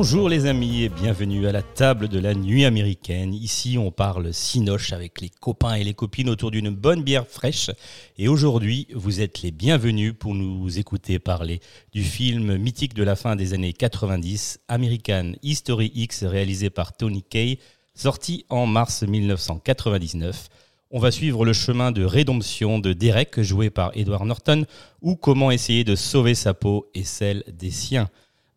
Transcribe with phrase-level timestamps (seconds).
[0.00, 3.34] Bonjour les amis et bienvenue à la table de la nuit américaine.
[3.34, 7.72] Ici on parle cinoche avec les copains et les copines autour d'une bonne bière fraîche.
[8.16, 11.58] Et aujourd'hui vous êtes les bienvenus pour nous écouter parler
[11.92, 17.24] du film mythique de la fin des années 90, American History X réalisé par Tony
[17.24, 17.58] Kaye,
[17.96, 20.48] sorti en mars 1999.
[20.92, 24.64] On va suivre le chemin de rédemption de Derek joué par Edward Norton
[25.02, 28.08] ou comment essayer de sauver sa peau et celle des siens.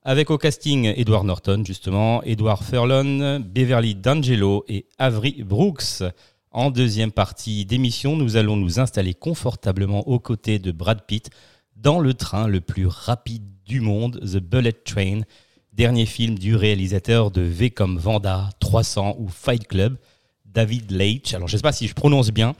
[0.03, 6.01] Avec au casting Edward Norton, justement, Edward Furlong, Beverly D'Angelo et Avery Brooks.
[6.49, 11.29] En deuxième partie d'émission, nous allons nous installer confortablement aux côtés de Brad Pitt
[11.75, 15.21] dans le train le plus rapide du monde, The Bullet Train,
[15.71, 19.97] dernier film du réalisateur de V comme Vanda, 300 ou Fight Club,
[20.45, 21.35] David Leitch.
[21.35, 22.55] Alors je ne sais pas si je prononce bien.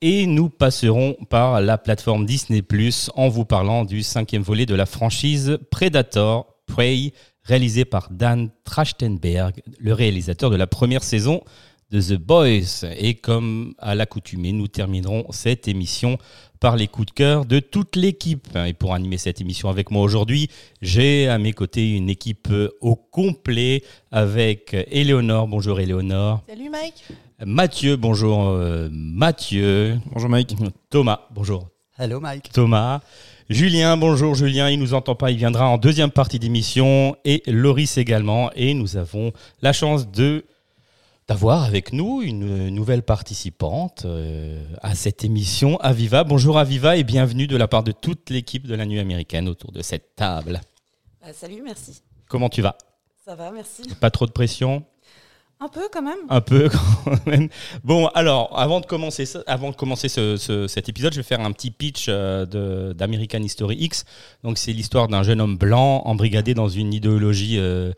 [0.00, 2.60] Et nous passerons par la plateforme Disney⁇
[3.14, 9.62] en vous parlant du cinquième volet de la franchise Predator, Prey, réalisé par Dan Trachtenberg,
[9.80, 11.42] le réalisateur de la première saison
[11.90, 12.84] de The Boys.
[12.96, 16.18] Et comme à l'accoutumée, nous terminerons cette émission
[16.60, 18.48] par les coups de cœur de toute l'équipe.
[18.66, 20.48] Et pour animer cette émission avec moi aujourd'hui,
[20.82, 25.48] j'ai à mes côtés une équipe au complet avec Éléonore.
[25.48, 26.42] Bonjour Éléonore.
[26.48, 27.04] Salut Mike.
[27.44, 29.98] Mathieu, bonjour euh, Mathieu.
[30.12, 30.56] Bonjour Mike.
[30.90, 31.68] Thomas, bonjour.
[31.96, 32.50] Hello Mike.
[32.52, 33.00] Thomas.
[33.48, 37.96] Julien, bonjour Julien, il nous entend pas, il viendra en deuxième partie d'émission et Loris
[37.96, 38.52] également.
[38.52, 39.32] Et nous avons
[39.62, 40.44] la chance de
[41.28, 46.24] d'avoir avec nous une nouvelle participante euh, à cette émission, Aviva.
[46.24, 49.72] Bonjour Aviva et bienvenue de la part de toute l'équipe de la Nuit américaine autour
[49.72, 50.60] de cette table.
[51.22, 52.02] Bah, salut, merci.
[52.28, 52.76] Comment tu vas?
[53.24, 53.82] Ça va, merci.
[53.98, 54.84] Pas trop de pression?
[55.60, 56.18] Un peu quand même.
[56.28, 56.68] Un peu
[57.04, 57.48] quand même.
[57.82, 61.40] Bon, alors, avant de commencer, avant de commencer ce- ce- cet épisode, je vais faire
[61.40, 64.04] un petit pitch euh, d'American History X.
[64.44, 67.92] Donc, c'est l'histoire d'un jeune homme blanc embrigadé dans une idéologie euh,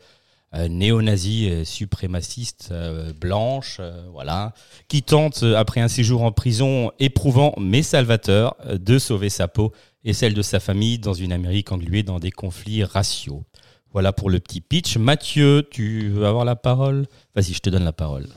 [0.55, 2.73] euh, néo-nazie, euh, suprémaciste,
[3.19, 3.79] blanche,
[4.11, 4.53] voilà,
[4.87, 9.71] qui tente, après un séjour en prison éprouvant mais salvateur, de sauver sa peau
[10.03, 13.43] et celle de sa famille dans une Amérique engluée dans des conflits raciaux.
[13.93, 14.97] Voilà pour le petit pitch.
[14.97, 17.07] Mathieu, tu veux avoir la parole?
[17.35, 18.27] Vas-y, je te donne la parole.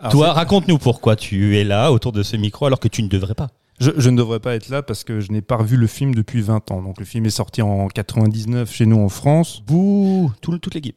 [0.00, 3.08] Alors, Toi, raconte-nous pourquoi tu es là autour de ce micro alors que tu ne
[3.08, 3.48] devrais pas.
[3.80, 6.14] Je, je ne devrais pas être là parce que je n'ai pas revu le film
[6.14, 6.80] depuis 20 ans.
[6.80, 9.62] Donc le film est sorti en 99 chez nous en France.
[9.66, 10.96] Bouh Tout- Toute l'équipe.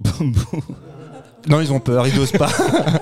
[1.49, 2.49] Non, ils ont peur, ils n'osent pas.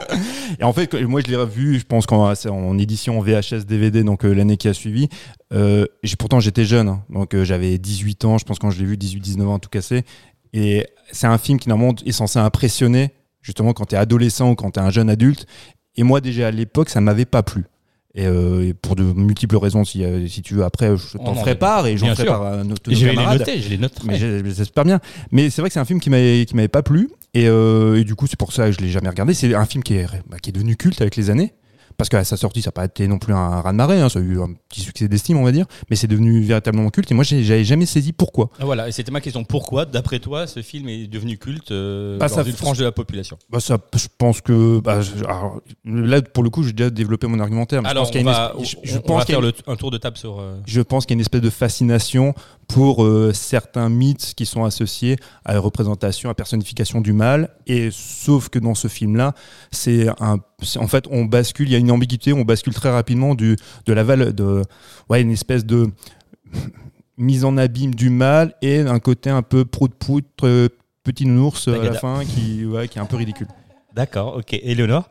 [0.60, 4.24] et en fait, moi je l'ai revu, je pense qu'en en édition VHS DVD, donc
[4.24, 5.10] euh, l'année qui a suivi.
[5.52, 5.86] Euh,
[6.20, 7.04] pourtant j'étais jeune, hein.
[7.10, 10.04] donc euh, j'avais 18 ans, je pense quand je l'ai vu, 18-19 ans tout cassé.
[10.56, 13.12] Et c'est un film qui normalement est censé impressionner,
[13.42, 15.46] justement quand tu es adolescent ou quand tu es un jeune adulte.
[15.98, 17.66] Et moi déjà à l'époque, ça m'avait pas plu.
[18.18, 21.26] Et, euh, et pour de multiples raisons, si, euh, si tu veux, après, je On
[21.26, 23.70] t'en en ferai part et j'en ferai part à nos, je vais les noter, je
[23.70, 24.18] les noterai.
[24.46, 25.02] J'espère bien.
[25.32, 28.00] Mais c'est vrai que c'est un film qui m'avait qui m'avait pas plu et, euh,
[28.00, 29.34] et du coup c'est pour ça que je l'ai jamais regardé.
[29.34, 31.54] C'est un film qui est bah, qui est devenu culte avec les années.
[31.98, 34.10] Parce qu'à sa sortie, ça n'a pas été non plus un raz de marée, hein,
[34.10, 37.12] ça a eu un petit succès d'estime, on va dire, mais c'est devenu véritablement culte.
[37.12, 38.50] Et moi, j'avais jamais saisi pourquoi.
[38.60, 39.44] Ah, Voilà, et c'était ma question.
[39.44, 42.84] Pourquoi, d'après toi, ce film est devenu culte euh, Bah, dans ça- une frange de
[42.84, 43.38] la population?
[43.50, 47.28] Bah, ça, je pense que bah, je- alors, là, pour le coup, j'ai déjà développé
[47.28, 47.82] mon argumentaire.
[47.82, 49.02] mais je Alors, pense qu'il y on a une va, espèce- je- on- je on
[49.02, 50.40] pense va faire une- le- un tour de table sur...
[50.40, 52.34] euh, je pense qu'il y a une espèce de fascination
[52.68, 57.50] pour euh, certains mythes qui sont associés à la représentation, à la personnification du mal.
[57.68, 59.34] Et sauf que dans ce film-là,
[59.72, 60.38] c'est un,
[60.78, 63.56] en fait, on bascule, il y a une ambiguïté, on bascule très rapidement du,
[63.86, 64.62] de la val, de,
[65.10, 65.90] ouais, une espèce de
[67.18, 70.70] mise en abîme du mal et un côté un peu prout-prout, euh,
[71.04, 73.48] petit nounours euh, à la fin qui, ouais, qui est un peu ridicule.
[73.94, 74.54] D'accord, ok.
[74.54, 75.10] Éléonore,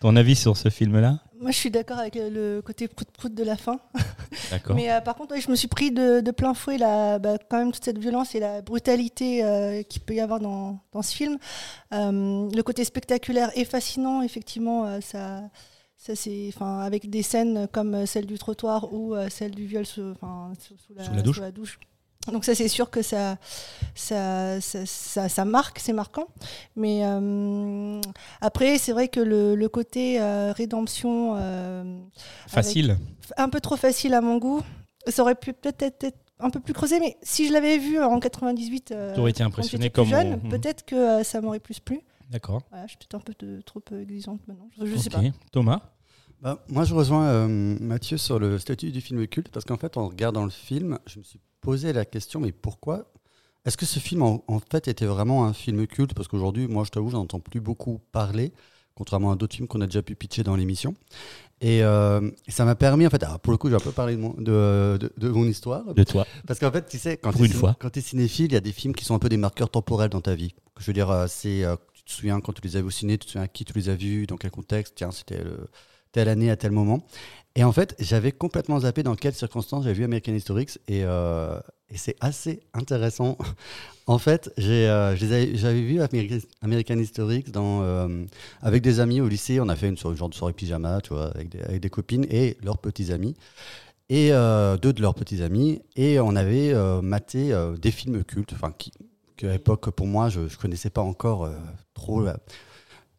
[0.00, 1.20] ton avis sur ce film-là?
[1.38, 3.78] Moi, je suis d'accord avec euh, le côté prout-prout de la fin.
[4.50, 4.74] D'accord.
[4.74, 7.36] Mais euh, par contre, ouais, je me suis pris de, de plein fouet la, bah,
[7.50, 11.02] quand même toute cette violence et la brutalité euh, qu'il peut y avoir dans, dans
[11.02, 11.36] ce film.
[11.92, 14.86] Euh, le côté spectaculaire est fascinant, effectivement.
[14.86, 15.42] euh, ça,
[16.06, 19.66] ça c'est, enfin, avec des scènes comme euh, celle du trottoir ou euh, celle du
[19.66, 21.40] viol sous, enfin, sous, sous la, Sous la douche.
[21.52, 21.78] douche.
[22.32, 23.36] Donc ça, c'est sûr que ça,
[23.94, 26.26] ça, ça, ça, ça marque, c'est marquant.
[26.74, 28.00] Mais euh,
[28.40, 31.34] après, c'est vrai que le, le côté euh, rédemption...
[31.36, 31.98] euh,
[32.48, 32.96] Facile.
[33.36, 34.60] un peu trop facile à mon goût.
[35.06, 38.18] Ça aurait pu peut-être être, un peu plus creusé, mais si je l'avais vu en
[38.18, 42.00] 98, euh, T'aurais été impressionné comme jeune, on- peut-être que ça m'aurait plus plu.
[42.28, 42.60] D'accord.
[42.70, 44.68] Voilà, je suis peut-être un peu de- trop exigeante maintenant.
[44.80, 45.22] Je, je sais Ok.
[45.22, 45.28] pas.
[45.52, 45.80] Thomas
[46.42, 49.96] Bah, moi, je rejoins euh, Mathieu sur le statut du film culte, parce qu'en fait,
[49.96, 53.10] en regardant le film, je me suis posé la question, mais pourquoi
[53.64, 56.14] Est-ce que ce film, en, en fait, était vraiment un film culte?
[56.14, 58.52] Parce qu'aujourd'hui, moi, je t'avoue, j'en entends plus beaucoup parler,
[58.94, 60.94] contrairement à d'autres films qu'on a déjà pu pitcher dans l'émission.
[61.62, 64.14] Et euh, ça m'a permis, en fait, alors, pour le coup, j'ai un peu parlé
[64.14, 65.94] de mon, de, de- de mon histoire.
[65.94, 66.26] De toi.
[66.46, 69.06] Parce qu'en fait, tu sais, quand tu es cinéphile, il y a des films qui
[69.06, 70.54] sont un peu des marqueurs temporels dans ta vie.
[70.78, 73.24] Je veux dire, euh, c'est, tu te souviens quand tu les vus au ciné, tu
[73.24, 75.66] te souviens à qui tu les as vus, dans quel contexte, tiens, c'était le-
[76.16, 77.00] telle année à tel moment.
[77.56, 81.60] Et en fait, j'avais complètement zappé dans quelles circonstances j'avais vu American Historics et, euh,
[81.90, 83.36] et c'est assez intéressant.
[84.06, 88.24] en fait, euh, j'avais vu American, American Historics dans, euh,
[88.62, 89.60] avec des amis au lycée.
[89.60, 92.56] On a fait une, soirée- genre de soirée pyjama, tu vois, avec des, copines et
[92.64, 93.34] leurs petits amis
[94.08, 95.82] et deux de leurs petits amis.
[95.96, 96.72] Et on avait
[97.02, 98.90] maté des films cultes, enfin, qui,
[99.36, 101.50] qu'à l'époque, pour moi, je ne connaissais pas encore
[101.92, 102.26] trop.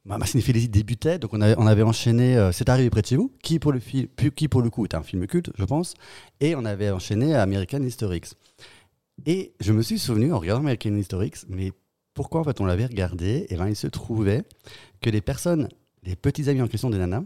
[0.07, 3.59] Ma, cinéphilie débutait, donc on avait, enchaîné euh, C'est arrivé près de chez vous, qui
[3.59, 5.93] pour, le qui pour le coup est un film culte, je pense,
[6.39, 8.33] et on avait enchaîné American Historics.
[9.25, 11.71] Et je me suis souvenu en regardant American Historics, mais
[12.13, 13.45] pourquoi en fait on l'avait regardé?
[13.49, 14.43] Et ben il se trouvait
[15.01, 15.67] que les personnes,
[16.03, 17.23] les petits amis en question des nanas,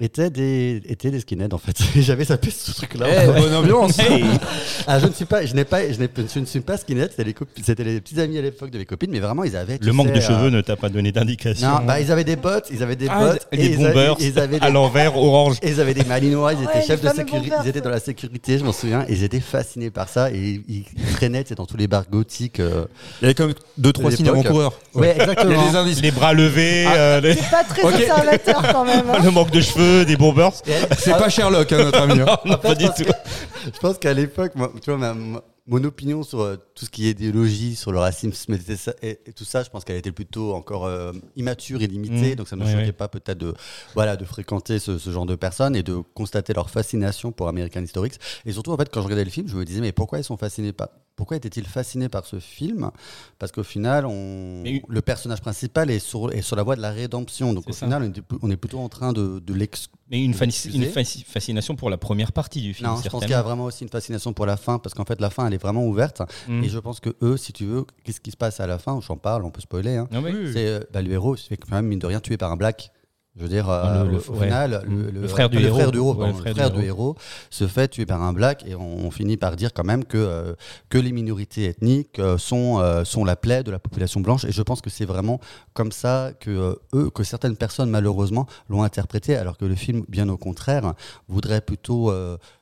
[0.00, 1.76] étaient des, étaient des skinheads en fait.
[1.96, 3.06] J'avais sapé ce truc-là.
[3.24, 3.98] Eh, bonne ambiance
[4.86, 7.10] Ah, je ne suis pas, je n'ai pas, je, n'ai- je ne suis pas skinhead.
[7.10, 9.78] C'était les, c'était les petits amis à l'époque de mes copines, mais vraiment ils avaient.
[9.80, 11.68] Le manque sais, de euh, cheveux ne t'a pas donné d'indication.
[11.68, 14.16] Non, bah ils avaient des bottes, ils avaient des Ah, bottes, des et ils bombers
[14.20, 15.56] ils avaient des, à l'envers, orange.
[15.62, 18.00] et ils avaient des malinois, ils étaient Ouais, chefs de sécurité, ils étaient dans la
[18.00, 21.76] sécurité, je m'en souviens, et j'étais fasciné par ça, et ils, ils traînaient, dans tous
[21.76, 22.60] les bars gothiques.
[22.60, 22.84] euh.
[23.20, 24.40] Il y avait comme deux, trois signes l'époque.
[24.40, 24.72] avant-coureurs.
[24.94, 25.70] Ouais, Il y a exactement.
[25.70, 26.00] des indices.
[26.02, 29.04] Les bras levés, euh, les- Pas très conservateur quand même.
[29.10, 29.18] hein.
[29.24, 30.52] le manque de cheveux, des bombers.
[30.98, 32.20] C'est pas Sherlock, hein, notre ami.
[32.20, 32.38] hein.
[32.44, 33.04] Non, pas du je pense tout.
[33.04, 36.84] que- je pense qu'à l'époque, moi, tu vois, ma- ma- mon opinion sur euh, tout
[36.86, 39.84] ce qui est idéologie, sur le racisme et, ça- et- et tout ça, je pense
[39.84, 42.36] qu'elle était plutôt encore euh, immature et limitée, Mmh.
[42.36, 43.54] donc ça ne me Ouais, choquait pas peut-être de,
[43.94, 47.82] voilà, de fréquenter ce, ce genre de personnes et de constater leur fascination pour American
[47.82, 48.14] Historics.
[48.46, 50.24] Et surtout, en fait, quand je regardais le film, je me disais, mais pourquoi ils
[50.24, 50.88] sont fascinés par...
[51.20, 52.90] Pourquoi étaient-ils fascinés par ce film?
[53.38, 54.62] Parce qu'au final, on...
[54.62, 57.52] Mais- le personnage principal est sur, est sur la voie de la rédemption.
[57.52, 57.84] Donc au ça.
[57.84, 62.32] final, on est, plutôt en train de, de l'ex- Mais une, fascination pour la première
[62.32, 62.88] partie du film.
[62.88, 65.04] non, je pense qu'il y a vraiment aussi une fascination pour la fin, parce qu'en
[65.04, 66.22] fait, la fin, elle est vraiment ouverte.
[66.48, 66.64] Mm.
[66.64, 68.98] Et je pense que eux, si tu veux, qu'est-ce qui se passe à la fin?
[69.06, 69.96] J'en parle, on peut spoiler.
[69.96, 70.08] hein.
[70.12, 70.32] Ouais.
[70.52, 72.56] C'est euh, bah, le héros se fait quand même, mine de rien, tuer par un
[72.56, 72.90] black.
[73.36, 74.44] Je veux dire, euh, le- le- au ouais.
[74.46, 75.02] final, Mm.
[75.12, 75.76] le, Le frère du héros.
[75.76, 77.16] frère du héros, Ouais, pardon, le le frère frère du du héros
[77.48, 80.18] se fait tuer par un black, et on, on finit par dire quand même que,
[80.18, 80.54] euh,
[80.88, 84.44] que les minorités ethniques euh, sont, sont la plaie de la population blanche.
[84.44, 85.38] Et je pense que c'est vraiment
[85.74, 90.28] comme ça que eux, que certaines personnes malheureusement l'ont interprété, alors que le film, bien
[90.28, 90.94] au contraire,
[91.28, 92.12] voudrait plutôt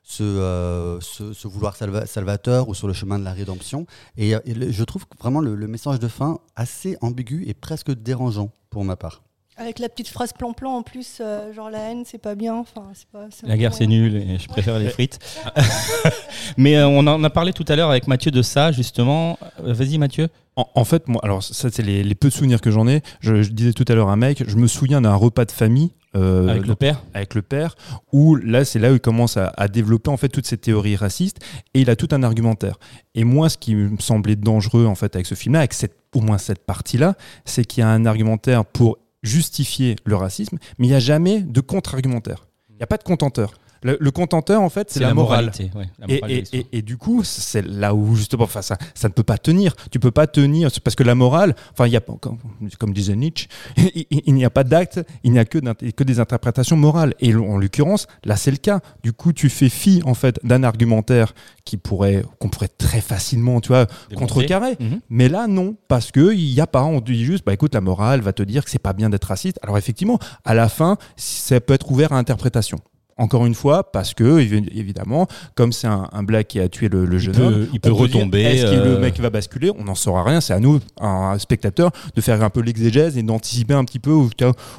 [0.02, 3.86] se, se, se vouloir salva- salvateur ou sur le chemin de la rédemption.
[4.18, 8.96] Et, je trouve vraiment le message de fin assez ambigu et presque dérangeant pour ma
[8.96, 9.22] part.
[9.60, 12.54] Avec la petite phrase plan-plan en plus, euh, genre la haine, c'est pas bien.
[12.54, 15.18] Enfin, c'est pas, un La guerre, c'est nul et je préfère les frites.
[16.56, 19.38] Mais euh, on en a parlé tout à l'heure avec Mathieu de ça, justement.
[19.64, 20.28] Euh, Vas-y, Mathieu.
[20.56, 23.02] En, en fait, moi, alors ça, c'est les, les peu de souvenirs que j'en ai.
[23.20, 25.52] Je, je disais tout à l'heure à un mec, je me souviens d'un repas de
[25.52, 25.92] famille.
[26.16, 27.74] euh, Avec le père avec le père,
[28.12, 30.96] où là, c'est là où il commence à, à développer en fait toutes ces théories
[30.96, 31.38] racistes,
[31.74, 32.76] et il a tout un argumentaire.
[33.14, 36.20] Et moi, ce qui me semblait dangereux en fait avec ce film-là, avec cette, au
[36.20, 40.90] moins cette partie-là, c'est qu'il y a un argumentaire pour justifier le racisme, mais il
[40.90, 42.46] n'y a jamais de contre-argumentaire.
[42.70, 43.52] Il n'y a pas de contenteur.
[43.82, 45.46] Le, le contenteur, en fait, c'est la, morale.
[45.46, 45.70] moralité.
[45.76, 46.62] ouais, la Et, morale de et- l'histoire.
[46.72, 49.74] et- et du coup, c'est là où justement, enfin, ça, ça ne peut pas tenir.
[49.90, 52.38] Tu peux pas tenir parce que la morale, enfin, il y a comme,
[52.78, 53.48] comme disait Nietzsche,
[54.10, 55.58] il, n'y a pas d'acte, il n'y a que,
[55.90, 57.14] que des interprétations morales.
[57.20, 58.80] Et en l'occurrence, là, c'est le cas.
[59.02, 63.60] Du coup, tu fais fi en fait d'un argumentaire qui pourrait, qu'on pourrait très facilement,
[63.60, 64.76] tu vois, contrecarrer.
[64.80, 65.00] Mhm.
[65.10, 66.82] Mais là, non, parce que il y a pas.
[66.84, 69.24] On dit juste, bah écoute, la morale va te dire que c'est pas bien d'être
[69.26, 69.58] raciste.
[69.62, 72.78] Alors effectivement, à la fin, ça peut être ouvert à interprétation.
[73.18, 76.88] Encore une fois, parce que évi- évidemment, comme c'est un, un black qui a tué
[76.88, 79.70] le, le jeune peut- homme, il peut retomber, Est-ce que euh, le mec va basculer?
[79.76, 80.40] On n'en saura rien.
[80.40, 84.12] C'est à nous, un spectateur, de faire un peu l'exégèse et d'anticiper un petit peu
[84.12, 84.30] ou,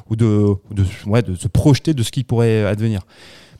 [0.08, 3.00] ou de, ou de, ouais, de se projeter de ce qui pourrait advenir.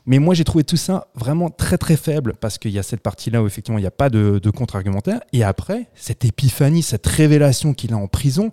[0.05, 3.01] Mais moi, j'ai trouvé tout ça vraiment très très faible parce qu'il y a cette
[3.01, 5.19] partie-là où effectivement il n'y a pas de, de contre-argumentaire.
[5.31, 8.51] Et après, cette épiphanie, cette révélation qu'il a en prison,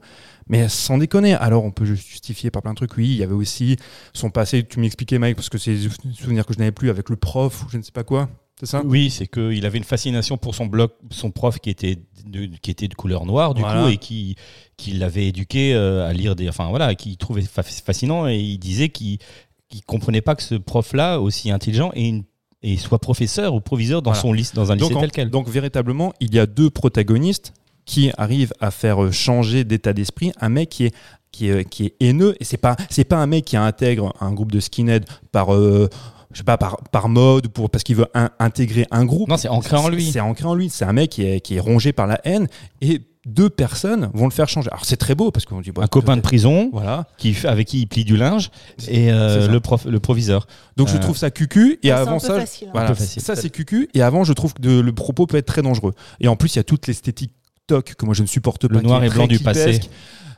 [0.48, 1.34] mais sans déconner.
[1.34, 2.96] Alors, on peut justifier par plein de trucs.
[2.96, 3.76] Oui, il y avait aussi
[4.12, 4.62] son passé.
[4.62, 7.64] Tu m'expliquais, Mike, parce que c'est des souvenirs que je n'avais plus avec le prof
[7.64, 8.28] ou je ne sais pas quoi.
[8.60, 8.82] C'est ça?
[8.84, 12.72] Oui, c'est qu'il avait une fascination pour son bloc, son prof qui était de, qui
[12.72, 13.84] était de couleur noire du Voilà.
[13.84, 14.34] coup et qui
[14.76, 18.58] qui l'avait éduqué euh, à lire des, enfin voilà, qui trouvait fa- fascinant et il
[18.58, 19.18] disait qu'il
[19.68, 22.24] qu'il comprenait pas que ce prof-là aussi intelligent et une
[22.62, 24.20] et soit professeur ou proviseur dans Voilà.
[24.22, 25.30] son lycée, dans un lycée donc, en- tel quel.
[25.30, 27.52] donc véritablement, il y a deux protagonistes
[27.84, 30.94] qui arrivent à faire euh, changer d'état d'esprit un mec qui est
[31.30, 34.32] qui est, qui est haineux et c'est pas c'est pas un mec qui intègre un
[34.32, 35.88] groupe de skinhead par euh,
[36.32, 39.28] je sais pas par, par mode ou pour parce qu'il veut in- intégrer un groupe
[39.28, 40.10] non, c'est ancré en lui.
[40.10, 42.48] c'est ancré en lui c'est un mec qui est, qui est rongé par la haine
[42.80, 45.82] et deux personnes vont le faire changer alors c'est très beau parce qu'on dit bah,
[45.84, 48.50] Un copain de prison voilà qui fait- avec qui il plie du linge
[48.88, 50.46] et euh, le prof, le proviseur.
[50.76, 52.70] donc je Euh, trouve ça cucu et Ouais, c'est un avant peu ça facile, hein.
[52.72, 53.22] voilà, Un peu facile.
[53.22, 55.94] ça c'est cucu et avant je trouve que de- le propos peut être très dangereux
[56.20, 57.32] et en plus il y a toute l'esthétique
[57.66, 59.80] toc que moi je ne supporte pas Le noir et blanc du passé.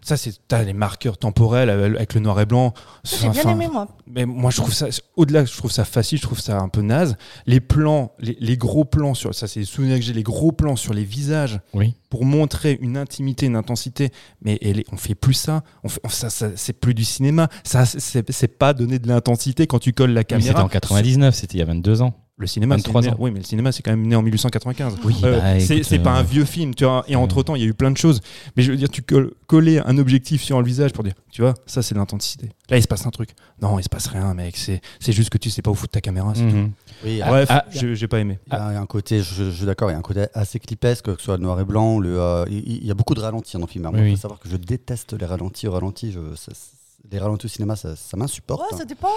[0.02, 2.73] Ça c'est t'as les marqueurs temporels avec le noir et blanc
[3.04, 3.87] J'ai bien aimé, moi.
[4.07, 6.80] mais moi je trouve ça au-delà je trouve ça facile je trouve ça un peu
[6.83, 7.16] naze
[7.47, 10.52] les plans les, les gros plans sur ça c'est les souvenirs que j'ai les gros
[10.52, 11.95] plans sur les visages Oui.
[12.09, 14.11] pour montrer une intimité une intensité
[14.42, 17.85] mais elle on fait plus ça on fait, ça, ça- c'est plus du cinéma ça
[17.87, 21.57] c'est pas donner de l'intensité quand tu colles la Mais C'était caméra en 99, c'était
[21.57, 22.14] il y a 22 ans.
[22.40, 23.16] Le cinéma, c'est 23 né- ans.
[23.18, 24.97] oui, mais le cinéma, c'est quand même né en 1895.
[25.04, 27.04] Oui, Euh, bah, c'est pas euh, un vieux film, tu vois.
[27.06, 28.20] Et entre temps, il y a eu plein de choses.
[28.56, 31.42] Mais je veux dire, tu colles- coller un objectif sur le visage pour dire, tu
[31.42, 32.50] vois, ça c'est de l'intensité.
[32.70, 33.30] Là, il se passe un truc.
[33.61, 34.56] Non, il se passe rien, mec.
[34.56, 36.32] C'est juste que tu sais pas où foutre ta caméra.
[36.35, 36.70] c'est Mhm.
[37.02, 37.09] Tout.
[37.23, 38.38] ah, Bref, ah, j'ai pas aimé.
[38.47, 40.59] Il y a un côté, je, je suis d'accord, il y a un côté assez
[40.59, 41.99] clipesque, que ce soit le noir et blanc.
[41.99, 43.88] Le, euh, il, y a beaucoup de ralentis dans le film.
[43.92, 44.16] Il Oui, faut oui.
[44.16, 45.66] savoir que je déteste les ralentis.
[45.68, 46.70] Au ralenti, je, ça- ça-
[47.11, 48.71] les ralentis au cinéma, ça, ça m'insupporte.
[48.73, 49.09] Ouais, ça dépend.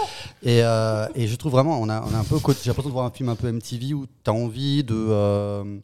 [0.41, 2.93] Et, euh, et je trouve vraiment, on a, on a un peu, j'ai l'impression de
[2.93, 5.79] voir un film un peu MTV où tu as envie de, euh,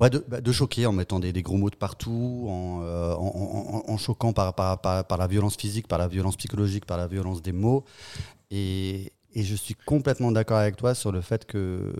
[0.00, 3.14] ouais, de, bah, de choquer en mettant des, des gros mots de partout, en, euh,
[3.14, 6.84] en, en- en choquant par, par, par, par la violence physique, par la violence psychologique,
[6.86, 7.84] par la violence des mots.
[8.50, 11.92] Et, et je suis complètement d'accord avec toi sur le fait que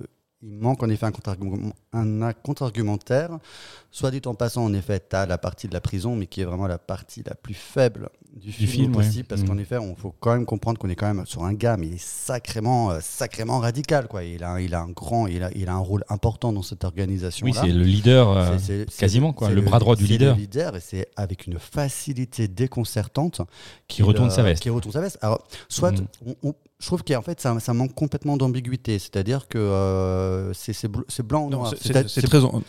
[0.44, 3.30] il manque en effet un contre-argument- un, un contre-argumentaire.
[3.90, 6.40] Soit dit en passant, en effet, tu as la partie de la prison, mais qui
[6.40, 9.24] est vraiment la partie la plus faible du film, film, possible, ouais.
[9.28, 9.48] parce Mhm.
[9.48, 11.88] qu'en effet, on faut quand même comprendre qu'on est quand même sur un gars, mais
[11.88, 14.08] il est sacrément, euh, sacrément radical.
[14.08, 14.24] Quoi.
[14.24, 16.84] Il, a, il a un grand, il a, il a un rôle important dans cette
[16.84, 17.44] organisation.
[17.46, 18.30] Oui, c'est le leader.
[18.30, 20.34] euh, C'est- c'est- c'est quasiment, quoi, c'est le bras droit du c'est leader.
[20.34, 23.42] Le leader, et c'est avec une facilité déconcertante
[23.88, 24.62] Qui retourne sa veste.
[24.62, 25.18] Qui retourne sa veste.
[25.20, 26.06] Alors, soit, Mm.
[26.26, 28.98] on- on- je trouve qu'en fait, ça, ça manque complètement d'ambiguïté.
[28.98, 31.70] C'est-à-dire que euh, c'est c'est bl- c'est blanc ou noir.
[31.80, 32.02] c'est- très.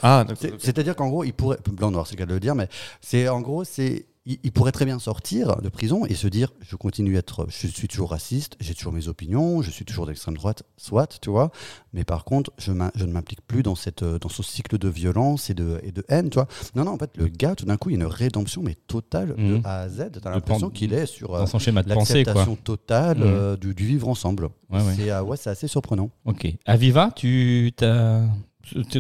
[0.04, 0.24] Ah,
[0.60, 1.58] C'est-à-dire qu'en gros, il pourrait.
[1.72, 2.70] Blanc noir, c'est le cas de le dire, mais
[3.02, 4.06] c'est en gros, c'est.
[4.26, 7.46] Il, il pourrait très bien sortir de prison et se dire je continue à être
[7.50, 11.30] je suis toujours raciste j'ai toujours mes opinions je suis toujours d'extrême droite soit tu
[11.30, 11.52] vois
[11.92, 15.50] mais par contre je, ne m'implique plus dans cette euh, dans ce cycle de violence
[15.50, 17.76] et de et de haine tu vois non non en fait le gars tout d'un
[17.76, 19.60] coup il y a une rédemption mais totale Mhm.
[19.60, 22.34] de A à Z t'as l'impression qu'il est sur dans son schéma de pensée, quoi.
[22.34, 23.24] l'acceptation totale Mhm.
[23.26, 24.94] euh, du, du vivre ensemble Ouais, ouais.
[24.96, 26.48] c'est euh, ouais, c'est assez surprenant Ok.
[26.66, 28.26] Aviva, tu as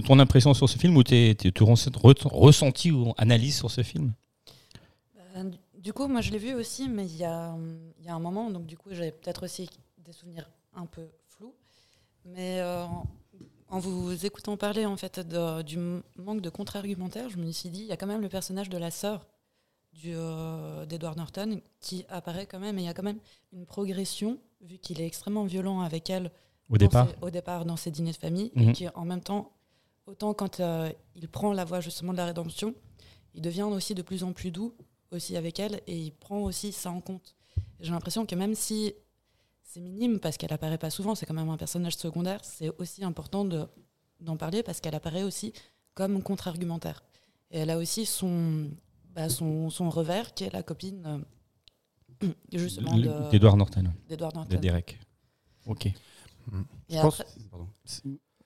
[0.06, 1.34] ton impression sur ce film ou tu
[2.26, 4.12] ressenti ou analyse sur ce film?
[5.44, 7.56] Du- Du coup, moi, je l'ai vu aussi, mais il y a,
[8.00, 11.08] il y a un moment, donc du coup, j'avais peut-être aussi des souvenirs un peu
[11.28, 11.54] flous.
[12.26, 12.86] Mais euh,
[13.70, 15.78] en, vous écoutant parler en fait de- du
[16.18, 18.78] manque de contre-argumentaire, je me suis dit, il y a quand même le personnage de
[18.78, 19.26] la sœur
[20.06, 23.20] euh, d'Edward Norton qui apparaît quand même, et il y a quand même
[23.52, 26.32] une progression, vu qu'il est extrêmement violent avec elle
[26.70, 28.70] au départ ses- au départ dans ses dîners de famille, Mhm.
[28.70, 29.52] et qui en même temps,
[30.08, 32.74] autant quand euh, il prend la voie justement de la rédemption,
[33.36, 34.74] il devient aussi de plus en plus doux
[35.14, 37.36] aussi avec elle, et il prend aussi ça en compte.
[37.80, 38.94] J'ai l'impression que même si
[39.64, 43.04] c'est minime, parce qu'elle apparaît pas souvent, c'est quand même un personnage secondaire, c'est aussi
[43.04, 43.68] important de,
[44.20, 45.54] d'en parler, parce qu'elle apparaît aussi
[45.94, 47.04] comme contre-argumentaire.
[47.52, 48.70] Et elle a aussi son,
[49.14, 51.24] bah, son, son revers, qui est la copine
[52.24, 54.60] euh, justement de- d'Edward Norton, d'Edward de Norton.
[54.60, 55.00] Derek.
[55.66, 55.86] Ok.
[55.88, 55.94] Et
[56.90, 57.68] Je pense- après- pardon.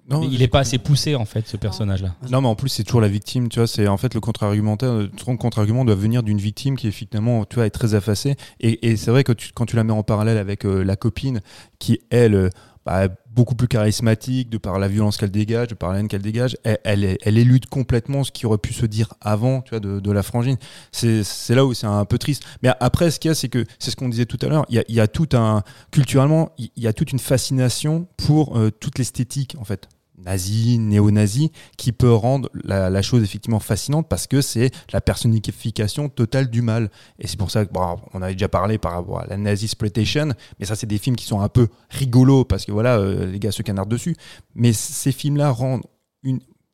[0.09, 2.15] Non, Mais il est pas assez poussé en fait, ce personnage-là.
[2.29, 3.67] Non, mais en plus, c'est toujours la victime, tu vois.
[3.67, 5.09] C'est en fait le contre-argumentaire.
[5.25, 8.35] Ton contre-argument doit venir d'une victime qui, finalement, tu vois, est très effacée.
[8.61, 10.95] Et, et c'est vrai que tu- quand tu la mets en parallèle avec euh, la
[10.95, 11.41] copine,
[11.79, 12.49] qui, elle, euh,
[12.85, 16.07] bah, est beaucoup plus charismatique, de par la violence qu'elle dégage, de par la haine
[16.07, 19.59] qu'elle dégage, elle, elle, est- elle élude complètement ce qui aurait pu se dire avant,
[19.61, 20.55] tu vois, de, de la frangine.
[20.93, 22.43] C'est là où c'est un peu triste.
[22.63, 24.65] Mais après, ce qu'il y a, c'est que, c'est ce qu'on disait tout à l'heure,
[24.69, 25.63] il y a, il y a tout un.
[25.91, 30.79] Culturellement, il il y a toute une fascination pour euh, toute l'esthétique, en fait nazi,
[30.79, 36.61] néo-nazi, qui peut rendre la, chose effectivement fascinante parce que c'est la personnification totale du
[36.61, 36.89] mal.
[37.19, 39.65] Et c'est pour ça que, bon, on avait déjà parlé par rapport à la nazi
[39.65, 43.25] exploitation, mais ça c'est des films qui sont un peu rigolos parce que voilà, euh,
[43.31, 44.15] les gars se canardent dessus.
[44.55, 45.83] Mais ces films-là rendent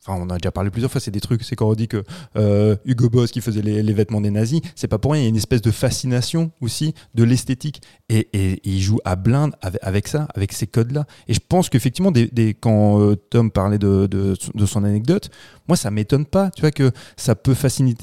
[0.06, 2.04] Enfin, on a déjà parlé plusieurs fois, c'est des trucs, c'est quand on dit que
[2.36, 5.26] euh, Hugo Boss qui faisait les, vêtements des nazis, c'est pas pour rien, il y
[5.26, 7.80] a une espèce de fascination aussi de l'esthétique.
[8.10, 8.28] Et,
[8.64, 11.06] il joue à blinde avec, ça, avec ces codes-là.
[11.26, 12.12] Et je pense qu'effectivement,
[12.60, 14.34] quand euh, Tom parlait de,
[14.66, 15.30] son anecdote,
[15.68, 17.94] moi ça m'étonne pas, tu vois, que ça peut fasciner,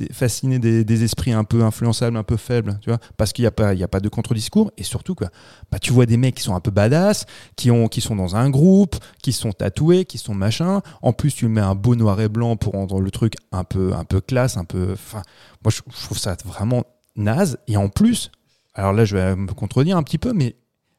[0.60, 3.74] des esprits un peu influençables, un peu faibles, tu vois, parce qu'il n'y a, pas-
[3.76, 4.72] il y a pas de contre-discours.
[4.78, 5.30] Et surtout, quoi,
[5.72, 8.36] bah, tu vois des mecs qui sont un peu badass, qui, ont, qui sont dans
[8.36, 10.82] un groupe, qui sont tatoués, qui sont machin.
[11.04, 13.94] En plus, tu mets un beau noir et blanc pour rendre le truc un peu,
[13.94, 14.94] un peu classe, un peu.
[14.94, 15.22] Enfin,
[15.64, 16.84] moi, je, trouve ça vraiment
[17.16, 17.58] naze.
[17.68, 18.32] Et en plus,
[18.74, 20.56] alors là, je vais me contredire un petit peu, mais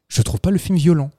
[0.08, 1.10] je trouve pas le film violent.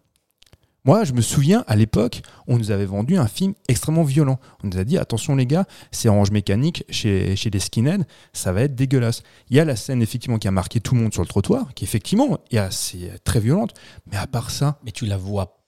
[0.86, 4.38] Moi, je me souviens, à l'époque, on nous avait vendu un film extrêmement violent.
[4.64, 8.04] On nous a dit, attention les gars, c'est Orange Mécanique chez, chez les skinheads,
[8.34, 9.24] ça va être dégueulasse.
[9.50, 11.74] Il y a la scène, effectivement, qui a marqué tout le monde sur le trottoir,
[11.74, 13.74] qui, effectivement, est assez très violente.
[14.12, 15.63] Mais à part ça, Mais tu la vois.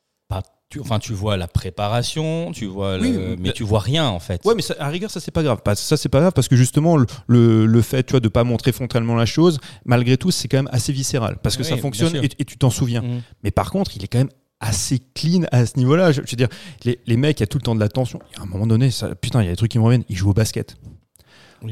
[0.75, 4.07] Tu, enfin, tu vois la préparation, tu vois, le- Oui, mais mais- tu vois rien
[4.07, 4.41] en fait.
[4.45, 5.61] Ouais, mais ça, à rigueur, ça c'est pas grave.
[5.63, 8.27] Pas- Ça c'est pas grave parce que justement le, le, le fait, tu vois, de
[8.27, 11.69] pas montrer frontalement la chose, malgré tout, c'est quand même assez viscéral parce que Oui,
[11.69, 13.01] ça fonctionne et, et tu t'en souviens.
[13.01, 13.21] Mhm.
[13.43, 14.29] Mais par contre, il est quand même
[14.59, 16.11] assez clean à ce niveau-là.
[16.11, 16.49] Je, je veux dire,
[16.83, 18.19] les, les mecs, il y a tout le temps de la tension.
[18.39, 20.05] À un moment donné, ça, putain, il y a des trucs qui me reviennent.
[20.09, 20.75] Ils jouent au basket.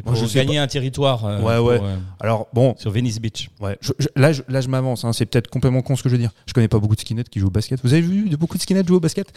[0.01, 1.25] Pour je gagner un territoire.
[1.25, 1.79] euh, Ouais, pour, ouais.
[1.81, 3.49] euh, Alors bon, sur Venice Beach.
[3.61, 5.03] ouais, je- je- là, je, là, je m'avance.
[5.05, 5.13] hein.
[5.13, 6.31] c'est peut-être complètement con ce que je veux dire.
[6.45, 7.79] Je connais pas beaucoup de skinheads qui jouent au basket.
[7.83, 9.31] Vous avez vu de beaucoup de skinheads jouer au basket?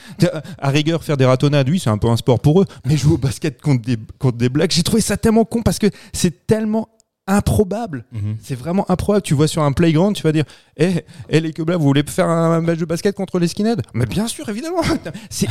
[0.58, 2.66] À rigueur, faire des ratonnades, oui, c'est un peu un sport pour eux.
[2.86, 5.78] Mais jouer au basket contre des, contre des blagues, j'ai trouvé ça tellement con parce
[5.78, 6.88] que c'est tellement
[7.26, 8.04] improbable.
[8.12, 8.36] Mhm.
[8.40, 9.22] C'est vraiment improbable.
[9.22, 10.44] Tu vois sur un playground, tu vas dire
[10.76, 13.82] Eh, eh, les queblas, vous voulez faire un match de basket contre les skinheads?
[13.94, 14.82] Mais bien sûr, évidemment
[15.30, 15.46] ça,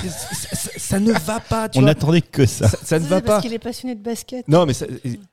[0.78, 2.68] ça ne va pas, tu On n'attendait que ça.
[2.70, 3.42] Ça, ça ne va parce pas.
[3.42, 4.48] qu'il est passionné de basket.
[4.48, 4.86] Non, mais ça-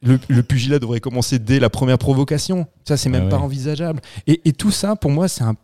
[0.03, 2.67] le, le pugilat devrait commencer dès la première provocation.
[2.87, 4.01] Ça, c'est même Ah pas envisageable.
[4.27, 5.55] Et, et tout ça, pour moi, c'est un.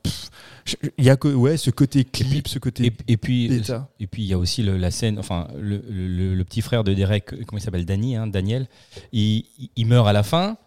[0.98, 2.86] Il y a que ouais, ce côté clip, ce côté.
[2.86, 3.88] Et, et puis, bêta.
[4.00, 6.84] et puis il y a aussi le- la scène, enfin le, le- le petit frère
[6.84, 8.66] de Derek, comment il s'appelle, Danny, hein, Daniel,
[9.12, 9.44] il,
[9.76, 10.58] il meurt à la fin,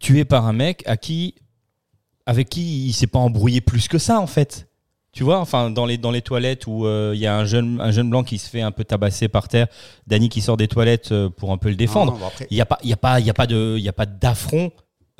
[0.00, 1.36] tué par un mec à qui,
[2.26, 4.66] avec qui il s'est pas embrouillé plus que ça en fait.
[5.12, 7.80] Tu vois, enfin dans les dans les toilettes où euh, il y a un jeune
[7.80, 9.66] un jeune blanc qui se fait un peu tabasser par terre,
[10.06, 12.16] Danny qui sort des toilettes euh, pour un peu le défendre.
[12.50, 13.88] Il n'y a pas il y a pas il y a pas de il y
[13.88, 14.70] a pas d'affront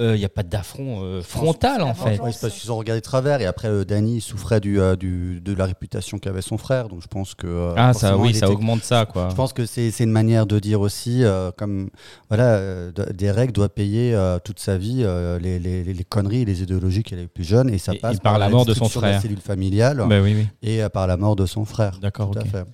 [0.00, 2.18] euh, il y a pas d'affront euh, frontal en fait.
[2.20, 4.96] Ouais, c'est parce qu'ils ont regardé de travers et après euh, Danny souffrait du, euh,
[4.96, 8.32] du- de la réputation qu'avait son frère donc je pense que euh, Ah ça oui,
[8.34, 9.28] ça était- augmente ça quoi.
[9.30, 11.90] je pense que c'est c'est une manière de dire aussi euh, comme
[12.28, 16.04] voilà euh, de- Derek doit payer euh, toute sa vie euh, les, les, les- les
[16.04, 18.64] conneries et les idéologies qu'elle est plus jeune et ça passe et par la mort
[18.64, 19.22] de son destruction la frère.
[19.22, 20.46] cellule familiale Bah oui oui.
[20.62, 22.48] et euh, par la mort de son frère D'accord, tout à ok.
[22.48, 22.64] fait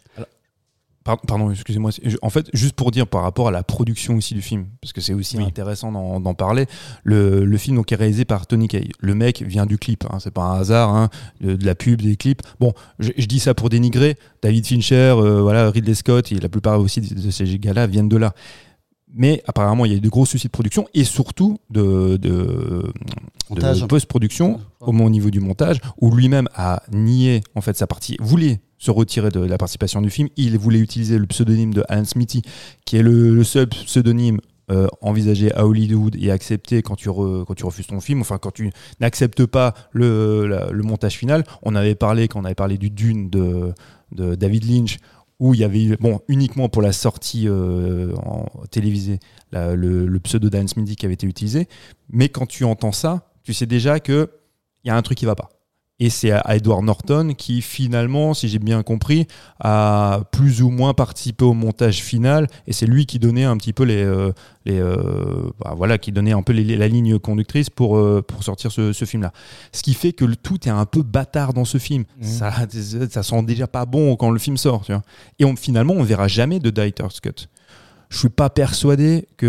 [1.07, 1.93] Pardon, pardon, excusez-moi.
[2.21, 5.01] En fait, juste pour dire par rapport à la production aussi du film, parce que
[5.01, 5.45] c'est aussi Oui.
[5.45, 6.67] intéressant d'en d'en parler.
[7.05, 8.91] Le, le film donc est réalisé par Tony Kaye.
[8.99, 11.09] Le mec vient du clip, hein, c'est pas un hasard, hein,
[11.41, 12.43] de, de la pub, des clips.
[12.59, 14.17] Bon, je, je dis ça pour dénigrer.
[14.43, 18.09] David Fincher, euh, voilà, Ridley Scott et la plupart aussi de, de ces gars-là viennent
[18.09, 18.35] de là.
[19.17, 22.83] Mais apparemment, il y a eu de gros soucis de production et surtout de, de,
[23.51, 23.81] Montage.
[23.81, 28.17] de post-production au, au niveau du montage, où lui-même a nié en fait sa partie,
[28.21, 30.29] voulait se retirer de la participation du film.
[30.37, 32.43] Il voulait utiliser le pseudonyme de Alan Smithy,
[32.85, 34.39] qui est le, le seul pseudonyme
[34.71, 38.37] euh, envisagé à Hollywood et accepté quand tu, re- quand tu refuses ton film, enfin
[38.39, 41.45] quand tu n'acceptes pas le, la- le montage final.
[41.63, 43.73] On avait parlé, quand on avait parlé du Dune de,
[44.13, 44.99] de David Lynch,
[45.39, 48.15] où il y avait eu, bon, uniquement pour la sortie euh,
[48.71, 49.19] télévisée,
[49.53, 51.69] le, pseudo d'Alan Smithy qui avait été utilisé.
[52.11, 54.31] Mais quand tu entends ça, tu sais déjà que
[54.85, 55.51] il y a un truc qui va pas.
[55.99, 59.27] Et c'est à Edward Norton qui finalement, si j'ai bien compris,
[59.61, 62.49] a plus ou moins participé au montage final.
[62.67, 64.31] Et c'est lui qui donnait un petit peu les, euh,
[64.67, 64.95] les euh,
[65.59, 68.93] bah, voilà, qui donnait un peu les- la ligne conductrice pour euh, pour sortir ce,
[68.93, 69.33] ce film-là.
[69.73, 72.05] Ce qui fait que le tout est un peu bâtard dans ce film.
[72.21, 72.25] Mhm.
[72.29, 72.53] Ça,
[73.11, 74.83] ça sent déjà pas bon quand le film sort.
[74.85, 75.03] Tu vois.
[75.39, 77.47] Et on, finalement, on verra jamais de Director's Cut.
[78.11, 79.49] Je suis pas persuadé qu'il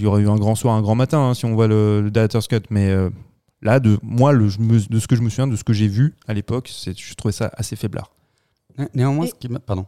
[0.00, 2.10] y aurait eu un grand soir, un grand matin, hein, si on voit le, le
[2.12, 3.10] Director's Cut, mais euh,
[3.62, 4.46] là, de moi, le,
[4.88, 7.14] de ce que je me souviens, de ce que j'ai vu à l'époque, c'est- je
[7.14, 8.10] trouvais ça assez faiblard.
[8.78, 9.86] Né- néanmoins Et- ce qui m'a- pardon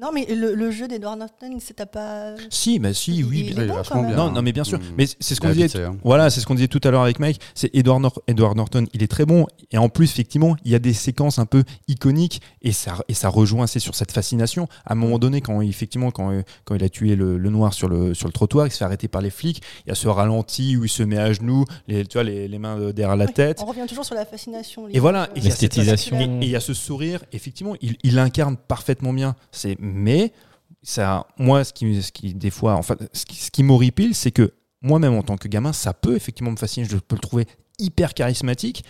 [0.00, 2.34] Non, mais le, le jeu d'Edward Norton, c'est t'as pas.
[2.48, 3.44] Si, mais si, oui.
[3.48, 4.14] Il bien- est bon, vachement quand même.
[4.14, 4.24] bien.
[4.26, 4.78] Non, non, mais bien sûr.
[4.78, 4.82] Mm.
[4.96, 5.82] Mais c'est ce qu'on disait.
[5.84, 5.96] hein.
[6.04, 7.40] Voilà, c'est ce qu'on disait tout à l'heure avec Mike.
[7.54, 9.46] C'est Edward, Nor- Edward Norton, il est très bon.
[9.72, 13.14] Et en plus, effectivement, il y a des séquences un peu iconiques et ça, et
[13.14, 14.68] ça rejoint assez sur cette fascination.
[14.86, 17.74] À un moment donné, quand effectivement, quand, euh, quand il a tué le, le noir
[17.74, 19.62] sur le, sur le trottoir, il se fait arrêter par les flics.
[19.86, 22.48] Il y a ce ralenti où il se met à genoux, les, tu vois, les,
[22.48, 23.58] les mains derrière la Oui, tête.
[23.62, 24.88] On revient toujours sur la fascination.
[24.88, 26.18] Et voilà, L'esthétisation.
[26.18, 29.34] Et et il y a ce sourire, effectivement, il, il incarne parfaitement bien.
[29.52, 30.32] C'est mais
[30.82, 34.30] ça, moi, ce qui, ce qui des fois, enfin, ce qui, ce qui m'horripile, c'est
[34.30, 36.86] que moi-même en tant que gamin, ça peut effectivement me fasciner.
[36.86, 37.46] Je peux le trouver
[37.78, 38.84] hyper charismatique.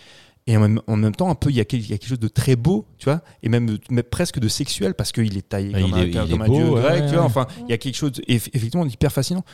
[0.46, 1.98] Et en même, en même temps, un peu, il y, a quel- il y a
[1.98, 5.36] quelque chose de très beau, tu vois, et même, même presque de sexuel parce qu'il
[5.36, 7.06] est taillé Ah, comme il un, est- comme il est un beau, dieu grec, ouais,
[7.08, 7.24] tu vois.
[7.24, 9.44] Enfin, il y a quelque chose, eff- effectivement, d'hyper fascinant.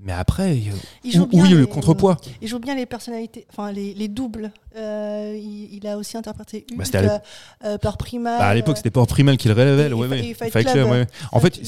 [0.00, 4.06] Mais après, il joue est le contrepoids Il joue bien les personnalités, enfin les, les
[4.08, 4.52] doubles.
[4.76, 7.20] Euh, il, il a aussi interprété Hulk, Bah,
[7.64, 8.38] euh, Peur Primal.
[8.38, 9.90] Bah, à l'époque, euh, c'était pas Primal qui le révèle.
[9.90, 10.34] et- ouais, ouais.
[10.34, 11.06] Fight- Club, Club, ouais.
[11.32, 11.58] En fait,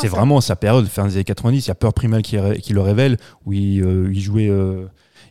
[0.00, 1.64] c'est vraiment sa période, fin des années 90.
[1.64, 3.16] Il y a Peur Primal qui, le révèle,
[3.46, 4.48] où il, euh, il jouait.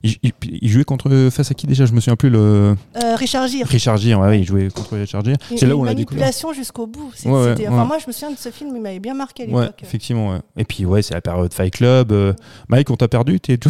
[0.03, 0.31] Il, il-
[0.61, 1.85] il jouait contre face à qui déjà?
[1.85, 2.29] Je me souviens plus.
[2.29, 3.67] Le euh, Richard Gere.
[3.67, 5.37] Richard Gere, ouais, ouais, il jouait contre Richard Gere.
[5.55, 6.19] C'est là où on l'a découvert.
[6.21, 7.11] manipulation jusqu'au bout.
[7.25, 7.87] Ouais, ouais, c'était- enfin, ouais.
[7.87, 9.79] Moi, je me souviens de ce film, il m'avait bien marqué à Ouais, l'époque.
[9.83, 10.31] effectivement.
[10.31, 10.39] ouais.
[10.57, 12.11] Et puis ouais, c'est la période Fight Club.
[12.11, 12.33] euh,
[12.69, 13.69] Mike, on t'a perdu t'es- tu-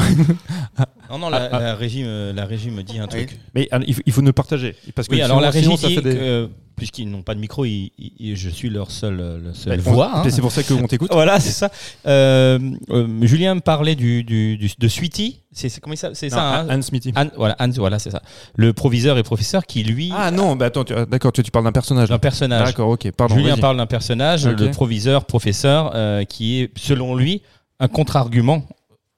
[1.10, 3.40] Non, non, la, Ah, la régie, me- la régie me dit un truc.
[3.56, 5.90] Mais il faut, il faut nous partager parce que Oui, alors la régie sinon, ça
[5.90, 6.48] fait des- que, euh,
[6.80, 9.84] puisqu'ils n'ont pas de micro, ils- ils- je suis leur seule, euh, le seule Bah,
[9.86, 10.12] on- voix.
[10.16, 10.24] hein.
[10.30, 11.10] C'est pour ça qu'on t'écoute.
[11.14, 11.70] Voilà, c'est ça.
[12.08, 12.58] Euh,
[12.90, 15.42] euh, Julien me parlait du, du, du- de Sweetie.
[15.52, 16.16] C'est comment s'appelle?
[16.16, 16.62] C'est ça.
[16.62, 16.68] hein?
[16.70, 17.12] Anne Smithy.
[17.16, 18.22] Anne- voilà, voilà, c'est ça.
[18.56, 21.66] Le proviseur et professeur qui lui Ah non, bah attends, ah, d'accord, tu, tu parles
[21.66, 22.10] d'un personnage.
[22.10, 22.66] d'un personnage.
[22.68, 23.36] D'accord, ok, pardon.
[23.36, 27.42] Julien parle d'un personnage, le proviseur, professeur, euh, qui est, selon lui,
[27.80, 28.64] un contre-argument.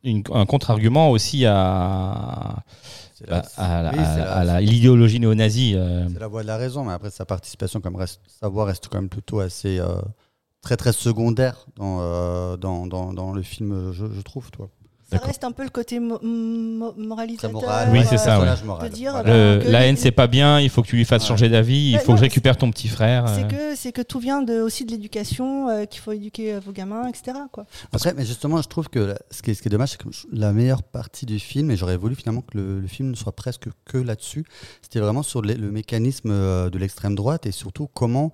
[0.03, 2.55] un contre-argument aussi à,
[3.29, 3.39] À,
[3.79, 5.75] à la- oui, l'idéologie néo-nazie.
[5.75, 6.07] euh.
[6.11, 8.87] c'est la voie de la raison, mais après sa participation, comme reste, sa voix reste
[8.89, 10.01] quand même plutôt assez euh,
[10.61, 14.69] très très secondaire dans, euh, dans, dans, dans le film, je, je trouve, toi.
[15.11, 16.19] Ça reste un peu le côté mo-
[16.97, 17.51] moralisateur.
[17.51, 17.89] moral.
[17.91, 18.45] Oui, c'est ça, ouais.
[18.45, 18.89] personnage moral.
[18.89, 19.55] De dire, Voilà.
[19.57, 21.27] Le- que la haine, c'est pas bien, il faut que tu lui fasses Ouais.
[21.29, 23.25] changer d'avis, il Ouais, faut que je récupère ton petit frère.
[23.27, 23.71] C'est euh.
[23.71, 26.71] que, c'est que tout vient de, aussi de l'éducation, euh, qu'il faut éduquer euh, vos
[26.71, 27.37] gamins, etc.
[27.51, 27.65] Quoi.
[27.93, 30.07] Après, mais justement, je trouve que ce qui est, ce qui est dommage, c'est que
[30.31, 33.35] la meilleure partie du film, et j'aurais voulu finalement que le, le film ne soit
[33.35, 34.45] presque que là-dessus,
[34.81, 38.31] c'était vraiment sur le, le mécanisme euh, de l'extrême droite et surtout comment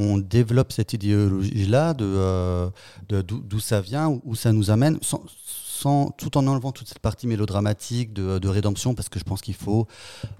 [0.00, 2.68] on développe cette idéologie-là, de, euh,
[3.08, 6.88] de- d'où d'où ça vient, où, ça nous amène, sans, sans- tout en enlevant toute
[6.88, 9.86] cette partie mélodramatique de, de rédemption, parce que je pense qu'il faut,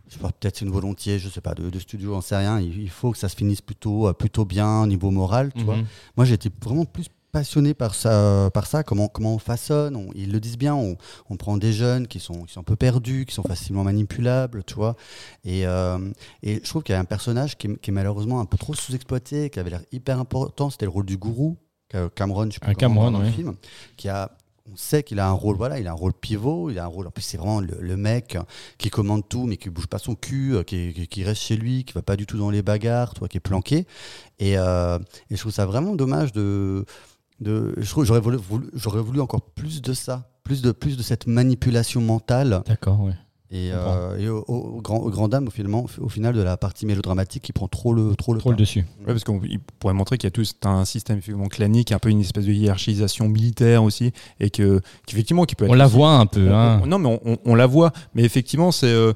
[0.08, 2.60] je sais pas, peut-être une volonté, je sais pas, de, de studio, j'en sais rien,
[2.60, 5.64] il, il faut que ça se finisse plutôt, euh, plutôt bien au niveau moral, tu
[5.64, 5.76] vois.
[5.76, 5.86] Mhm.
[6.16, 9.96] Moi, j'ai été vraiment plus passionné par ça, par ça comment, comment on façonne.
[9.96, 10.96] on- ils le disent bien, on,
[11.28, 14.64] on prend des jeunes qui sont, qui sont un peu perdus, qui sont facilement manipulables,
[14.64, 14.96] tu vois.
[15.44, 15.98] Et, euh,
[16.42, 18.56] et je trouve qu'il y a un personnage qui est, qui est malheureusement un peu
[18.58, 20.70] trop sous-exploité, qui avait l'air hyper important.
[20.70, 21.56] C'était le rôle du gourou,
[21.92, 23.32] Ca- Cameron, je sais Ah, pas on Cameron, dans le oui.
[23.32, 23.54] film,
[23.96, 24.30] qui a.
[24.72, 26.86] On sait qu'il a un rôle, voilà, il a un rôle pivot, il a un
[26.86, 27.08] rôle.
[27.08, 28.38] En plus, c'est vraiment le, le mec
[28.78, 31.56] qui commande tout, mais qui bouge pas son cul, euh, qui, qui- qui reste chez
[31.56, 33.84] lui, qui va pas du tout dans les bagarres, toi, qui est planqué.
[34.38, 36.84] Et, euh, et je trouve ça vraiment dommage de.
[37.40, 41.26] De j'aurais voulu, voulu- j'aurais voulu encore plus de ça, plus de, plus de cette
[41.26, 42.62] manipulation mentale.
[42.66, 43.12] D'accord, ouais.
[43.52, 46.40] Et, euh, et au, au- au grand, au grand dame, au final, au final de
[46.40, 48.60] la partie mélodramatique qui prend trop le, trop le Trop le pas.
[48.60, 48.86] dessus.
[49.00, 49.40] Ouais, parce qu'on
[49.80, 52.52] pourrait montrer qu'il y a tout un système effectivement clanique, un peu une espèce de
[52.52, 56.52] hiérarchisation militaire aussi, et que qu'effectivement qui peut être On la voit un peu.
[56.54, 56.80] hein.
[56.84, 59.14] on- non, mais on, on- on la voit, mais effectivement c'est euh,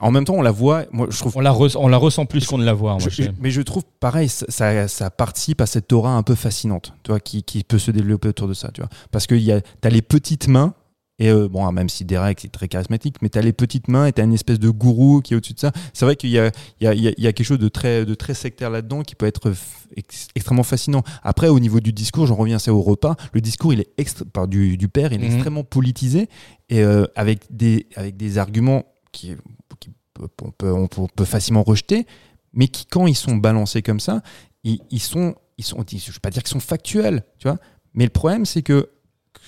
[0.00, 0.84] en même temps on la voit.
[0.92, 1.36] Moi, je trouve.
[1.36, 2.92] On la, re- on la ressent plus qu'on ne la voit.
[2.92, 6.92] moi, je- je- mais je trouve pareil, ça, participe à cette aura un peu fascinante,
[7.02, 9.42] tu vois, qui, qui peut se développer autour de ça, tu vois, parce que il
[9.42, 10.74] y a, t'as les petites mains.
[11.18, 14.04] Et euh, bon, même si Derek c'est très charismatique, mais tu as les petites mains
[14.04, 15.72] et tu as une espèce de gourou qui est au-dessus de ça.
[15.94, 16.40] C'est vrai qu'il y y,
[16.84, 19.50] y a- quelque chose de très, de très sectaire là-dedans qui peut être
[19.96, 21.02] ex- extrêmement fascinant.
[21.22, 23.16] Après, au niveau du discours, j'en reviens ça au repas.
[23.32, 25.32] Le discours, il est extra- par du, du père, il est Mhm.
[25.36, 26.28] extrêmement politisé
[26.68, 29.36] et euh, avec, des, avec des arguments qui,
[30.42, 32.06] on, peut, facilement rejeter,
[32.52, 34.22] mais qui, quand ils sont balancés comme ça,
[34.64, 37.58] ils, sont, ils je ne vais pas dire qu'ils sont factuels, tu vois.
[37.94, 38.90] Mais le problème, c'est que,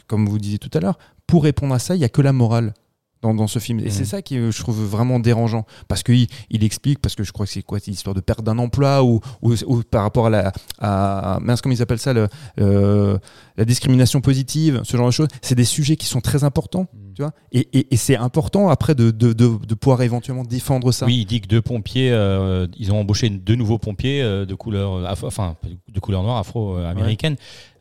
[0.06, 2.32] comme vous disiez tout à l'heure, pour répondre à ça, il n'y a que la
[2.32, 2.74] morale
[3.22, 3.80] dans, dans ce film.
[3.80, 3.90] Et Mhm.
[3.90, 5.66] c'est ça qui, je trouve, vraiment dérangeant.
[5.88, 8.42] Parce qu'il il explique, parce que je crois que c'est quoi, c'est l'histoire de perte
[8.44, 10.52] d'un emploi ou, ou, ou par rapport à la.
[10.78, 12.28] À, mince, comment ils appellent ça le,
[12.60, 13.18] euh,
[13.56, 15.28] La discrimination positive, ce genre de choses.
[15.42, 17.14] C'est des sujets qui sont très importants, Mhm.
[17.14, 17.32] tu vois.
[17.50, 21.06] Et, et- et c'est important après de, de, de, de pouvoir éventuellement défendre ça.
[21.06, 24.54] Oui, il dit que deux pompiers, euh, ils ont embauché deux nouveaux pompiers euh, de
[24.54, 25.56] couleur, afro- enfin
[25.92, 27.34] de couleur noire, afro-américaine,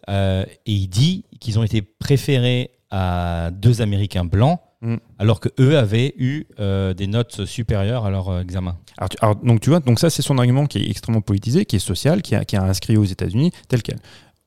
[0.09, 4.97] et il dit qu'ils ont été préférés à deux Américains blancs, Mm.
[5.17, 8.77] alors que eux avaient eu euh, des notes supérieures à leur euh, examen.
[8.97, 11.65] Alors, tu- alors, donc tu vois, donc ça c'est son argument qui est extrêmement politisé,
[11.65, 13.97] qui est social, qui a, qui a inscrit aux États-Unis tel quel.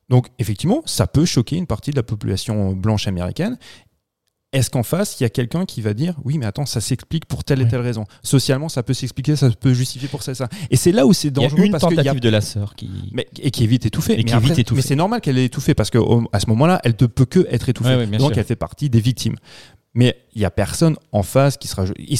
[0.07, 3.57] Donc effectivement, ça peut choquer une partie de la population blanche américaine.
[4.53, 7.25] Est-ce qu'en face, il y a quelqu'un qui va dire oui, mais attends, ça s'explique
[7.25, 7.69] pour telle et Oui.
[7.69, 8.03] telle raison.
[8.21, 10.47] Socialement, ça peut s'expliquer, ça peut justifier pour ça et ça.
[10.69, 12.21] Et c'est là où c'est Il y a dangereux une parce qu'il y a tentative
[12.21, 12.89] de la sœur qui.
[13.13, 14.13] mais, et qui est vite étouffée.
[14.13, 14.77] Et mais qui est vite étouffée.
[14.79, 17.67] Mais c'est normal qu'elle ait étouffé parce qu'à ce moment-là, elle ne peut que être
[17.69, 17.95] étouffée.
[17.95, 18.39] Ouais, bien Donc sûr.
[18.39, 19.35] elle fait partie des victimes.
[19.93, 21.85] Mais il n'y a personne en face qui sera.
[21.97, 22.15] Et,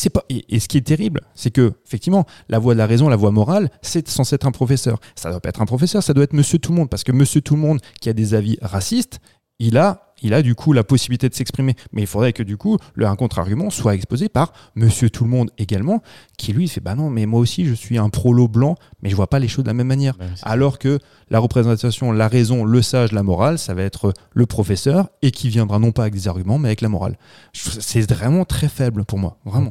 [0.49, 3.31] et ce qui est terrible, c'est que, effectivement, la voix de la raison, la voix
[3.31, 4.99] morale, c'est censé être un professeur.
[5.15, 6.89] Ça ne doit pas être un professeur, ça doit être monsieur tout le monde.
[6.89, 9.19] Parce que monsieur tout le monde qui a des avis racistes,
[9.59, 11.75] il a, il a du coup la possibilité de s'exprimer.
[11.91, 15.29] Mais il faudrait que du coup, le un contre-argument soit exposé par Monsieur Tout le
[15.29, 16.01] Monde également,
[16.37, 19.15] qui lui fait bah non, mais moi aussi je suis un prolo blanc, mais je
[19.15, 20.17] vois pas les choses de la même manière.
[20.19, 24.45] Ouais, Alors que la représentation, la raison, le sage, la morale, ça va être le
[24.45, 27.17] professeur et qui viendra non pas avec des arguments, mais avec la morale.
[27.53, 29.69] C'est vraiment très faible pour moi, vraiment.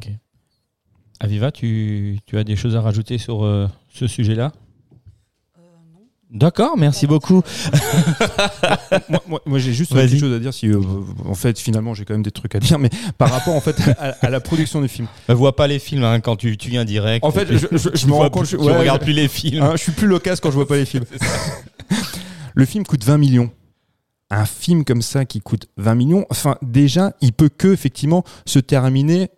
[1.19, 4.51] Aviva, tu, tu as des choses à rajouter sur euh, ce sujet-là?
[6.31, 7.41] D'accord, merci beaucoup.
[9.09, 10.53] moi, moi- moi, j'ai juste petite chose à dire.
[10.53, 10.79] Si, euh,
[11.27, 13.75] en fait, finalement, j'ai quand même des trucs à dire, mais par rapport en fait
[13.99, 15.07] à, à la production du film.
[15.27, 17.25] Ne vois pas les films hein, quand tu, tu viens direct.
[17.25, 19.61] En fait, Tu- je, je- me rends compte, plus- je, ouais, regardes plus les films.
[19.61, 21.03] hein, je suis plus loquace quand je vois pas les films.
[22.53, 23.51] Le film coûte 20 millions.
[24.29, 28.59] Un film comme ça qui coûte 20 millions, enfin déjà, il peut que effectivement se
[28.59, 29.29] terminer,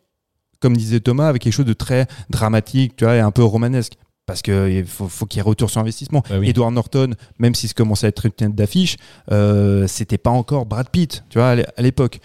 [0.59, 3.93] comme disait Thomas, avec quelque chose de très dramatique, tu vois, et un peu romanesque.
[4.25, 6.23] Parce qu'il faut, faut qu'il y ait retour sur investissement.
[6.29, 6.49] Bah oui.
[6.49, 8.95] Edward Norton, même si ça commençait à être une tête d'affiche,
[9.31, 12.19] euh, c'était pas encore Brad Pitt, tu vois, à l'é- à l'époque.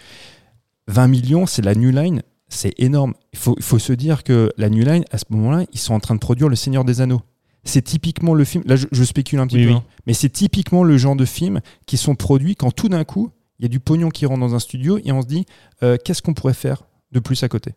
[0.87, 3.13] 20 millions, c'est la New Line, c'est énorme.
[3.33, 6.15] Il faut, se dire que la New Line, à ce moment-là, ils sont en train
[6.15, 7.21] de produire Le Seigneur des Anneaux.
[7.65, 9.75] C'est typiquement le film, là je, je spécule un petit Oui, peu, oui.
[9.75, 13.31] hein, mais c'est typiquement le genre de film qui sont produits quand tout d'un coup,
[13.59, 15.45] il y a du pognon qui rentre dans un studio et on se dit,
[15.83, 17.73] euh, qu'est-ce qu'on pourrait faire de plus à côté?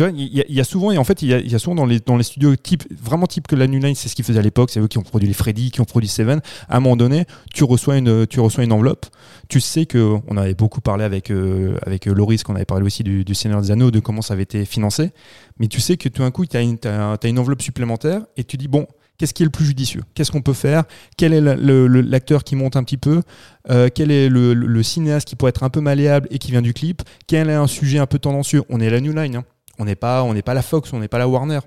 [0.00, 2.84] Il y, a- souvent, et en fait, il y a, souvent dans les, studios type,
[3.02, 4.98] vraiment type que la New Line, c'est ce qu'ils faisaient à l'époque, c'est eux qui
[4.98, 6.40] ont produit les Freddy, qui ont produit Seven.
[6.68, 9.06] À un moment donné, tu reçois une, tu reçois une enveloppe.
[9.48, 12.84] Tu sais que, on avait beaucoup parlé avec, euh, avec euh, Loris, qu'on avait parlé
[12.84, 15.10] aussi du, du Seigneur des Anneaux, de comment ça avait été financé.
[15.58, 18.68] Mais tu sais que tout d'un coup, tu as, une enveloppe supplémentaire et tu dis,
[18.68, 20.02] bon, qu'est-ce qui est le plus judicieux?
[20.14, 20.84] Qu'est-ce qu'on peut faire?
[21.16, 23.22] Quel est l'acteur qui monte un petit peu?
[23.70, 26.74] Euh, Quel est le cinéaste qui pourrait être un peu malléable et qui vient du
[26.74, 27.02] clip?
[27.26, 28.62] Quel est un sujet un peu tendancieux?
[28.68, 29.44] On est la New Line, hein.
[29.78, 31.60] On n'est pas, on n'est pas la Fox, on n'est pas la Warner.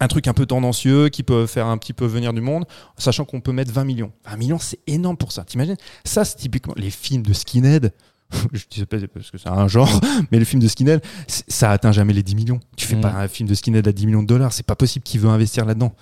[0.00, 2.64] Un truc un peu tendancieux qui peut faire un petit peu venir du monde,
[2.98, 4.12] sachant qu'on peut mettre 20 millions.
[4.28, 5.44] 20 millions, c'est énorme pour ça.
[5.44, 5.76] T'imagines?
[6.04, 7.92] Ça, c'est typiquement les films de Skinhead.
[8.52, 9.88] Je dis ça parce que c'est un genre,
[10.32, 12.60] mais le film de Skinhead, ça atteint jamais les 10 millions.
[12.76, 13.00] Tu fais Mm.
[13.00, 15.28] pas un film de Skinhead à 10 millions de dollars, c'est pas possible qui veut
[15.30, 15.92] investir là-dedans.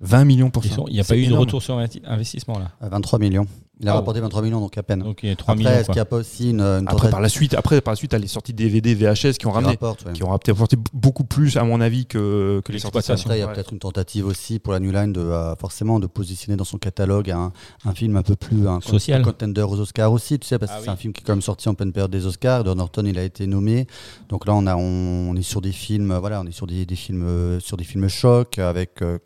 [0.00, 0.74] 20 millions pour ça.
[0.88, 2.70] Il n'y a pas eu de retour sur investi- investissement là.
[2.80, 3.46] À 23 millions.
[3.82, 5.00] Il a Ah, rapporté 23 millions, donc à peine.
[5.00, 5.70] Donc il y a 3 Après, millions.
[5.78, 7.92] est-ce qu'il n'y a pas aussi une, une Après, tentative par la suite, après, par
[7.92, 10.12] la suite, t'as les sorties DVD, VHS qui ont ramené, rapporte, ouais.
[10.12, 12.98] qui ont apporté beaucoup plus, à mon avis, que, que les sorties.
[13.10, 13.54] Après, il y a Ouais.
[13.54, 16.76] peut-être une tentative aussi pour la New Line de euh, forcément de positionner dans son
[16.78, 17.52] catalogue un,
[17.86, 19.22] un film un peu plus un, Social.
[19.22, 20.92] un contender aux Oscars aussi, tu sais, parce que Ah c'est oui.
[20.92, 22.60] un film qui est quand même sorti en pleine période des Oscars.
[22.60, 23.86] Edward Norton, il a été nommé.
[24.28, 26.84] Donc là, on a, on, on est sur des films, voilà, on est sur des,
[26.84, 29.18] des films, euh, sur des films chocs avec euh,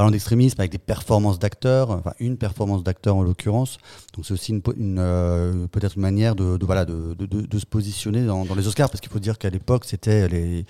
[0.00, 3.76] parlant d'extrémisme avec des performances d'acteurs, enfin une performance d'acteur en l'occurrence.
[4.14, 4.62] Donc c'est aussi une,
[4.98, 8.54] euh, peut-être une manière de, de, voilà de, de, de- de se positionner dans, dans
[8.54, 10.64] les Oscars parce qu'il faut dire qu'à l'époque c'était les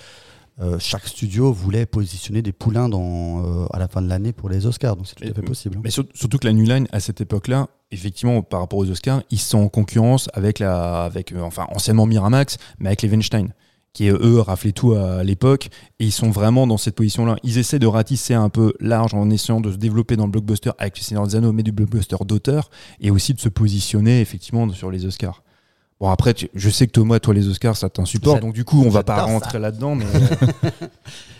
[0.60, 4.48] euh, chaque studio voulait positionner des poulains dans, euh, à la fin de l'année pour
[4.48, 5.76] les Oscars, donc c'est tout à fait possible.
[5.78, 5.80] hein.
[5.84, 9.22] Mais sur- surtout que la New Line, à cette époque-là, effectivement, par rapport aux Oscars,
[9.30, 13.46] ils sont en concurrence avec la, avec, euh, enfin, anciennement Miramax, mais avec les Weinstein,
[13.92, 17.36] qui eux raflaient tout à l'époque, et ils sont vraiment dans cette position-là.
[17.42, 20.70] Ils essaient de ratisser un peu large en essayant de se développer dans le blockbuster
[20.78, 24.68] avec le Seigneur des Anneaux, mais du blockbuster d'auteur, et aussi de se positionner effectivement
[24.70, 25.42] sur les Oscars.
[26.00, 28.64] Bon après, tu- je sais que Thomas, toi les Oscars, ça t'insupporte, J'a- donc du
[28.64, 29.22] coup on va pas ça.
[29.24, 30.68] rentrer là-dedans, mais euh,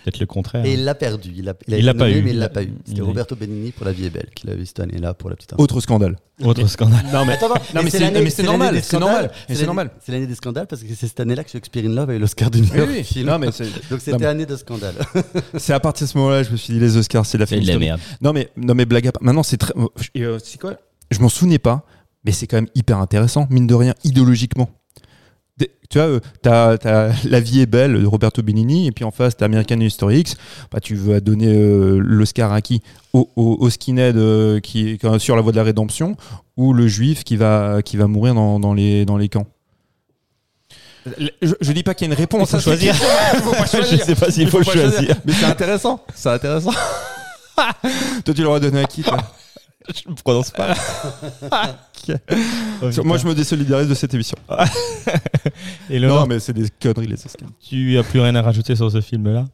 [0.05, 0.65] Peut-être le contraire.
[0.65, 1.33] Et il l'a perdu.
[1.37, 2.23] Il l'a Il été l'a pas eu.
[2.23, 2.73] mais il Il l'a a- pas eu.
[2.87, 5.29] C'était il Roberto Benigni pour La Vie est belle qu'il a eu cette année-là pour
[5.31, 5.63] la petite info.
[5.63, 6.17] autre scandale.
[6.43, 7.05] Autre scandale.
[7.13, 7.39] Non mais,
[7.75, 9.91] non, mais c'est l'année- mais c'est l'année normal, c'est normal, c'est l'année- normal.
[10.05, 12.19] C'est l'année des scandales parce que c'est cette année-là que Shakespeare in Love a eu
[12.19, 13.25] l'Oscar du meilleur Oui.
[13.25, 14.95] Non, mais c'est- Donc Non, c'était mais- année de scandale.
[15.59, 17.57] C'est à partir de ce moment-là, je me suis dit les Oscars, c'est la C'est
[17.57, 18.01] film de la merde.
[18.23, 19.23] Non mais non mais blague à part.
[19.23, 19.73] Maintenant c'est très.
[20.15, 20.75] et, euh, c'est quoi?
[21.11, 21.85] Je m'en souvenais pas,
[22.25, 24.69] mais c'est quand même hyper intéressant, mine de rien, idéologiquement.
[25.91, 29.11] Tu vois, euh, t'as, t'as La vie est belle de Roberto Benigni, et puis en
[29.11, 30.37] face t'as American History X.
[30.71, 32.81] Bah, tu veux donner euh, l'Oscar à qui?
[33.13, 36.17] Au, au, au skinhead euh, qui est sur la voie de la rédemption,
[36.57, 39.47] ou le juif qui va qui va mourir dans, dans les dans les camps?
[41.19, 42.55] Je, je dis pas qu'il y a une réponse.
[42.55, 42.95] À cette choisir.
[43.43, 44.05] Faut pas Je choisir.
[44.05, 45.17] sais pas s'il Il faut choisir.
[45.25, 46.05] Mais c'est intéressant.
[46.15, 46.73] C'est intéressant.
[48.25, 49.19] toi, tu l'aurais donné à qui toi?
[49.93, 50.75] Je ne prononce pas.
[52.83, 54.37] Oh, Moi, je me désolidarise de cette émission.
[55.91, 57.49] Et Non, mais c'est des conneries, les Oscars.
[57.61, 59.45] tu as plus rien à rajouter sur ce film-là?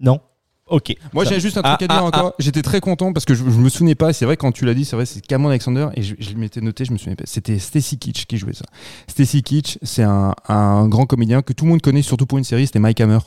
[0.00, 0.20] Non?
[0.66, 0.94] Ok.
[1.12, 2.34] Moi, j'ai juste un Ah, truc à dire ah, encore.
[2.38, 4.12] J'étais très content parce que je, je me souvenais pas.
[4.12, 6.60] C'est vrai, quand tu l'as dit, c'est vrai, c'est Cameron Alexander et je, je m'étais
[6.60, 7.24] noté, je me souvenais pas.
[7.26, 8.64] C'était Stacy Kitsch qui jouait ça.
[9.08, 12.44] Stacy Kitsch, c'est un, un grand comédien que tout le monde connaît, surtout pour une
[12.44, 13.18] série, c'était Mike Hammer.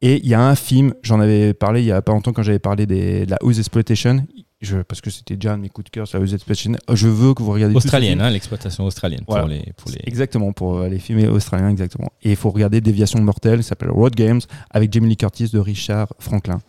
[0.00, 2.42] Et il y a un film, j'en avais parlé il y a pas longtemps quand
[2.42, 4.24] j'avais parlé des, de la House Exploitation,
[4.60, 6.72] je, parce que c'était déjà un de mes coups de cœur sur la Exploitation.
[6.92, 8.22] Je veux que vous regardiez Australienne, film.
[8.22, 9.42] hein, l'exploitation australienne Voilà.
[9.42, 9.72] pour les.
[9.76, 10.00] Pour les...
[10.04, 12.08] Exactement, pour euh, les films australiens, exactement.
[12.22, 14.40] Et il faut regarder Déviation mortelle, ça s'appelle Road Games,
[14.70, 16.60] avec Jamie Lee Curtis de Richard Franklin.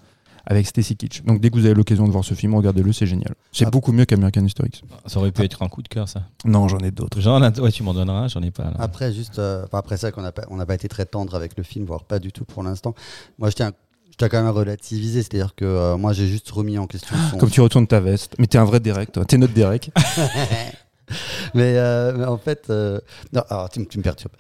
[0.46, 1.22] avec Stacy Kitsch.
[1.26, 3.36] Donc dès que vous avez l'occasion de voir ce film, regardez-le, c'est génial.
[3.52, 3.70] C'est Ah.
[3.70, 4.82] beaucoup mieux qu'American History X.
[5.06, 6.24] Ça aurait pu être un coup de cœur, ça.
[6.44, 7.22] Non, j'en ai d'autres.
[7.22, 8.64] J'en ai- ouais, tu m'en donneras, j'en ai pas.
[8.64, 8.74] là.
[8.80, 11.56] Après, juste, euh, après ça, qu'on n'a pas, on n'a pas été très tendre avec
[11.56, 12.96] le film, voire pas du tout pour l'instant.
[13.38, 13.74] Moi, je tiens,
[14.20, 17.16] je tiens quand même à relativiser, c'est-à-dire que euh, moi, j'ai juste remis en question
[17.32, 17.38] son.
[17.38, 18.36] Comme tu retournes ta veste.
[18.38, 19.24] Mais t'es un vrai Derek, toi.
[19.24, 19.92] T'es notre Derek.
[21.54, 23.00] mais, euh, mais en fait, euh,
[23.32, 24.34] non, alors tu, me- tu me perturbes.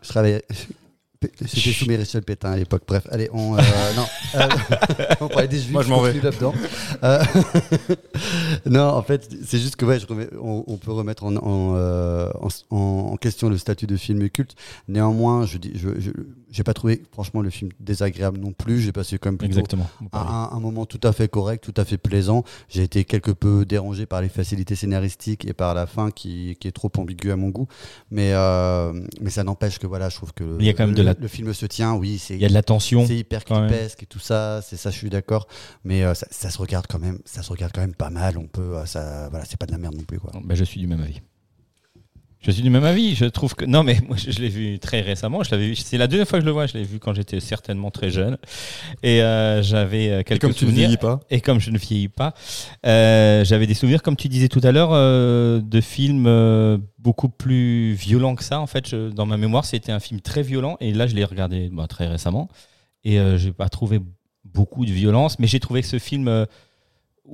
[0.00, 0.44] Je travaillais.
[1.42, 2.82] J'étais sous Michel Pétain à l'époque.
[2.86, 3.56] Bref, allez, on.
[3.56, 3.60] euh,
[3.96, 4.48] non, euh,
[5.22, 5.72] on parlait des juifs.
[5.72, 6.12] Moi, je m'en vais.
[6.20, 6.52] là-dedans.
[7.02, 7.22] Euh,
[8.66, 12.30] non, en fait, c'est juste que ouais, je remets- on, on peut remettre en, en,
[12.70, 12.76] en-
[13.12, 14.54] en question le statut de film culte.
[14.86, 16.10] Néanmoins, je dis, je, je-
[16.54, 18.78] j'ai pas trouvé franchement le film désagréable non plus.
[18.80, 19.88] J'ai passé quand même plutôt Exactement.
[20.12, 22.44] un, un- moment tout à fait correct, tout à fait plaisant.
[22.68, 26.68] J'ai été quelque peu dérangé par les facilités scénaristiques et par la fin qui, qui
[26.68, 27.66] est trop ambiguë à mon goût.
[28.12, 30.84] Mais, euh, mais ça n'empêche que voilà, je trouve que le, Il y a quand
[30.86, 32.62] même le- de la- le film se tient, oui, c'est Il y a de la
[32.62, 33.04] tension.
[33.04, 35.48] c'est hyper clipesque et tout ça, c'est ça, je suis d'accord.
[35.82, 38.38] Mais euh, ça, ça se regarde quand même, ça se regarde quand même pas mal.
[38.38, 40.30] On peut, euh, ça, voilà, c'est pas de la merde non plus quoi.
[40.44, 41.20] Ben, je suis du même avis.
[42.46, 43.14] Je suis du même avis.
[43.14, 45.42] Je trouve que non, mais moi je, je l'ai vu très récemment.
[45.42, 45.76] Je l'avais vu.
[45.76, 46.66] C'est la deuxième fois que je le vois.
[46.66, 48.36] Je l'ai vu quand j'étais certainement très jeune
[49.02, 50.88] et euh, j'avais euh, Et quelques comme tu ne souvenirs.
[50.88, 51.20] vieillis pas.
[51.30, 52.34] Et comme je ne vieillis pas,
[52.86, 57.30] euh, j'avais des souvenirs, comme tu disais tout à l'heure, euh, de films euh, beaucoup
[57.30, 58.60] plus violents que ça.
[58.60, 60.76] En fait, je- dans ma mémoire, c'était un film très violent.
[60.80, 62.48] Et là, je l'ai regardé bah, très récemment.
[63.04, 64.00] Et euh, j'ai pas trouvé
[64.44, 66.44] beaucoup de violence, mais j'ai trouvé que ce film, euh,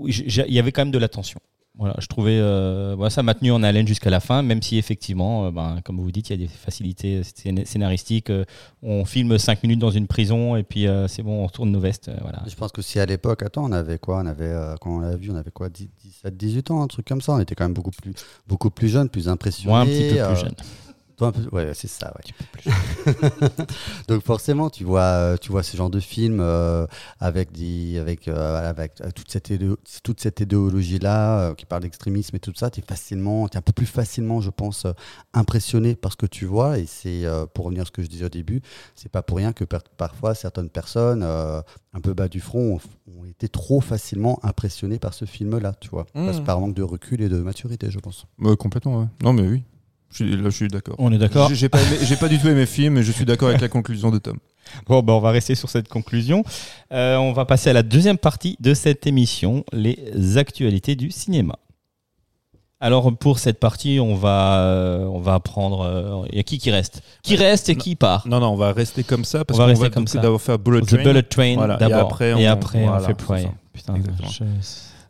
[0.06, 1.40] il y avait quand même de la tension.
[1.80, 4.76] Voilà, je trouvais, euh, voilà, ça m'a tenu en haleine jusqu'à la fin, même si
[4.76, 8.28] effectivement, euh, ben, comme vous dites, il y a des facilités scén- scénaristiques.
[8.30, 8.44] euh,
[8.82, 12.10] on filme 5 minutes dans une prison et puis c'est bon, on retourne nos vestes.
[12.20, 12.42] voilà.
[12.46, 15.16] Je pense que si à l'époque, attends, on avait quoi On avait, quand on l'a
[15.16, 17.32] vu, on avait quoi 10, 17, 18 ans, un truc comme ça.
[17.32, 18.12] On était quand même beaucoup plus,
[18.46, 19.70] beaucoup plus jeune, plus impressionné.
[19.70, 20.54] Moi, un petit peu plus jeune.
[21.20, 22.72] Toi, un peu, ouais, c'est ça, ouais.
[24.08, 26.86] Donc forcément, tu vois, euh, tu vois ce genre de film euh,
[27.18, 29.52] avec des, avec, euh, avec toute cette,
[30.02, 32.70] toute cette idéologie-là euh, qui parle d'extrémisme et tout ça.
[32.70, 34.86] T'es facilement, t'es un peu plus facilement, je pense,
[35.34, 36.78] impressionné par ce que tu vois.
[36.78, 38.62] Et c'est euh, pour revenir à ce que je disais au début,
[38.94, 41.60] c'est pas pour rien que par- parfois certaines personnes euh,
[41.92, 45.90] un peu bas du front ont, ont été trop facilement impressionnées par ce film-là, tu
[45.90, 46.24] vois, Mmh.
[46.24, 48.24] Parce- par manque de recul et de maturité, je pense.
[48.38, 49.06] Ouais, complètement, ouais.
[49.22, 49.62] Non, mais oui.
[50.10, 50.96] Je suis, là, je suis d'accord.
[50.98, 51.50] On est d'accord.
[51.54, 53.68] J'ai- pas, aimé- pas du tout aimé le film, mais je suis d'accord avec la
[53.68, 54.38] conclusion de Tom.
[54.86, 56.42] Bon, ben, on va rester sur cette conclusion.
[56.92, 61.56] Euh, on va passer à la deuxième partie de cette émission, les actualités du cinéma.
[62.82, 65.82] Alors pour cette partie, on va, euh, on va prendre.
[65.82, 67.02] euh, Il y a qui qui reste?
[67.22, 68.26] Qui reste et qui part?
[68.26, 70.18] Non, non, on va rester comme ça parce On va qu'on rester va comme ça.
[70.20, 71.02] d'abord faire Bullet The Train.
[71.02, 71.98] Bullet Train Voilà, et d'abord.
[72.06, 73.50] après, Et on- après, on voilà, fait c'est Prey.
[73.74, 74.28] Putain, Exactement.
[74.30, 74.44] je-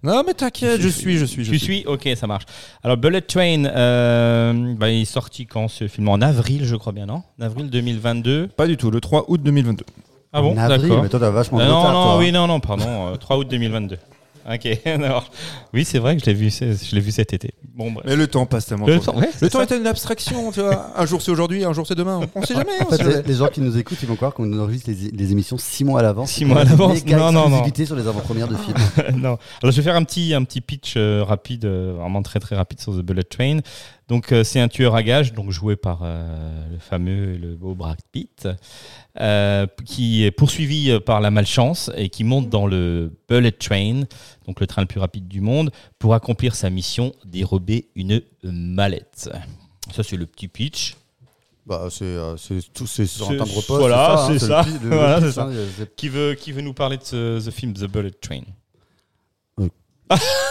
[0.02, 1.76] Non, mais t'inquiète, je suis, je suis, je Tu suis.
[1.82, 1.86] suis?
[1.86, 2.44] Ok, ça marche.
[2.82, 6.08] Alors, Bullet Train, euh, bah, il est sorti quand ce film?
[6.08, 7.22] En avril, je crois bien, non?
[7.38, 8.48] En avril 2022.
[8.48, 9.84] Pas du tout, le 3 août 2022.
[10.32, 10.54] Ah bon?
[10.54, 11.02] En avril, D'accord.
[11.02, 12.18] mais toi, t'as vachement de Euh, non, retard, non, toi, hein.
[12.18, 13.08] oui, non, non, pardon.
[13.12, 13.98] euh, 3 août 2022.
[14.48, 15.31] Ok, alors,
[15.74, 17.50] oui, c'est vrai que je l'ai vu, je l'ai vu cet été.
[17.74, 18.05] Bon, bref.
[18.07, 20.92] Mais le temps passe tellement Le temps, ouais, Le temps est une abstraction, tu vois.
[20.96, 22.20] Un jour c'est aujourd'hui, un jour c'est demain.
[22.35, 22.81] On sait jamais.
[22.81, 23.22] En fait, sait les, jamais.
[23.26, 26.00] les gens qui nous écoutent, ils vont croire qu'on enregistre les, les émissions six mois
[26.00, 26.31] à l'avance.
[26.31, 27.05] Six mois à l'avance.
[27.07, 27.64] Non, non, non.
[27.85, 28.76] sur les avant-premières de films.
[29.16, 29.38] non.
[29.62, 32.57] Alors, je vais faire un petit, un petit pitch euh, rapide, euh, vraiment très très
[32.57, 33.59] rapide sur The Bullet Train.
[34.11, 37.77] Donc, euh, c'est un tueur à gages, donc joué par euh, le fameux le beau
[37.77, 38.49] Brad Pitt,
[39.20, 44.03] euh, qui est poursuivi par la malchance et qui monte dans le Bullet Train,
[44.49, 45.70] donc le train le plus rapide du monde,
[46.01, 49.31] pour accomplir sa mission dérober une mallette.
[49.92, 50.96] Ça, c'est le petit pitch.
[51.64, 53.05] Bah, c'est c'est tout, c'est
[53.68, 54.66] voilà, c'est ça.
[55.94, 58.42] Qui veut, qui veut nous parler de ce, the film The Bullet Train?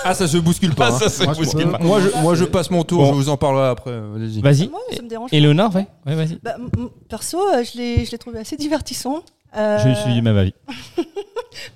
[0.05, 0.87] Ah, ça se bouscule pas.
[0.91, 0.99] Ah, hein.
[0.99, 1.77] ça, c'est Moi, je possible.
[1.77, 3.03] peux- Moi, je, moi, je passe mon tour.
[3.03, 3.09] Bon.
[3.09, 3.91] Je vous en parlerai après.
[3.91, 4.27] euh.
[4.41, 4.69] Vas-y.
[4.69, 5.35] Moi, ça me dérange pas.
[5.37, 6.39] Éléonore, ouais, ouais vas-y.
[6.41, 6.69] Bah, m-
[7.09, 9.21] perso, euh, je l'ai je l'ai trouvé assez divertissant.
[9.57, 10.53] Euh, Je suis du même avis.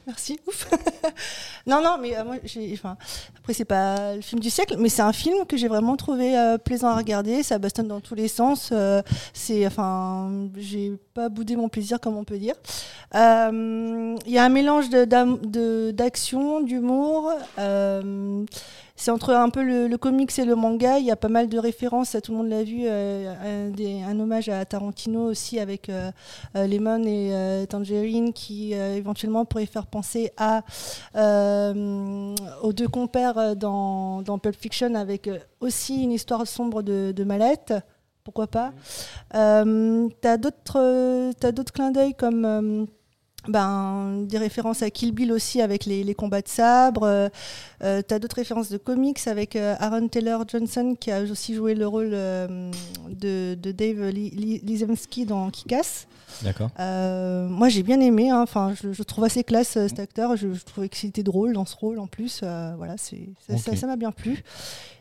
[0.08, 0.40] Merci.
[0.48, 0.70] Ouf.
[1.68, 2.36] non, non, mais euh, moi,
[2.74, 2.98] enfin,
[3.38, 6.38] après c'est pas le film du siècle, mais c'est un film que j'ai vraiment trouvé
[6.38, 7.44] euh, plaisant à regarder.
[7.44, 8.70] Ça bastonne dans tous les sens.
[8.72, 9.02] euh,
[9.34, 12.56] c'est, enfin, j'ai pas boudé mon plaisir, comme on peut dire.
[13.16, 17.32] Euh, Il y a un mélange de, d'action, d'humour.
[18.96, 21.00] C'est entre un peu le, le comics et le manga.
[21.00, 22.16] Il y a pas mal de références.
[22.24, 22.84] Tout le monde l'a vu.
[22.86, 23.72] euh,
[24.08, 26.12] un, hommage à Tarantino aussi avec euh,
[26.56, 30.62] euh, Lemon et Tangerine qui éventuellement pourrait faire penser à
[31.16, 35.30] aux deux compères dans, Pulp Fiction avec
[35.60, 37.74] aussi une histoire sombre de, de mallette.
[38.24, 38.72] Pourquoi pas?
[39.36, 42.88] Euh, euh, t'as d'autres clins d'œil comme
[43.48, 47.04] ben, des références à Kill Bill aussi avec les, les combats de sabre.
[47.04, 47.30] Euh,
[47.84, 51.54] euh, tu as d'autres références de comics avec euh, Aaron Taylor Johnson qui a aussi
[51.54, 52.72] joué le rôle euh,
[53.10, 56.08] de, de Dave Li- Li- Lizemski dans Kick-Ass.
[56.42, 56.70] D'accord.
[56.80, 58.42] Moi j'ai bien aimé, hein.
[58.42, 61.66] enfin, je, je trouve assez classe cet acteur, je, je trouvais qu'il était drôle dans
[61.66, 62.44] ce rôle en plus,
[62.78, 63.30] voilà, c'est,
[63.76, 64.44] ça, m'a bien plu.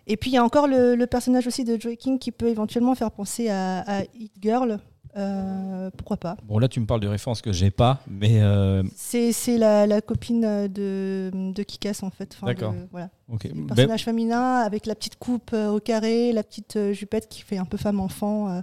[0.07, 2.49] Et puis il y a encore le, le personnage aussi de Joy King qui peut
[2.49, 4.79] éventuellement faire penser à, à Hit Girl,
[5.17, 6.37] Euh, pourquoi pas.
[6.45, 10.01] Bon, là, tu me parles de références que j'ai pas, mais euh, C'est, la, la
[10.01, 12.35] copine de, de Kikas en fait.
[12.35, 12.75] Enfin, D'accord.
[12.91, 13.11] Voilà.
[13.29, 17.43] Le Ben, personnage féminin avec la petite coupe euh, au carré, la petite jupette qui
[17.43, 18.61] fait un peu femme-enfant euh,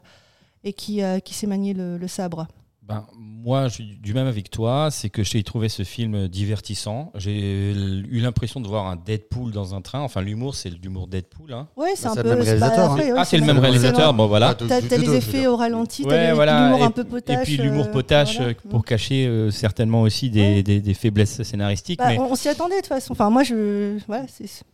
[0.64, 2.47] et qui, qui sait manier le, le sabre.
[2.90, 7.12] Ben, moi, je suis du même avec toi, c'est que j'ai trouvé ce film divertissant.
[7.16, 10.02] J'ai eu l'impression de voir un Deadpool dans un train.
[10.02, 11.54] Enfin, l'humour, c'est l'humour Deadpool.
[11.54, 11.68] Hein.
[11.78, 12.24] Ouais, c'est Bah, un peu.
[12.24, 12.98] le même réalisateur, hein.
[13.16, 14.14] ah, c'est le même réalisateur.
[14.14, 14.56] Bon, voilà.
[14.56, 16.66] T'as les effets au ralenti, t'as Ouais, voilà.
[16.72, 17.40] l'humour un peu potache.
[17.40, 18.52] Et puis l'humour euh, potache voilà.
[18.52, 20.64] euh, pour cacher euh, certainement aussi des, Ouais.
[20.64, 22.00] des- des faiblesses scénaristiques.
[22.00, 23.14] Bah, mais on on s'y attendait de toute façon.
[23.14, 24.00] Enfin, moi, je.
[24.08, 24.26] Voilà,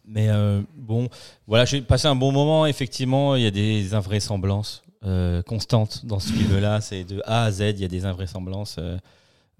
[0.07, 1.09] mais euh, bon,
[1.47, 2.66] voilà, j'ai passé un bon moment.
[2.66, 6.82] Effectivement, il y a des invraisemblances euh, constantes dans ce film-là.
[6.82, 8.78] C'est de A à Z, il y a des invraisemblances.
[8.80, 8.97] euh,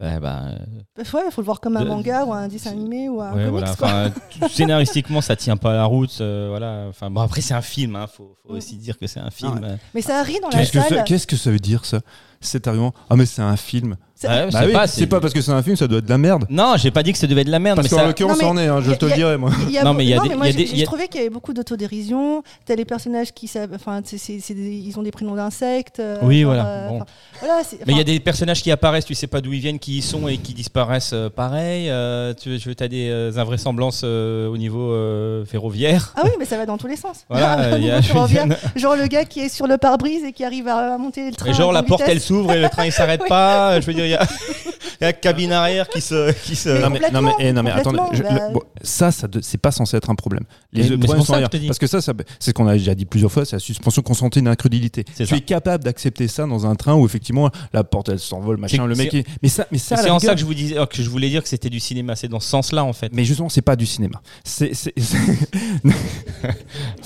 [0.02, 2.72] ouais, bah, euh, ouais, il faut le voir comme un De- manga ou un dessin
[2.72, 3.52] animé ou un Ouais, comics.
[3.52, 3.76] voilà.
[3.76, 4.10] quoi.
[4.32, 6.18] Tout- scénaristiquement, ça tient pas la route.
[6.22, 6.86] euh, voilà.
[6.90, 7.96] Enfin, bon, après, c'est un film.
[7.96, 9.54] Hein, faut, faut aussi dire que c'est un film.
[9.60, 9.70] ouais.
[9.72, 9.78] euh.
[9.94, 11.04] Mais ça rit dans la salle.
[11.06, 12.00] qu'est-ce que ça veut dire ça
[12.42, 12.94] Cet argument?
[13.10, 13.98] Ah, mais c'est un film.
[14.26, 16.06] C'est- Ouais, Bah oui, pas, c'est pas parce que c'est un film, ça doit être
[16.06, 16.46] de la merde.
[16.50, 17.76] Non, j'ai pas dit que ça devait être de la merde.
[17.78, 18.08] Parce mais qu'en ça...
[18.08, 19.52] l'occurrence, Non, mais c'en est, hein, je y a- te y le a- dirais, moi.
[19.68, 20.56] Il y a Non, beau- mais il y a non, des- mais moi, il y
[20.56, 22.44] a j'ai- des- j'ai il y a- trouvé qu'il y avait beaucoup d'autodérision.
[22.66, 23.72] T'as les personnages qui savent.
[23.76, 26.00] Enfin, c'est- c'est- c'est des- ils ont des prénoms d'insectes.
[26.00, 26.96] euh, Oui, genre, voilà, euh, bon.
[26.98, 27.06] enfin,
[27.40, 29.54] voilà, c'est- Mais il y a enfin, des personnages qui apparaissent, tu sais pas d'où
[29.54, 31.90] ils viennent, qui y sont et qui disparaissent euh, pareil.
[31.90, 36.14] Euh, tu as des euh, invraisemblances euh, au niveau euh, ferroviaire.
[36.16, 37.26] Ah oui, mais ça va dans tous les sens.
[37.30, 38.48] Voilà, il y a- Je reviens.
[38.76, 41.36] Genre le gars qui est sur le pare-brise et qui arrive à, à monter le
[41.36, 41.50] train.
[41.50, 43.80] Et genre à la grande porte elle s'ouvre et le train il s'arrête pas.
[43.82, 44.15] Je veux dire, il y a, il
[45.02, 46.32] y a la cabine arrière qui se.
[46.46, 46.70] Qui se...
[46.70, 49.28] Mais non mais, non mais, eh, non mais attendez, je- bah- le- bon, ça, ça
[49.42, 50.44] c'est pas censé être un problème.
[50.74, 51.68] Les Mais- problèmes sont ça dis.
[51.68, 54.02] Parce que ça, ça c'est ce qu'on a déjà dit plusieurs fois, c'est la suspension
[54.02, 55.04] consentie d'incrédulité.
[55.04, 55.36] Tu ça.
[55.36, 58.96] es capable d'accepter ça dans un train où effectivement la porte elle s'envole, machin, le
[58.96, 59.14] mec.
[59.14, 61.30] est- Mais ça, mais ça, C'est en ça que je vous disais, que je voulais
[61.30, 62.16] dire que c'était du cinéma.
[62.16, 63.12] C'est dans ce sens-là en fait.
[63.14, 64.22] Mais justement, c'est pas du cinéma.
[64.44, 64.72] C'est,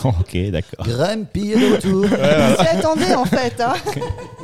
[0.04, 0.86] ok, d'accord.
[0.88, 2.06] Grumpy retour.
[2.06, 3.62] On s'y attendait en fait.
[3.62, 3.74] hein.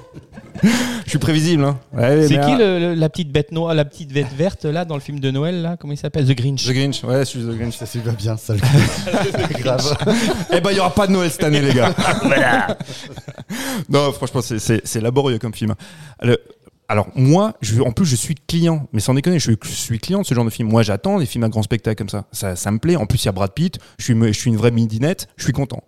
[0.64, 1.64] je suis prévisible.
[1.64, 1.78] Hein.
[1.94, 4.96] Ouais, C'est qui le- le- la petite bête noire, la petite bête verte là dans
[4.96, 5.76] le film de Noël là?
[5.80, 6.26] Comment il s'appelle?
[6.26, 6.66] The Grinch.
[6.66, 7.76] The Grinch, ouais, je suis The Grinch.
[7.76, 8.54] Ça va bien, ça.
[8.54, 8.60] le-
[9.62, 9.98] Grave.
[10.54, 11.94] Eh ben, il y aura pas de Noël cette année, les gars.
[13.90, 15.76] non, franchement, c'est- c'est c'est laborieux comme film.
[16.22, 16.40] Le-
[16.88, 19.98] alors, moi, je, en plus, je suis client, mais sans déconner, je suis, je suis
[20.00, 20.70] client de ce genre de film.
[20.70, 22.26] Moi, j'attends des films à grand spectacle comme ça.
[22.32, 22.96] Ça, ça me plaît.
[22.96, 23.80] En plus, il y a Brad Pitt.
[23.98, 25.28] Je suis, je suis une vraie midinette.
[25.36, 25.84] Je suis content.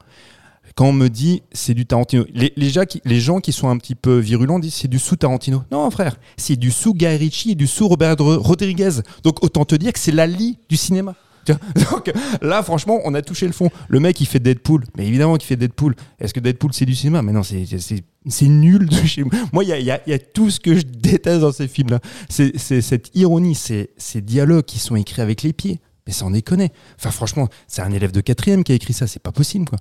[0.78, 3.78] Quand on me dit c'est du Tarantino, les, gens qui, les gens qui sont un
[3.78, 5.64] petit peu virulents disent c'est du sous Tarantino.
[5.72, 8.92] Non, frère, c'est du sous Guy Ritchie et du sous Robert Ro- Rodriguez.
[9.24, 11.16] Donc, autant te dire que c'est la lie du cinéma.
[11.48, 12.12] Donc
[12.42, 13.70] là, franchement, on a touché le fond.
[13.88, 14.84] Le mec, il fait Deadpool.
[14.98, 15.96] Mais évidemment qu'il fait Deadpool.
[16.20, 17.22] Est-ce que Deadpool, c'est du cinéma?
[17.22, 19.24] Mais non, c'est- nul de chez
[19.54, 19.64] moi.
[19.64, 22.02] Il y a, y a- y a tout ce que je déteste dans ces films-là.
[22.30, 25.80] C'est cette ironie, ces dialogues qui sont écrits avec les pieds.
[26.06, 26.72] Mais sans déconner.
[26.98, 29.08] Enfin, franchement, c'est un élève de quatrième qui a écrit ça.
[29.08, 29.80] C'est pas possible, quoi.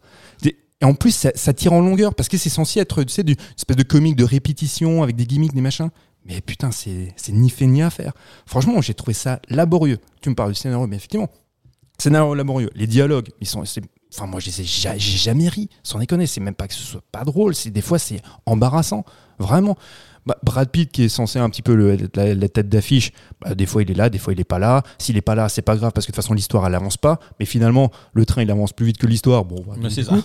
[0.83, 3.23] Et en plus, ça, ça tire en longueur parce que c'est censé être, tu sais,
[3.23, 5.89] du- une espèce de comique de répétition avec des gimmicks, des machins.
[6.27, 8.13] Mais putain, c'est c'est ni fait ni à faire.
[8.47, 9.99] Franchement, j'ai trouvé ça laborieux.
[10.21, 11.31] Tu me parles du scénario, mais effectivement,
[11.99, 12.71] scénario laborieux.
[12.75, 13.63] Les dialogues, ils sont.
[14.13, 16.27] Enfin, moi, je les ai ja- j'ai jamais ri, sans déconner.
[16.27, 17.55] C'est même pas que ce soit pas drôle.
[17.55, 19.05] C'est des fois, c'est embarrassant,
[19.39, 19.77] vraiment.
[20.27, 23.55] Bah, Brad Pitt, qui est censé un petit peu le- la, la tête d'affiche, bah,
[23.55, 24.83] des fois il est là, des fois il est pas là.
[24.99, 26.97] S'il est pas là, c'est pas grave parce que de toute façon l'histoire elle avance
[26.97, 27.21] pas.
[27.39, 29.45] Mais finalement, le train il avance plus vite que l'histoire.
[29.45, 30.17] Bon, bah, c'est ça.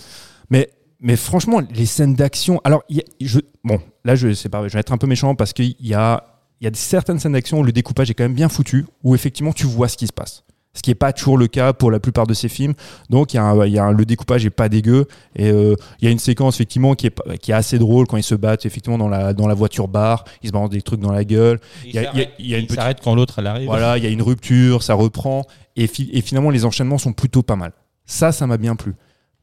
[0.51, 2.61] Mais, mais franchement, les scènes d'action.
[2.63, 5.07] Alors, il y a- je, bon, là, je sais pas, je vais être un peu
[5.07, 6.23] méchant parce qu'il y a,
[6.61, 9.51] y a certaines scènes d'action où le découpage est quand même bien foutu, où effectivement
[9.53, 10.43] tu vois ce qui se passe.
[10.73, 12.75] Ce qui n'est pas toujours le cas pour la plupart de ces films.
[13.09, 15.05] Donc, y a, un- il y a un- le découpage est pas dégueu.
[15.35, 18.07] Et euh, il y a une séquence, effectivement, qui est, pas- qui est assez drôle
[18.07, 20.23] quand ils se battent, effectivement, dans la, dans la voiture bar.
[20.43, 21.59] Ils se balancent des trucs dans la gueule.
[21.83, 23.47] Il y a- il y a- il y a une petite- s'arrête quand l'autre elle
[23.47, 23.65] arrive.
[23.65, 25.43] Voilà, il y a une rupture, ça reprend.
[25.75, 27.73] Et, fi- et finalement, les enchaînements sont plutôt pas mal.
[28.05, 28.93] Ça, ça m'a bien plu.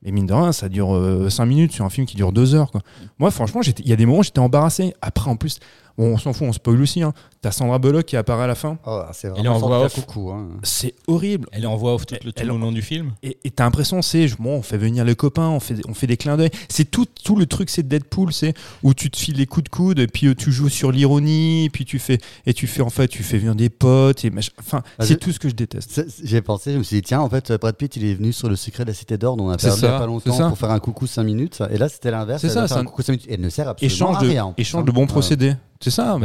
[0.03, 0.97] Mais mine de rien, ça dure
[1.29, 2.71] 5 minutes sur un film qui dure 2 heures.
[3.19, 4.95] Moi, franchement, il y a des moments où j'étais embarrassé.
[5.03, 5.59] Après, en plus,
[6.05, 7.03] on s'en fout, on spoil aussi.
[7.03, 7.13] Hein.
[7.41, 8.79] T'as Sandra Bullock qui apparaît à la fin.
[8.87, 9.95] Oh, c'est Elle est en voix off.
[9.95, 10.31] coucou.
[10.31, 10.49] Hein.
[10.63, 11.49] C'est horrible.
[11.53, 13.13] Elle est en voix off tout le, tout Elle- le long du film.
[13.23, 16.17] Et t'as l'impression, c'est, bon, on fait venir les copains, on fait, on fait des
[16.17, 16.51] clins d'œil.
[16.69, 19.69] C'est tout, tout le truc, c'est Deadpool, c'est où tu te files les coups de
[19.69, 22.83] coude, et puis euh, tu joues sur l'ironie, et puis tu fais, et tu fais,
[22.83, 24.33] en fait, tu fais venir des potes, et.
[24.59, 26.03] Enfin, Ah, c'est tout ce que je déteste.
[26.25, 28.49] J'ai pensé, je me suis dit, tiens, en fait, Brad Pitt, il est venu sur
[28.49, 30.71] le secret de la Cité d'Or, dont on a il a pas longtemps pour faire
[30.71, 31.63] un coucou 5 minutes.
[31.71, 32.41] Et là, c'était l'inverse.
[32.41, 33.27] C'est elle ça, un coucou 5 minutes.
[33.29, 34.55] Et elle ne sert absolument Échange à rien.
[34.57, 34.85] échange hein.
[34.85, 35.55] de bons procédés.
[35.81, 36.19] C'est ça,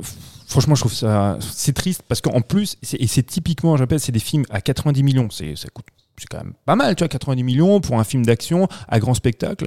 [0.00, 0.14] f-
[0.46, 1.36] franchement, je trouve ça.
[1.40, 5.28] C'est triste parce qu'en plus, et c'est typiquement, j'appelle, c'est des films à 90 millions.
[5.30, 5.86] C'est, ça coûte.
[6.16, 9.14] C'est quand même pas mal, tu vois, 90 millions pour un film d'action à grand
[9.14, 9.66] spectacle.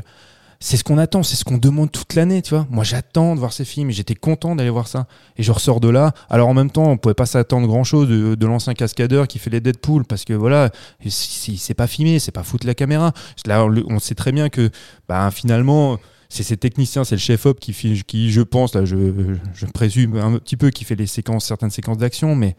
[0.59, 2.65] C'est ce qu'on attend, c'est ce qu'on demande toute l'année, tu vois.
[2.71, 5.05] Moi, j'attends de voir ces films et j'étais content d'aller voir ça.
[5.35, 6.13] Et je ressors de là.
[6.31, 9.37] Alors, en même temps, on pouvait pas s'attendre grand chose de, de l'ancien cascadeur qui
[9.37, 10.71] fait les Deadpool parce que voilà,
[11.05, 11.11] il-
[11.49, 13.11] il- c'est pas filmé, c'est pas foutre la caméra.
[13.45, 14.71] Là, on sait très bien que,
[15.07, 15.99] bah, finalement,
[16.29, 17.73] c'est ces techniciens, c'est le chef-op qui,
[18.03, 21.69] qui, je pense, là, je, je présume un petit peu, qui fait les séquences, certaines
[21.69, 22.55] séquences d'action, mais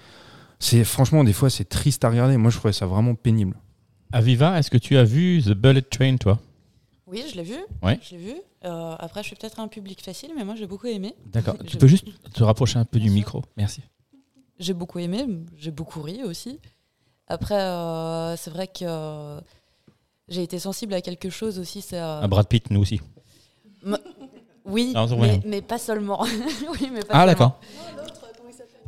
[0.59, 2.37] c'est franchement, des fois, c'est triste à regarder.
[2.37, 3.57] Moi, je trouvais ça vraiment pénible.
[4.13, 6.41] Aviva, est-ce que tu as vu The Bullet Train, toi?
[7.07, 7.57] Oui, je l'ai vu.
[7.83, 7.99] Ouais.
[8.03, 8.35] Je l'ai vu.
[8.65, 11.15] Euh, après, je suis peut-être un public facile, mais moi, j'ai beaucoup aimé.
[11.27, 11.57] D'accord.
[11.67, 13.15] Tu peux juste te rapprocher un peu du sûr.
[13.15, 13.83] micro Merci.
[14.59, 15.25] J'ai beaucoup aimé,
[15.57, 16.59] j'ai beaucoup ri aussi.
[17.29, 19.41] Après, euh, c'est vrai que euh,
[20.29, 21.83] j'ai été sensible à quelque chose aussi.
[21.83, 23.01] C'est euh, Un Brad Pitt, nous aussi.
[24.65, 25.41] Oui, Non, c'est mais, rien.
[25.47, 26.23] mais pas seulement.
[26.73, 27.27] oui, mais pas Ah, seulement.
[27.27, 27.61] d'accord.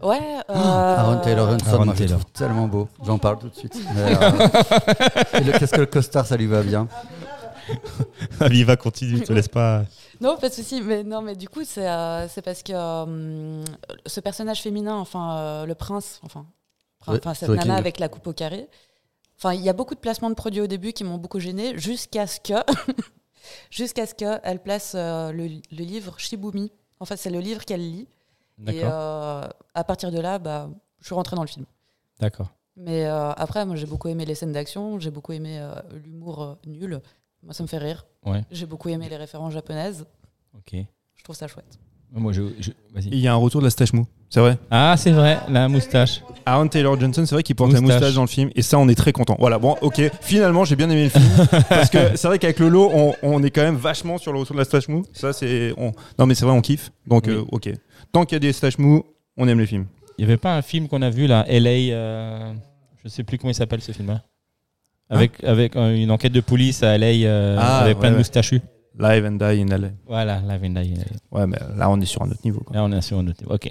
[0.02, 0.18] Ouais.
[0.48, 2.88] euh, Aaron Taylor Johnson, moi je trouve tellement beau.
[3.04, 3.76] J'en parle tout de suite.
[3.96, 6.88] Euh, Qu'est-ce que le costard, ça lui va bien.
[8.40, 9.84] Aviva, continue, te laisse pas.
[10.20, 10.80] Non, pas de souci.
[10.82, 13.64] Mais non, mais du coup, c'est euh, c'est parce que euh,
[14.06, 16.46] ce personnage féminin, enfin euh, le prince, enfin,
[17.00, 18.68] prin- Ouais, enfin cette nana avec la coupe au carré.
[19.38, 21.78] Enfin, il y a beaucoup de placements de produits au début qui m'ont beaucoup gêné,
[21.78, 22.52] jusqu'à ce que,
[23.70, 26.70] jusqu'à ce que elle place euh, le, le livre Shibumi.
[26.98, 28.08] En fait, c'est le livre qu'elle lit.
[28.66, 30.68] Et euh, à partir de là, bah,
[31.00, 31.64] je suis rentrée dans le film.
[32.18, 32.50] D'accord.
[32.76, 35.66] Mais euh, après, moi, j'ai beaucoup aimé les scènes d'action, j'ai beaucoup aimé
[36.04, 37.00] l'humour nul.
[37.42, 38.06] Moi, ça me fait rire.
[38.24, 38.44] Ouais.
[38.50, 40.06] J'ai beaucoup aimé les références japonaises.
[40.54, 40.76] Ok.
[41.16, 41.78] Je trouve ça chouette.
[42.14, 42.42] Moi, je.
[42.60, 43.08] je- Et Vas-y.
[43.12, 44.58] Il y a un retour de la stache mou, c'est vrai?
[44.70, 46.22] Ah, c'est vrai, la moustache.
[46.44, 48.00] Aaron Taylor Johnson, c'est vrai qu'il porte la Moustache.
[48.00, 49.36] moustache dans le film, et ça, on est très content.
[49.38, 50.00] Voilà, bon, ok.
[50.20, 51.24] Finalement, j'ai bien aimé le film
[51.68, 54.40] parce que c'est vrai qu'avec le lot, on, on est quand même vachement sur le
[54.40, 55.04] retour de la stache mou.
[55.12, 55.72] Ça, c'est.
[55.76, 56.90] on- Non, mais c'est vrai, on kiffe.
[57.06, 57.34] Donc, Oui.
[57.34, 57.70] euh, ok.
[58.12, 59.04] Tant qu'il y a des staches mou,
[59.36, 59.86] on aime les films.
[60.18, 61.70] Il n'y avait pas un film qu'on a vu là, LA.
[61.94, 62.52] euh,
[63.04, 64.22] je sais plus comment il s'appelle ce film-là?
[65.08, 68.14] Avec, avec euh, une enquête de police à LA euh, Ah, avec plein ouais, de
[68.14, 68.18] ouais.
[68.18, 68.60] moustachus.
[69.00, 69.88] Live and Die in LA.
[70.06, 71.38] Voilà, Live and Die in LA.
[71.40, 72.60] Ouais, mais là, on est sur un autre niveau.
[72.60, 72.76] Quoi.
[72.76, 73.54] Là, on est sur un autre niveau.
[73.54, 73.70] Ok.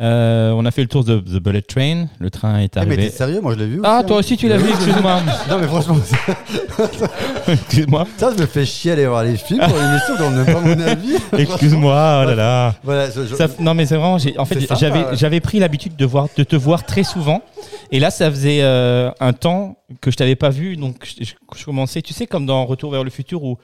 [0.00, 2.06] Euh, on a fait le tour de The Bullet Train.
[2.20, 2.96] Le train est Eh, mais arrivé.
[3.10, 3.40] t'es sérieux?
[3.40, 3.80] Moi je l'ai vu.
[3.82, 4.18] ah, aussi, toi hein.
[4.20, 5.20] aussi, tu l'as vu, excuse-moi.
[5.50, 5.96] Non, mais franchement,
[7.48, 8.06] excuse-moi.
[8.16, 10.46] ça, je me fais chier aller voir les films pour une émission dont on n'aime
[10.46, 11.14] pas mon avis.
[11.36, 12.74] Excuse-moi, oh là là.
[12.84, 15.16] Voilà, je- je- Ça f- non mais c'est vraiment, en fait j'avais ouais.
[15.16, 17.42] j'avais pris l'habitude de voir de te voir très souvent
[17.90, 21.12] et là ça faisait euh, un temps que je t'avais pas vu donc
[21.56, 23.58] je commençais tu sais comme dans Retour vers le futur où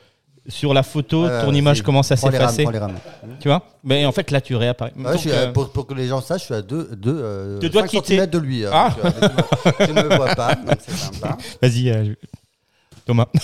[0.48, 2.66] sur la photo Ouais, ton ouais, image commence à s'effacer
[3.40, 5.70] tu vois mais en fait là tu réapparais Ouais, Donc, je suis à- euh, pour,
[5.70, 8.26] pour que les gens sachent, je suis à 2 deux, euh, Deux doigts de quitter.
[8.40, 8.66] lui.
[8.66, 8.94] hein, Ah.
[9.02, 11.36] donc, euh, tu ne me vois pas, donc c'est sympa.
[11.62, 12.12] vas-y euh, je-
[13.06, 13.40] Thomas Bon,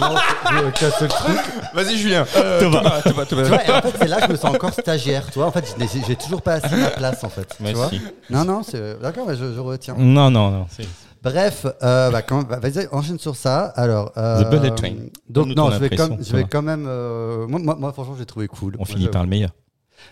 [0.00, 0.08] bah,
[0.52, 1.36] non, je casse le truc.
[1.74, 2.24] Vas-y, Julien.
[2.58, 5.26] Thomas Tu vois, et en fait, c'est là que je me sens encore stagiaire.
[5.30, 7.54] Tu vois, en fait, je n'ai- j'ai toujours pas assis ma place, en fait.
[7.58, 8.00] Tu vois Merci.
[8.30, 9.94] non, non, c'est d'accord, mais je, je retiens.
[9.98, 10.88] non non non c'est-
[11.24, 13.64] Bref, euh, bah, quand- bah, vas-y, enchaîne sur ça.
[13.76, 14.90] Alors, euh, The Bullet Train.
[14.90, 16.42] Donc, Donne-nous non, ton je vais, impression, comme, je Thomas.
[16.42, 16.84] vais quand même.
[16.86, 18.76] euh, moi, moi, moi, franchement, j'ai trouvé cool.
[18.78, 19.50] on finit je- par le meilleur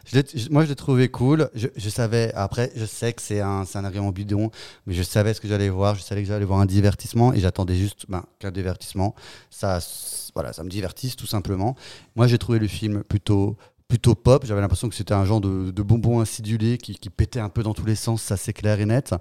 [0.06, 1.50] je l'ai- je- moi, je l'ai trouvé cool.
[1.54, 4.50] Je, je savais, après, je sais que c'est un, c'est un argument bidon,
[4.86, 5.96] mais je savais ce que j'allais voir.
[5.96, 9.14] Je savais que j'allais voir un divertissement et j'attendais juste ben, qu'un divertissement.
[9.50, 11.76] Ça, s- voilà, ça me divertisse tout simplement.
[12.16, 13.58] Moi, j'ai trouvé le film plutôt
[13.92, 14.46] plutôt pop.
[14.46, 17.62] J'avais l'impression que c'était un genre de, de bonbon acidulé qui, qui pétait un peu
[17.62, 19.14] dans tous les sens, ça c'est clair et net.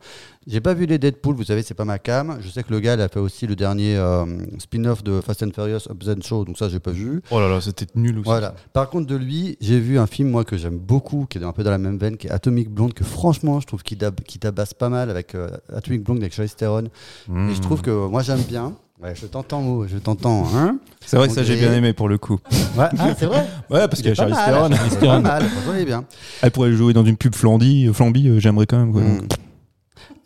[0.48, 2.38] J'ai pas vu les Deadpool, vous savez, c'est pas ma cam.
[2.40, 4.26] Je sais que le gars, il a fait aussi le dernier euh,
[4.60, 7.22] spin-off de Fast and Furious Up and Show, donc ça, j'ai pas vu.
[7.32, 8.24] Oh là là, c'était nul aussi.
[8.24, 8.56] Voilà.
[8.72, 11.52] Par contre, de lui, j'ai vu un film, moi, que j'aime beaucoup, qui est un
[11.52, 13.98] peu dans la même veine, qui est Atomic Blonde, que franchement, je trouve qu'il
[14.40, 16.86] tabasse pas mal avec euh, Atomic Blonde avec Charlize Theron.
[17.28, 17.50] Mmh.
[17.50, 18.74] Et je trouve que moi, j'aime bien.
[19.02, 20.46] Ouais, je t'entends, Mo, je t'entends.
[20.56, 22.40] Hein C'est vrai que ça, j'ai bien aimé pour le coup.
[22.78, 23.48] ouais, ah, c'est vrai.
[23.72, 24.70] Ouais, parce qu'il y a Theron.
[24.70, 26.06] est Pas mal, franchement, il est bien.
[26.44, 28.92] Elle pourrait jouer dans une pub Flamby, euh, Flamby euh, j'aimerais quand même.
[28.92, 29.02] Quoi.
[29.02, 29.28] Mm.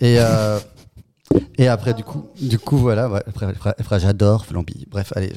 [0.01, 0.59] Et, euh,
[1.57, 3.09] et après, du coup, du coup voilà.
[3.09, 4.85] ouais, après, elle fera- elle fera j'adore Flamby.
[4.91, 5.31] Bref, allez,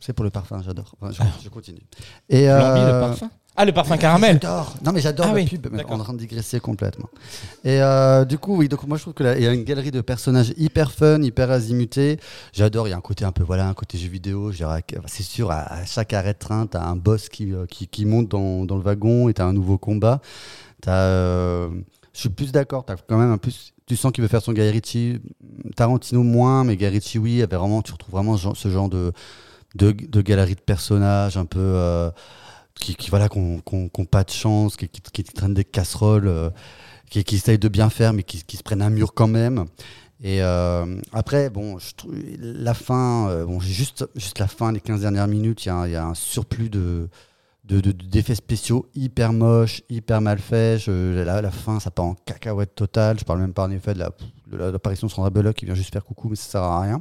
[0.00, 0.94] c'est pour le parfum, j'adore.
[1.02, 1.82] Ouais, je, je continue.
[2.30, 3.30] Et, le parfum?
[3.60, 4.74] Ah le parfum caramel J'adore.
[4.84, 5.68] Non, mais j'adore Ah la oui, pub.
[5.70, 7.08] Mais on est en train de digresser complètement.
[7.64, 10.00] Et euh, du coup, oui, donc moi je trouve qu'il y a une galerie de
[10.00, 12.18] personnages hyper fun, hyper azimutés.
[12.52, 12.88] J'adore.
[12.88, 14.50] Il y a un côté un peu, voilà, un côté jeu vidéo.
[15.06, 18.04] C'est sûr, à, à chaque arrêt de train, t'as un boss qui, euh, qui, qui
[18.06, 20.20] monte dans, dans le wagon et t'as un nouveau combat.
[20.80, 21.68] T'as, euh,
[22.14, 22.84] je suis plus d'accord.
[22.86, 23.72] T'as quand même un plus.
[23.86, 25.20] Tu sens qu'il veut faire son Guy Ritchie.
[25.76, 27.42] Tarantino moins, mais Guy Ritchie, oui.
[27.42, 29.12] avait vraiment, tu retrouves vraiment ce genre- ce genre de,
[29.74, 31.58] de, de galerie de personnages un peu.
[31.60, 32.10] euh,
[32.80, 33.60] qui, qui voilà qu'on
[34.10, 36.50] pas de chance qui, qui, traînent des casseroles euh,
[37.10, 39.66] qui, essayent de bien faire mais qui, qui se prennent un mur quand même
[40.22, 41.78] et euh, après bon
[42.38, 45.76] la fin euh, bon juste juste la fin les 15 dernières minutes il y, a
[45.76, 47.08] un- il y a un surplus de
[47.64, 50.88] de- de- d'effets spéciaux hyper moches, hyper mal faits.
[50.88, 53.16] La, la fin, ça part en cacahuète totale.
[53.20, 54.10] Je parle même pas en effet de la-
[54.50, 56.80] de la- l'apparition de Sandra Bullock qui vient juste faire coucou, mais ça sert à
[56.80, 56.98] rien.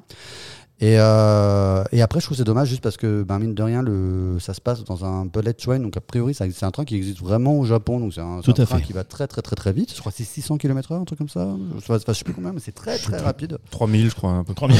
[0.82, 3.61] Et, euh, et après, je trouve que c'est dommage juste parce que, ben, mine de
[3.63, 5.77] rien, le, ça se passe dans un bullet train.
[5.80, 7.99] Donc, a priori, c'est un train qui existe vraiment au Japon.
[7.99, 8.84] Donc, c'est un, c'est Tout un à train fait.
[8.86, 9.93] qui va très, très, très, très vite.
[9.93, 11.53] Je crois que c'est 600 km/h, un truc comme ça.
[11.86, 13.57] Je je sais plus combien, mais c'est très, très rapide.
[13.71, 14.53] 3000, je crois, un peu.
[14.53, 14.77] 3000.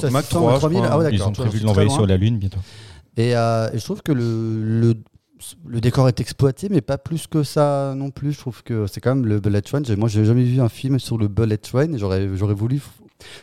[0.00, 0.90] Ça, Mac 600, 3, je 3000, crois.
[0.92, 2.58] ah ouais, Ils d'accord, ont prévu de l'envoyer sur la Lune bientôt.
[3.18, 4.94] Et, euh, et je trouve que le, le,
[5.66, 8.32] le décor est exploité, mais pas plus que ça non plus.
[8.32, 9.82] Je trouve que c'est quand même le bullet train.
[9.98, 11.96] Moi, j'ai jamais vu un film sur le bullet train.
[11.98, 12.80] J'aurais, j'aurais voulu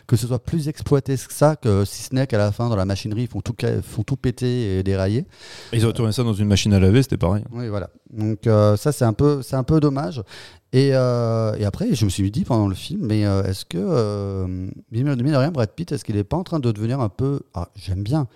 [0.06, 2.76] que ce soit plus exploité que ça, que si ce n'est qu'à la fin, dans
[2.76, 5.26] la machinerie, ils font tout, font tout péter et dérailler.
[5.72, 7.44] Ils ont tourné ça dans une machine à laver, c'était pareil.
[7.52, 7.90] Oui, voilà.
[8.10, 10.22] Donc euh, ça, c'est un peu, un peu dommage.
[10.72, 14.46] Et, euh, et après, je me suis dit pendant le film, mais euh, est-ce que,
[14.90, 17.40] mine de rien, Brad Pitt, est-ce qu'il n'est pas en train de devenir un peu,
[17.54, 18.26] ah, j'aime bien,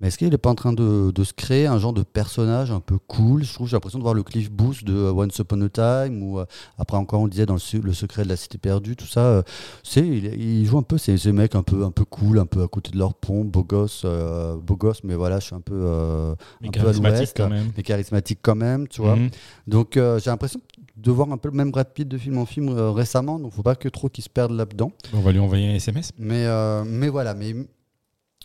[0.00, 2.70] mais est-ce qu'il n'est pas en train de, de se créer un genre de personnage
[2.70, 3.44] un peu cool?
[3.44, 6.22] Je trouve, j'ai l'impression de voir le Cliff Booth de euh, Once Upon a Time,
[6.22, 6.46] ou euh,
[6.78, 9.20] après encore on disait dans le, se- le secret de la cité perdue, tout ça.
[9.20, 9.42] euh,
[9.82, 12.46] c'est, il, il joue un peu ces, ces mecs un peu, un peu cool, un
[12.46, 15.54] peu à côté de leur pont, beau gosse, euh, beau gosse, mais voilà, je suis
[15.54, 17.36] un peu, euh, Mais un peu à l'ouest,
[17.76, 19.16] mais charismatique quand même, tu vois.
[19.16, 19.30] Mhm.
[19.66, 20.60] Donc euh, j'ai l'impression
[20.96, 23.62] de voir un peu le même Brad Pitt de film en film récemment, donc faut
[23.62, 24.92] pas que trop qu'il se perde là-dedans.
[25.14, 26.12] On va lui envoyer un SMS.
[26.18, 26.46] Mais,
[26.84, 27.54] mais voilà, mais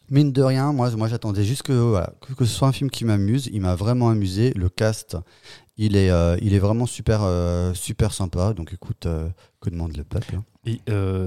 [0.09, 2.89] mine de rien, moi, moi j'attendais juste que, voilà, que, que ce soit un film
[2.89, 3.49] qui m'amuse.
[3.51, 4.53] Il m'a vraiment amusé.
[4.55, 5.17] Le cast,
[5.77, 8.53] il est, euh, il est vraiment super, euh, super sympa.
[8.53, 9.29] Donc écoute, euh,
[9.61, 10.43] que demande le peuple hein.
[10.67, 10.79] Et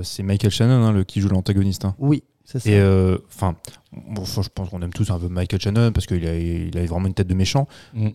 [0.03, 1.85] c'est Michael Shannon hein, le, qui joue l'antagoniste.
[1.85, 1.95] hein.
[1.99, 2.71] Oui, c'est ça.
[2.71, 2.83] Et
[3.29, 3.55] enfin,
[3.93, 6.77] bon, enfin, je pense qu'on aime tous un peu Michael Shannon parce qu'il a, il
[6.77, 7.67] a vraiment une tête de méchant.
[7.95, 8.09] Mm.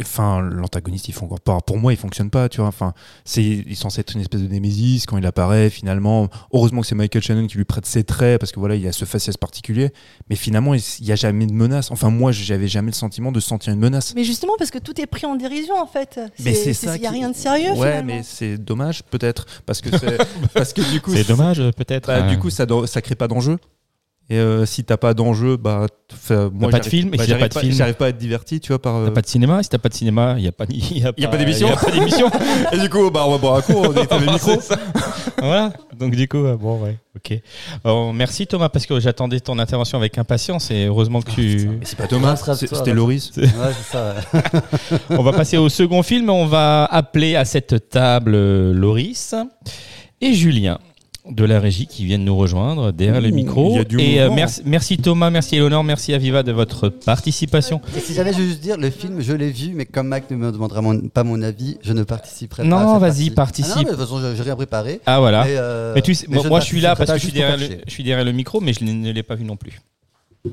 [0.00, 1.58] Enfin, l'antagoniste, il faut encore pas.
[1.60, 2.48] Pour moi, il fonctionne pas.
[2.48, 2.68] Tu vois.
[2.68, 2.92] Enfin,
[3.24, 5.70] c'est, il est censé être une espèce de némésis quand il apparaît.
[5.70, 8.86] Finalement, heureusement que c'est Michael Shannon qui lui prête ses traits parce que voilà, il
[8.86, 9.90] a ce faciès particulier.
[10.28, 11.90] Mais finalement, il n'y a jamais de menace.
[11.90, 14.14] Enfin, moi, j'avais jamais le sentiment de sentir une menace.
[14.14, 16.20] Mais justement, parce que tout est pris en dérision, en fait.
[16.44, 16.96] Mais c'est ça.
[16.96, 18.04] Il n'y a qui- rien de sérieux, Ouais, finalement.
[18.14, 20.18] mais c'est dommage peut-être parce que c'est
[20.54, 22.08] parce que du coup, C'est dommage, peut-être.
[22.08, 22.30] Bah, hein.
[22.30, 23.58] Du coup, ça, ça crée pas d'enjeu.
[24.32, 25.86] Et euh, si t'as pas d'enjeu, bah,
[26.52, 28.60] moi, pas de film, et bah, y j'arrive pas film j'arrive pas à être diverti,
[28.60, 28.94] tu vois, par.
[28.94, 30.98] euh, T'as pas de cinéma Si t'as pas de cinéma, il n'y a pas, il
[30.98, 31.66] y a y pas d'émission.
[31.66, 32.30] il y a pas d'émission.
[32.72, 34.52] Et du coup, bah, on va boire un coup, on éteint le micro.
[35.38, 35.72] Voilà.
[35.98, 37.40] Donc du coup, euh, bon, ouais, ok.
[37.84, 41.68] Alors, merci Thomas parce que j'attendais ton intervention avec impatience et heureusement que tu.
[41.68, 43.32] Mais c'est pas Thomas, c'était Loris.
[43.36, 44.14] Ouais, c'est ça.
[44.32, 44.40] ouais.
[45.18, 46.30] On va passer au second film.
[46.30, 49.34] On va appeler à cette table euh, Loris
[50.20, 50.78] et Julien
[51.30, 53.78] de la régie qui viennent nous rejoindre derrière le micro.
[53.98, 57.80] et euh, merci, merci Thomas, merci Eleonore, merci Aviva de votre participation.
[57.96, 60.30] Et si jamais je veux juste dire, le film, je l'ai vu, mais comme Mac
[60.30, 62.68] ne me demandera mon- pas mon avis, je ne participerai pas.
[62.80, 63.72] à Non, vas-y, participe.
[63.74, 65.00] Ah non, mais de toute façon, j'ai rien préparé.
[65.06, 65.44] Ah voilà.
[65.44, 67.18] Mais, euh, mais tu sais, mais moi, je ne moi, je suis là parce que
[67.18, 69.22] je suis, pas derrière le, pour je suis derrière le micro, mais je ne l'ai
[69.22, 69.80] pas vu non plus.
[70.44, 70.50] Je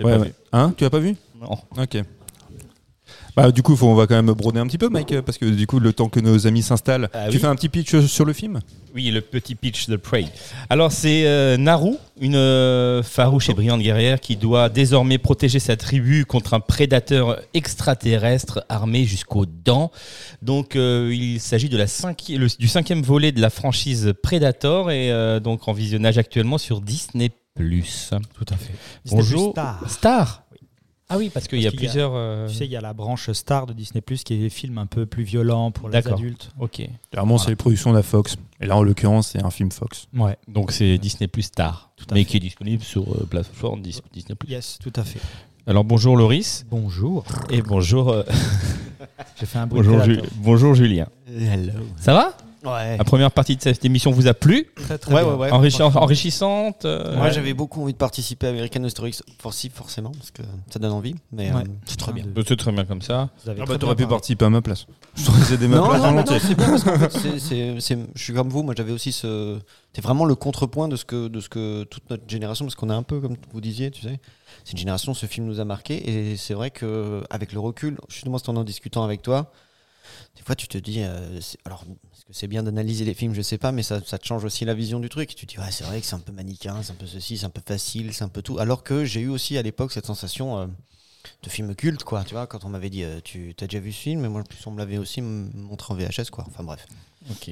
[0.00, 0.26] l'ai Ouais, pas ouais.
[0.26, 0.32] vu.
[0.52, 1.16] Hein, tu as pas vu?
[1.40, 1.56] Non.
[1.78, 2.02] Ok.
[3.36, 5.44] Bah, du coup, faut, on va quand même broder un petit peu, Mike, parce que
[5.44, 7.40] du coup, le temps que nos amis s'installent, Ah tu oui.
[7.42, 8.60] fais un petit pitch euh, sur le film?
[8.94, 10.24] Oui, le petit pitch de Prey.
[10.70, 15.76] Alors, c'est euh, Naru, une euh, farouche et brillante guerrière qui doit désormais protéger sa
[15.76, 19.90] tribu contre un prédateur extraterrestre armé jusqu'aux dents.
[20.40, 24.90] Donc, euh, il s'agit de la cinqui- le- du cinquième volet de la franchise Predator
[24.90, 27.30] et euh, donc en visionnage actuellement sur Disney+.
[27.58, 28.74] Tout à fait.
[29.06, 29.52] Bonjour.
[29.52, 29.80] Star.
[29.90, 30.42] Star
[31.08, 32.12] Ah oui, parce qu'il y a y plusieurs...
[32.14, 34.50] euh, Tu sais, il y a la branche Star de Disney Plus qui est des
[34.50, 36.14] films un peu plus violents pour les D'accord.
[36.14, 36.50] adultes.
[36.58, 36.82] Ok.
[37.12, 38.36] Clairement, c'est les productions de la Fox.
[38.60, 40.08] Et là, en l'occurrence, c'est un film Fox.
[40.16, 40.36] Ouais.
[40.48, 42.30] Donc, c'est Disney Plus Star, Tout à mais fait.
[42.30, 44.34] qui est disponible sur euh, plateforme Dis- Disney+.
[44.48, 45.20] Yes, tout à fait.
[45.68, 46.64] Alors, bonjour Loris.
[46.70, 47.24] Bonjour.
[47.50, 48.22] Et bonjour, euh,
[49.38, 51.06] J'ai fait un bruit bonjour, Ju- bonjour Julien.
[51.28, 51.72] Hello.
[51.98, 52.36] Ça va?
[52.66, 52.96] Ouais.
[52.96, 55.32] La première partie de cette émission vous a plu Très, très Ouais, bien.
[55.32, 55.50] ouais, ouais.
[55.52, 56.02] Enrichi- Franchement.
[56.02, 57.32] Enrichissante euh, Moi, ouais.
[57.32, 61.14] j'avais beaucoup envie de participer à American History Force forcément, parce que ça donne envie,
[61.32, 61.62] mais Ouais.
[61.62, 62.24] euh, c'est très bien.
[62.26, 63.30] De- C'est très bien comme ça.
[63.46, 64.86] Ah bah, t'aurais pu participer à ma place.
[65.16, 66.82] Je t'aurais ma Non, place non, non, c'est bien parce
[67.22, 68.62] c'est- c'est- c'est- je suis comme vous.
[68.62, 69.58] Moi, j'avais aussi ce.
[69.94, 72.90] C'est vraiment le contrepoint de ce que de ce que toute notre génération, parce qu'on
[72.90, 74.18] est un peu comme vous disiez, tu sais.
[74.64, 78.38] Cette génération, ce film nous a marqué, et c'est vrai que avec le recul, justement,
[78.38, 79.52] c'est en en discutant avec toi.
[80.36, 81.84] Des fois, tu te dis, euh, c'est- alors,
[82.26, 84.74] que c'est bien d'analyser les films Je sais pas, mais ça, te change aussi la
[84.74, 85.34] vision du truc.
[85.34, 87.38] Tu te dis, ouais, c'est vrai que c'est un peu manichéen, c'est un peu ceci,
[87.38, 88.58] c'est un peu facile, c'est un peu tout.
[88.58, 90.66] Alors que j'ai eu aussi à l'époque cette sensation euh,
[91.42, 92.24] de film culte, quoi.
[92.24, 94.40] Tu vois, quand on m'avait dit, euh, tu as déjà vu ce film, et moi,
[94.40, 96.44] en plus, on me l'avait aussi montré en VHS, quoi.
[96.48, 96.84] Enfin, bref.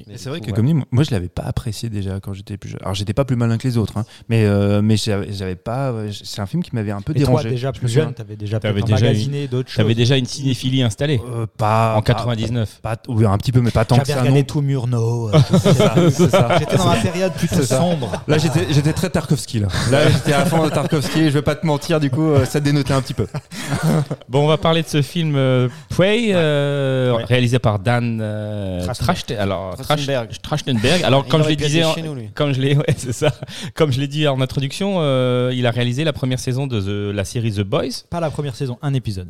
[0.07, 2.69] Mais C'est vrai que comme dit, moi je l'avais pas apprécié déjà quand j'étais plus
[2.69, 2.79] jeune.
[2.81, 5.91] Alors j'étais pas plus malin que les autres, hein, mais euh, mais j'avais j'avais pas.
[5.93, 7.49] ouais, C'est un film qui m'avait un peu Et toi, dérangé.
[7.49, 9.77] déjà Je me plus jeune, t'avais déjà T'avais peut-être déjà emmagasiné d'autres choses.
[9.77, 12.79] T'avais déjà une cinéphilie installée Euh, pas en pas- 99.
[12.81, 14.19] Pas, oui, un petit peu, mais pas tant que J'avais ça.
[14.21, 14.45] regardé non.
[14.45, 15.29] tout Murnau.
[15.29, 15.39] euh.
[16.59, 18.11] J'étais dans ma période plutôt sombre.
[18.27, 19.59] Là, j'étais, j'étais très Tarkovsky.
[19.59, 21.25] Là, là j'étais à fond de Tarkovsky.
[21.25, 23.27] Je vais pas te mentir, du coup, euh, ça dénotait un petit peu.
[24.29, 28.85] Bon, on va parler de ce film euh, Prey, euh, réalisé par Dan euh.
[28.85, 30.29] Tracht- alors, Tracht- Trachtenberg.
[30.41, 31.03] Trachtenberg.
[31.03, 33.31] Alors, comme je disais, en- nous, comme je l'ai, ouais, c'est ça.
[33.73, 37.15] Comme je l'ai dit en introduction, euh, il a réalisé la première saison de The-
[37.15, 38.03] la série The Boys.
[38.09, 39.29] Pas la première saison, un épisode.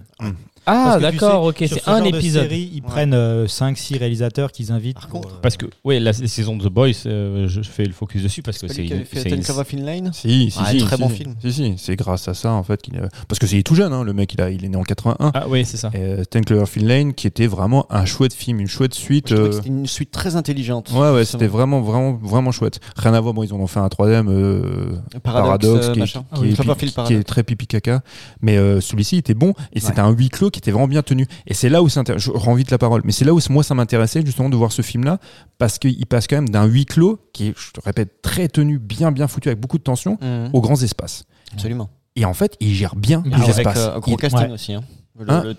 [0.68, 2.44] Ah, tu d'accord, sais, ok, c'est ce un genre de épisode.
[2.44, 2.88] série, ils Ouais.
[2.88, 4.96] prennent 5-6 réalisateurs qu'ils invitent.
[4.96, 7.62] Par pour, contre, euh, Parce que, ouais, la, la saison de The Boys, euh, je
[7.62, 10.78] fais le focus dessus parce que C'est c'est une- Lane Si, si, Ah, si.
[10.80, 11.16] très si, bon si.
[11.18, 11.36] film.
[11.40, 11.74] Si, si.
[11.78, 12.98] C'est grâce à ça, en fait, qu'il.
[12.98, 14.34] a- Parce que c'est tout jeune, hein, le mec.
[14.34, 15.32] Il, a, il est né en 81.
[15.36, 15.92] Ah oui, c'est ça.
[15.94, 19.32] Euh, Ten Cloverfield Lane, qui était vraiment un chouette film, une chouette suite.
[19.34, 20.92] Euh, c'était une suite très intelligente.
[20.94, 22.80] Ouais, ouais, c'était vraiment, vraiment, vraiment chouette.
[22.98, 26.06] Rien à voir, bon, ils en ont fait un troisième, euh, Paradoxe, euh, qui, est,
[26.06, 27.20] qui Ah oui, est Cloverfield pi- qui Paradoxe.
[27.20, 28.02] est très pipi caca.
[28.42, 31.28] Mais euh, celui-ci était bon et c'était un huis clos qui était vraiment bien tenu.
[31.48, 33.64] Et c'est là où c'est je rends vite la parole, mais c'est là où moi
[33.64, 35.20] ça m'intéressait justement de voir ce film-là
[35.58, 38.80] parce qu'il passe quand même d'un huis clos qui est, je te répète, très tenu,
[38.80, 40.50] bien, bien foutu avec beaucoup de tension Mhm.
[40.54, 41.26] aux grands espaces.
[41.54, 41.90] Absolument.
[42.16, 43.78] Et en fait, il gère bien Ah, les Avec espaces.
[43.78, 44.52] euh, gros Il- casting ouais.
[44.54, 44.74] aussi.
[44.74, 44.82] Hein.
[45.18, 45.54] Le, Hein le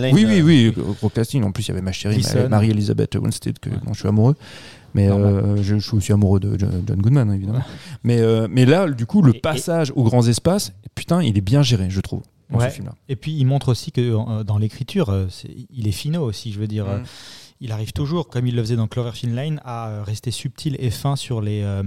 [0.00, 0.14] Lane.
[0.14, 1.42] oui, oui, euh, oui, gros casting.
[1.44, 2.24] En plus, il y avait ma chérie.
[2.48, 4.34] Marie-Elisabeth Winstead, que, dont je suis amoureux.
[4.94, 7.62] Mais euh, je, je suis aussi amoureux de John, Goodman, évidemment.
[8.04, 11.36] Mais, euh, mais là, du coup, le Et- et- passage aux grands espaces, putain, il
[11.36, 12.70] est bien géré, je trouve, dans Ouais.
[12.70, 12.94] ce film-là.
[13.08, 15.12] Et puis il montre aussi que euh, dans l'écriture,
[15.74, 16.52] il est finot aussi.
[16.52, 17.02] Je veux dire, Mm
[17.60, 20.90] il arrive toujours, comme il le faisait dans Cloverfield Lane, à euh, rester subtil et
[20.90, 21.62] fin sur les.
[21.62, 21.82] Euh,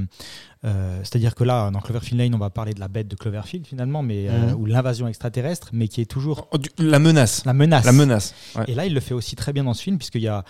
[0.65, 3.67] euh, c'est-à-dire que là, dans Cloverfield Lane, on va parler de la bête de Cloverfield
[3.67, 4.55] finalement, mais mhm.
[4.55, 7.45] ou l'invasion extraterrestre, mais qui est toujours oh, la menace.
[7.45, 7.85] La menace.
[7.85, 8.33] La menace.
[8.67, 10.43] Et là, il le fait aussi très bien dans ce film, puisqu'il y a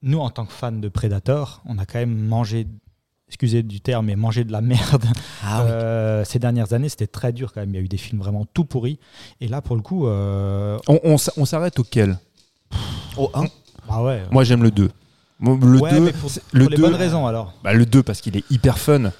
[0.00, 2.66] nous en tant que fans de Predator, on a quand même mangé
[3.28, 5.04] excusez du terme, mais manger de la merde.
[5.44, 5.62] Ah,
[6.20, 6.24] oui.
[6.24, 7.68] Ces dernières années, c'était très dur quand même.
[7.68, 8.98] Il y a eu des films vraiment tout pourris.
[9.42, 10.06] Et là, pour le coup.
[10.08, 10.80] On,
[11.36, 12.18] on s'arrête auquel?
[13.18, 13.44] Au 1
[13.90, 14.90] ah Moi, j'aime le 2.
[15.42, 15.56] Pour,
[16.52, 17.54] le les bonnes raisons alors.
[17.62, 19.12] Bah, le 2 parce qu'il est hyper fun.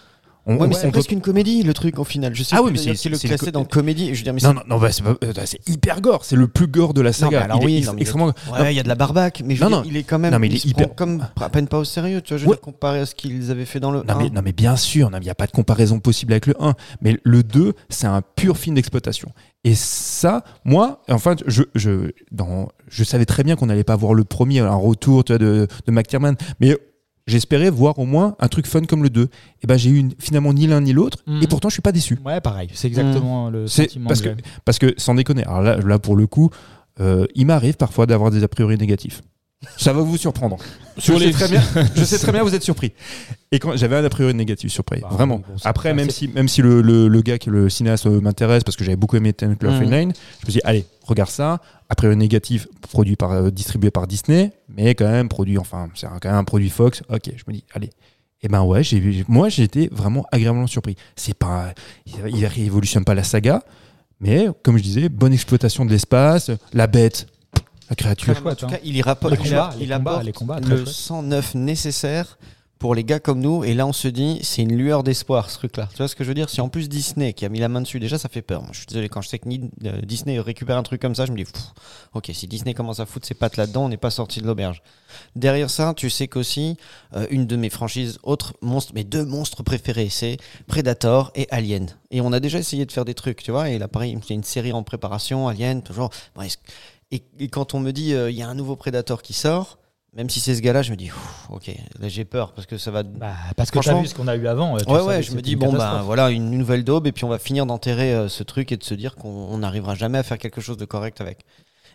[0.51, 2.35] On, Ouais, mais c'est presque une comédie, le truc, au final.
[2.35, 4.15] Je sais Ah oui, mais c'est- le co- dans comédie.
[4.15, 6.25] Je veux dire, mais Non, c'est- non, non, bah, c'est pas- euh, c'est hyper gore.
[6.25, 7.43] C'est le plus gore de la saga.
[7.43, 8.33] alors il est extrêmement.
[8.53, 9.91] Ouais, il y a de la barbaque, mais je veux Non, dire, non.
[9.91, 10.33] il est quand même.
[10.33, 12.51] Non, mais il est hyper- comme à peine pas au sérieux, tu vois, je veux
[12.53, 13.99] dire, comparé à ce qu'ils avaient fait dans le.
[13.99, 14.31] Non mais, 1.
[14.31, 16.75] non mais bien sûr, il n'y a pas de comparaison possible avec le 1.
[17.03, 19.31] Mais le 2, c'est un pur film d'exploitation.
[19.65, 24.15] Et ça, moi, enfin, je, je, dans, je savais très bien qu'on n'allait pas voir
[24.15, 26.35] le premier, un retour tu vois, de, de McTiernan.
[26.61, 26.77] Mais
[27.29, 29.29] j'espérais voir au moins un truc fun comme le 2.
[29.63, 31.19] Et ben j'ai eu une- finalement ni l'un ni l'autre.
[31.27, 31.43] Mhm.
[31.43, 32.19] Et pourtant, je suis pas déçu.
[32.25, 32.69] Ouais, pareil.
[32.73, 34.31] C'est exactement le C'est sentiment parce que
[34.65, 36.51] parce que, sans déconner, alors là, là pour le coup,
[37.01, 39.23] euh, il m'arrive parfois d'avoir des a priori négatifs.
[39.77, 40.57] Ça va vous surprendre.
[40.99, 41.63] Sur je, les- sais très bien,
[41.97, 42.93] je sais très bien, vous êtes surpris.
[43.53, 45.39] Et quand j'avais un a priori négatif sur Prey, Bah, vraiment.
[45.39, 48.21] bon, Après, même si, même si le, le, le gars qui est le cinéaste euh,
[48.21, 49.97] m'intéresse, parce que j'avais beaucoup aimé Ten Cloverfield Mhm.
[49.99, 51.61] Lane, je me suis dit, allez, regarde ça.
[51.89, 56.07] A priori négatif, produit par, euh, distribué par Disney, mais quand même produit, enfin, c'est
[56.07, 57.03] un- quand même un produit Fox.
[57.09, 57.91] Ok, je me dis, allez.
[58.43, 60.95] Et ben ouais, j'ai moi j'ai été vraiment agréablement surpris.
[61.17, 61.73] C'est pas,
[62.07, 63.63] il, il révolutionne pas la saga,
[64.21, 67.27] mais comme je disais, bonne exploitation de l'espace, la bête,
[67.91, 68.35] la créature.
[68.35, 68.69] Très en tout hein.
[68.71, 70.71] cas, il y rapporte, Les il combats, a- les il combats, apporte les combats, très
[70.71, 70.95] le chouette.
[70.95, 72.39] 109 nécessaire
[72.79, 73.65] pour les gars comme nous.
[73.65, 75.89] Et là, on se dit, c'est une lueur d'espoir, ce truc-là.
[75.91, 76.49] Tu vois ce que je veux dire?
[76.49, 78.63] Si en plus Disney qui a mis la main dessus, déjà, ça fait peur.
[78.63, 81.27] Moi, je suis désolé, quand je sais que euh, Disney récupère un truc comme ça,
[81.27, 81.61] je me dis, Pff,
[82.15, 84.83] ok, si Disney commence à foutre ses pattes là-dedans, on n'est pas sorti de l'auberge.
[85.35, 86.77] Derrière ça, tu sais qu'aussi,
[87.17, 90.37] euh, une de mes franchises, autres monstres, mes deux monstres préférés, c'est
[90.67, 91.89] Predator et Alien.
[92.11, 93.71] Et on a déjà essayé de faire des trucs, tu vois.
[93.71, 96.11] Et là, pareil, il y a une série en préparation, Alien, toujours.
[96.37, 96.43] Bon,
[97.11, 99.79] et, et quand on me dit, euh, il y a un nouveau Predator qui sort,
[100.15, 101.11] même si c'est ce gars-là, je me dis,
[101.51, 103.03] ok, là j'ai peur parce que ça va.
[103.03, 104.71] Bah, parce que tu as Franchement- vu ce qu'on a eu avant.
[104.71, 107.25] euh, Ouais, savais ouais, je me dis, bon, bah voilà, une nouvelle daube, et puis
[107.25, 110.19] on va finir d'enterrer euh, ce truc et de se dire qu'on on n'arrivera jamais
[110.19, 111.41] à faire quelque chose de correct avec.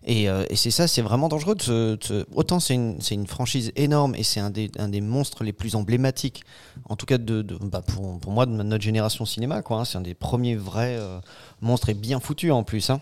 [0.05, 1.55] Et, euh, et c'est ça, c'est vraiment dangereux.
[1.55, 4.99] De se- de se- autant c'est une, franchise énorme et c'est un des, un des
[5.01, 6.43] monstres les plus emblématiques,
[6.89, 9.61] en tout cas de, de- bah, pour, pour moi, de notre génération cinéma.
[9.61, 9.85] quoi, hein.
[9.85, 11.19] C'est un des premiers vrais euh,
[11.61, 12.89] monstres et bien foutus en plus.
[12.89, 12.99] hein.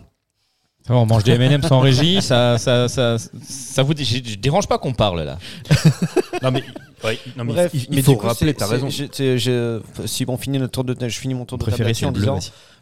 [0.88, 4.18] Ça va, on mange des M&M sans régie, ça, ça, ça, ça vous dé- je,
[4.18, 5.38] je dérange pas qu'on parle là.
[6.42, 6.64] Non mais,
[7.04, 8.90] ouais, non, mais Bref, il, il mais faut coup, rappeler, t'as raison.
[8.90, 11.84] je- c'est- je- si on finit notre tour de, je finis mon tour de table
[11.84, 12.20] en bleu.
[12.22, 12.40] disant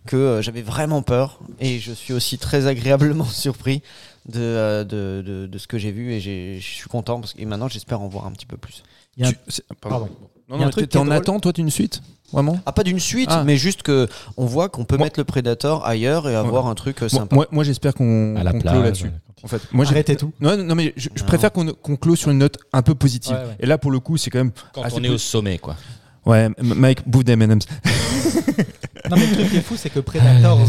[0.08, 3.82] que euh, j'avais vraiment peur et je suis aussi très agréablement surpris
[4.30, 7.42] de, euh, de, de, de ce que j'ai vu et je suis content parce que
[7.42, 8.84] et maintenant j'espère en voir un petit peu plus.
[9.18, 10.08] Il y a un- Tu- Pardon.
[10.48, 12.02] Non, Il y a un non, truc t'es en attente, toi, d'une suite?
[12.32, 13.44] Vraiment Ah, pas d'une suite, Ah.
[13.46, 14.08] mais juste que
[14.38, 17.20] on voit qu'on peut Moi- mettre le Predator ailleurs et avoir un truc euh, Moi,
[17.22, 17.36] sympa.
[17.36, 19.12] moi, moi, j'espère qu'on clôt là-dessus.
[19.42, 20.34] En fait, moi, Arrêtez tout.
[20.42, 21.26] Non, non, mais je, je Non.
[21.28, 23.34] préfère qu'on qu'on clôt sur une note un peu positive.
[23.36, 23.56] Ouais, ouais.
[23.62, 24.52] Et là, pour le coup, c'est quand même.
[24.74, 25.78] Quand assez on est peu- au sommet, quoi.
[26.26, 27.66] Ouais, Mike, bouffe des M&M's.
[29.10, 30.60] Non, mais le truc qui est fou, c'est que Predators,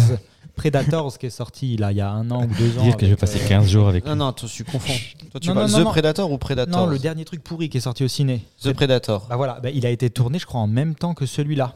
[0.55, 2.83] Predators qui est sorti là, il y a un an ou deux ans.
[2.83, 4.93] Dire que je vais passer euh, 15 jours avec Non, non, toi, tu confonds.
[5.31, 5.91] Toi, tu Non, parles non, The non, non.
[5.91, 8.43] Predator ou Predator Non, le dernier truc pourri qui est sorti au ciné.
[8.63, 9.27] The Predator.
[9.29, 11.75] Bah voilà, bah, il a été tourné, je crois, en même temps que celui-là.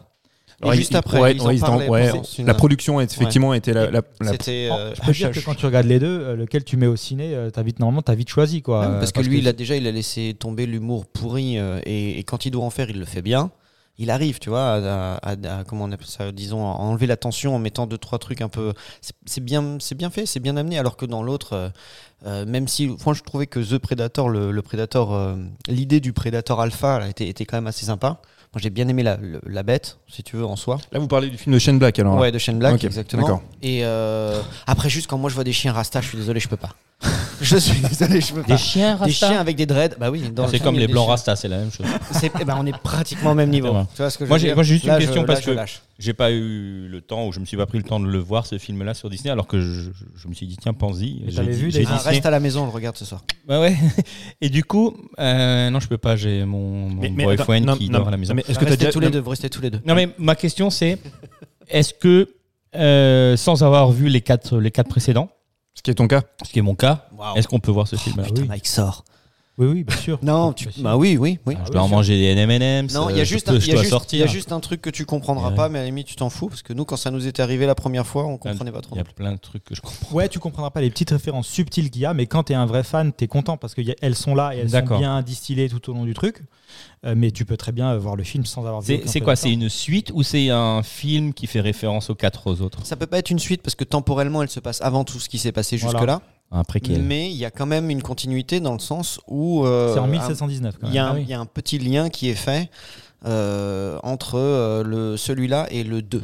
[0.63, 2.55] Alors, juste il- après, ouais, ils en ouais, ils en- parlaient ouais, pendant une- la
[2.55, 4.69] production a effectivement été la, la- la- C'était.
[4.71, 6.87] Oh, euh, je peux dire que quand tu regardes les deux, euh, lequel tu mets
[6.87, 8.81] au ciné, euh, t'as vite normalement, t'as vite choisi quoi.
[8.81, 11.81] Ouais, Euh, parce que lui, il a déjà, il a laissé tomber l'humour pourri euh,
[11.85, 13.51] et, et quand il doit en faire, il le fait bien.
[13.99, 15.31] Il arrive, tu vois, à, à-
[15.61, 18.41] à- comment on appelle ça, disons, à enlever la tension en mettant deux trois trucs
[18.41, 18.73] un peu.
[19.01, 20.79] c'est- bien, c'est bien fait, c'est bien amené.
[20.79, 21.69] Alors que dans l'autre, euh,
[22.27, 25.37] euh, même si, moi, je trouvais que The Predator, le, le Predator, euh,
[25.69, 28.21] l'idée du Predator Alpha là, était, était quand même assez sympa.
[28.53, 30.79] Moi, j'ai bien aimé la, la bête, si tu veux, en soi.
[30.93, 32.17] Là, vous parlez du film de Shane Black alors.
[32.19, 33.43] Ouais, de Shane Black, Ok, exactement.
[33.63, 36.49] Et euh, après, juste quand moi je vois des chiens rasta, je suis désolé, je
[36.49, 36.71] peux pas.
[37.41, 38.49] je suis désolé, je peux pas.
[38.55, 40.31] Des chiens Des chiens avec des dreads, bah oui.
[40.31, 41.11] dans le C'est film, comme il y a les des blancs chiens.
[41.13, 41.85] rastas, c'est la même chose.
[42.13, 43.69] C'est- eh ben, on est pratiquement au même niveau.
[43.95, 45.05] Tu vois ce que je Moi, veux j'ai- dire moi, j'ai juste une Là, je-
[45.07, 45.83] question là, parce je que- lâche.
[45.99, 48.19] J'ai pas eu le temps ou je me suis pas pris le temps de le
[48.19, 51.21] voir ce film-là sur Disney alors que je, je- je me suis dit tiens pense-y.
[51.25, 52.15] Mais J'ai t'avais dit- vu j'ai dit Ah, Disney.
[52.15, 53.23] reste à la maison, on le regarde ce soir.
[53.49, 53.77] Ouais, ouais.
[54.41, 56.17] Et du coup, euh, non, je peux pas.
[56.17, 58.35] J'ai mon, boyfriend attends, non, qui non, dort à la maison.
[58.35, 59.81] mais est-ce que t'as Restez déjà tous les deux, vous restez tous les deux.
[59.85, 60.99] Non, mais ma question c'est
[61.69, 62.29] est-ce que
[62.75, 65.29] euh, sans avoir vu les quatre les quatre précédents,
[65.75, 67.97] Ce qui est ton cas ce qui est mon cas, est-ce qu'on peut voir ce
[67.97, 68.49] film bah Putain, oui.
[68.49, 69.05] Mike sort.
[69.57, 70.19] Oui, oui, bien sûr.
[70.23, 70.73] Non, Bien tu...
[70.73, 70.83] sûr.
[70.83, 71.57] bah oui, oui, oui.
[71.65, 72.93] Je dois en manger des M&M's.
[72.93, 74.25] Non, il y a euh, juste un, y a juste- il y sortir.
[74.25, 75.55] a juste un truc que tu comprendras Ouais.
[75.55, 77.41] pas, mais à la limite tu t'en fous parce que nous, quand ça nous était
[77.41, 78.97] arrivé la première fois, on comprenait pas trop.
[78.97, 80.13] Il y a plein de trucs que je comprends.
[80.17, 82.67] Ouais, tu comprendras pas les petites références subtiles qu'il y a, mais quand t'es un
[82.67, 85.95] vrai fan, t'es content parce qu'elles sont là et elles sont bien distillées tout au
[85.95, 86.43] long du truc.
[87.07, 89.03] Euh, mais tu peux très bien voir le film sans avoir vu.
[89.07, 92.81] C'est quoi C'est une suite ou c'est un film qui fait référence aux quatre autres?
[92.85, 95.29] Ça peut pas être une suite parce que temporellement, elle se passe avant tout ce
[95.29, 95.99] qui s'est passé Voilà.
[95.99, 96.23] jusque-là.
[96.57, 97.03] Un préquel.
[97.03, 99.65] Mais il y a quand même une continuité dans le sens où.
[99.67, 100.95] euh, C'est en un- 1719 quand Il même.
[100.95, 101.25] y, a un- Ah oui.
[101.29, 102.71] y a un petit lien qui est fait
[103.27, 106.23] euh, entre euh, le, celui-là et le 2.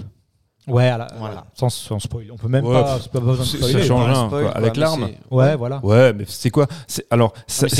[0.68, 1.46] Ouais, la- Voilà.
[1.54, 2.26] sans, sans spoil.
[2.30, 2.92] On peut même Ouais, pas.
[2.94, 3.72] pff, c'est pas besoin de c'est- spoiler.
[3.80, 4.26] ça change rien.
[4.26, 5.08] Spoil, quoi, avec l'arme.
[5.30, 5.80] Ouais, voilà.
[5.84, 6.68] Ouais, mais c'est quoi?
[6.86, 7.32] C'est alors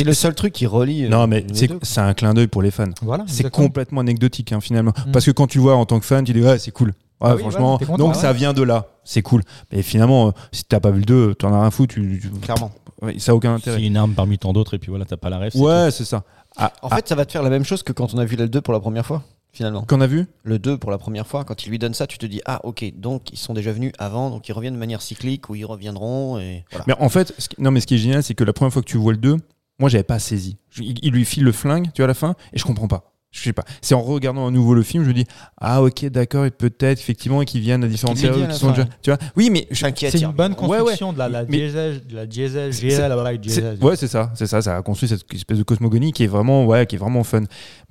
[0.04, 1.08] le seul truc qui relie.
[1.08, 1.44] Non, mais
[1.82, 2.86] c'est un clin d'œil pour les fans.
[3.02, 3.24] Voilà.
[3.28, 4.92] C'est complètement anecdotique hein, finalement.
[5.06, 5.12] Mm.
[5.12, 6.92] Parce que quand tu vois en tant que fan, tu dis ouais, c'est cool.
[7.20, 8.20] Ouais, Ah oui, franchement, content, donc ouais.
[8.20, 9.42] ça vient de là, c'est cool.
[9.72, 12.18] Mais finalement, euh, si t'as pas vu le 2, t'en as rien à foutre, tu,
[12.22, 12.70] tu- Clairement.
[13.02, 13.86] ouais, ça a aucun C'est intérêt.
[13.86, 15.54] une arme parmi tant d'autres et puis voilà, t'as pas la rêve.
[15.56, 16.22] Ouais, c'est ça.
[16.56, 18.24] Ah, En ah, fait, ça va te faire la même chose que quand on a
[18.24, 19.82] vu le 2 pour la première fois, finalement.
[19.82, 20.26] qu'on a vu?
[20.44, 22.60] Le 2 pour la première fois, quand il lui donne ça, tu te dis Ah,
[22.64, 25.64] ok, donc ils sont déjà venus avant, donc ils reviennent de manière cyclique ou ils
[25.66, 26.38] reviendront.
[26.38, 26.84] Et voilà.
[26.88, 28.72] Mais en fait, ce qui- non, mais ce qui est génial, c'est que la première
[28.72, 29.36] fois que tu vois le 2,
[29.78, 30.56] moi, j'avais pas saisi.
[30.70, 33.09] Je- il lui file le flingue, tu vois, à la fin, et je comprends pas.
[33.32, 33.62] Je sais pas.
[33.80, 35.24] C'est en regardant à nouveau le film, je me dis
[35.60, 39.10] ah ok d'accord et peut-être effectivement qu'ils viennent à différentes périodes qui sont déjà tu
[39.10, 40.78] vois oui mais je- C'est une bonne Ouais, ouais.
[40.78, 43.78] construction de la, la Mais- diesel, de la diesel, diesel.
[43.80, 46.66] Ouais, c'est ça, c'est ça, ça a construit cette espèce de cosmogonie qui est vraiment,
[46.66, 47.42] ouais, qui est vraiment fun.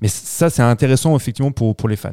[0.02, 2.12] Mais ça, c'est intéressant effectivement pour, pour les fans.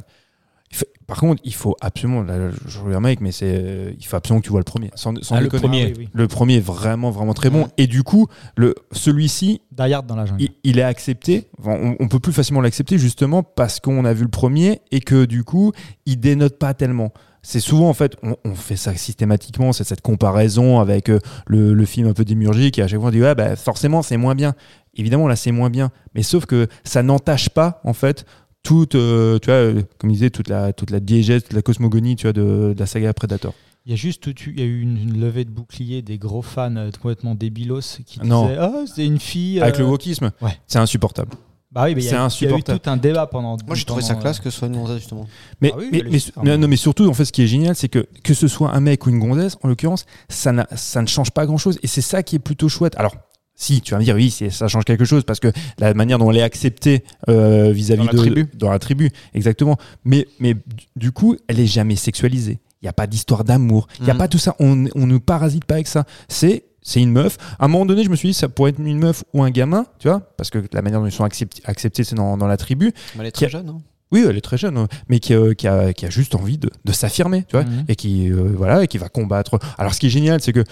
[1.06, 4.40] Par contre, il faut absolument, là, je reviens mec, mais c'est, euh, il faut absolument
[4.40, 4.90] que tu vois le premier.
[4.96, 5.86] Sans, sans Ah, le premier.
[5.86, 6.08] Oui, oui.
[6.12, 7.68] Le premier est vraiment, vraiment très bon.
[7.78, 10.42] Et du coup, le, celui-ci, dans la jungle.
[10.42, 11.46] il, il est accepté.
[11.60, 14.98] Enfin, on, on peut plus facilement l'accepter justement parce qu'on a vu le premier et
[14.98, 15.70] que du coup,
[16.06, 17.12] il dénote pas tellement.
[17.42, 21.72] C'est souvent en fait, on, on fait ça systématiquement, c'est cette comparaison avec euh, le,
[21.72, 24.16] le film un peu démiurgique et à chaque fois on dit ouais bah forcément c'est
[24.16, 24.54] moins bien.
[24.96, 28.24] Évidemment là c'est moins bien, mais sauf que ça n'entache pas en fait
[28.62, 31.62] toute, euh, tu vois, euh, comme il disait toute la toute la diégèse, toute la
[31.62, 33.54] cosmogonie, tu vois, de, de la saga Predator.
[33.84, 36.42] Il y a juste il y a eu une, une levée de bouclier des gros
[36.42, 38.46] fans euh, complètement débilos qui Non.
[38.48, 39.60] disaient ah c'est une fille.
[39.60, 40.58] Avec le wokisme, ouais.
[40.66, 41.30] c'est insupportable.
[41.70, 43.56] Bah oui, mais il y, c'est a- il y a eu tout un débat pendant.
[43.66, 45.26] Moi, j'ai trouvé ça classe euh, que ce soit une gonzesse, justement.
[45.60, 47.76] Mais, Ah oui, mais, mais- mais- non, mais surtout, en fait, ce qui est génial,
[47.76, 51.02] c'est que que ce soit un mec ou une gonzesse, en l'occurrence, ça, n'a- ça
[51.02, 51.78] ne change pas grand-chose.
[51.82, 52.94] Et c'est ça qui est plutôt chouette.
[52.96, 53.14] Alors,
[53.56, 56.30] si, tu vas me dire, oui, ça change quelque chose parce que la manière dont
[56.30, 58.46] elle est acceptée euh, vis-à-vis Dans la de tribu.
[58.54, 59.76] dans la tribu, exactement.
[60.04, 60.54] Mais, mais
[60.94, 62.60] du- coup, elle est jamais sexualisée.
[62.82, 63.88] Il n'y a pas d'histoire d'amour.
[63.98, 64.18] Il n'y a Mhm.
[64.18, 64.54] pas tout ça.
[64.60, 66.04] On on ne parasite pas avec ça.
[66.28, 67.36] C'est c'est une meuf.
[67.58, 69.50] À un moment donné, je me suis dit, ça pourrait être une meuf ou un
[69.50, 72.46] gamin, tu vois, parce que la manière dont ils sont acceptés, acceptés, c'est dans, dans
[72.46, 72.92] la tribu.
[73.14, 73.68] Mais elle est a- très jeune.
[73.70, 73.78] hein.
[74.12, 76.58] Oui, elle est très jeune, hein, mais qui, euh, qui, a, qui a juste envie
[76.58, 77.84] de, de s'affirmer, tu vois, Mhm.
[77.88, 79.58] et qui euh, voilà, et qui va combattre.
[79.78, 80.62] Alors, ce qui est génial, c'est que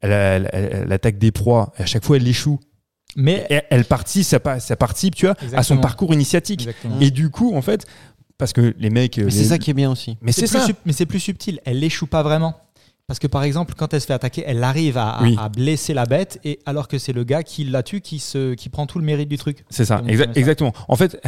[0.00, 2.58] elle, elle- elle- elle attaque des proies, et à chaque fois, elle échoue.
[3.16, 6.60] Mais Et elle participe, ça, pa- ça participe, tu vois, à son parcours initiatique.
[6.62, 6.96] Exactement.
[7.00, 7.86] Et du coup, en fait,
[8.38, 10.16] parce que les mecs, euh, Mais les- c'est ça qui est bien aussi.
[10.22, 10.64] mais c'est plus ça.
[10.66, 11.60] sub- mais c'est plus subtil.
[11.64, 12.54] Elle échoue pas vraiment
[13.08, 15.36] Parce que par exemple, quand elle se fait attaquer, elle arrive à, à- Oui.
[15.36, 18.54] à blesser la bête, et alors que c'est le gars qui la tue qui, se,
[18.54, 19.64] qui prend tout le mérite du truc.
[19.68, 20.72] C'est ça, exa- exactement.
[20.86, 21.20] En fait,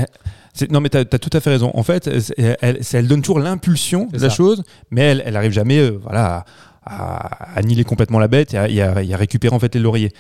[0.70, 1.72] non mais t'as as tout à fait raison.
[1.74, 4.36] En fait, elle, elle, c'est- elle donne toujours l'impulsion de la ça.
[4.36, 4.62] chose,
[4.92, 6.44] mais elle, elle arrive jamais, euh, voilà, à,
[6.85, 9.80] à annihiler complètement la bête et à, et à- et à récupérer en fait les
[9.80, 10.12] lauriers.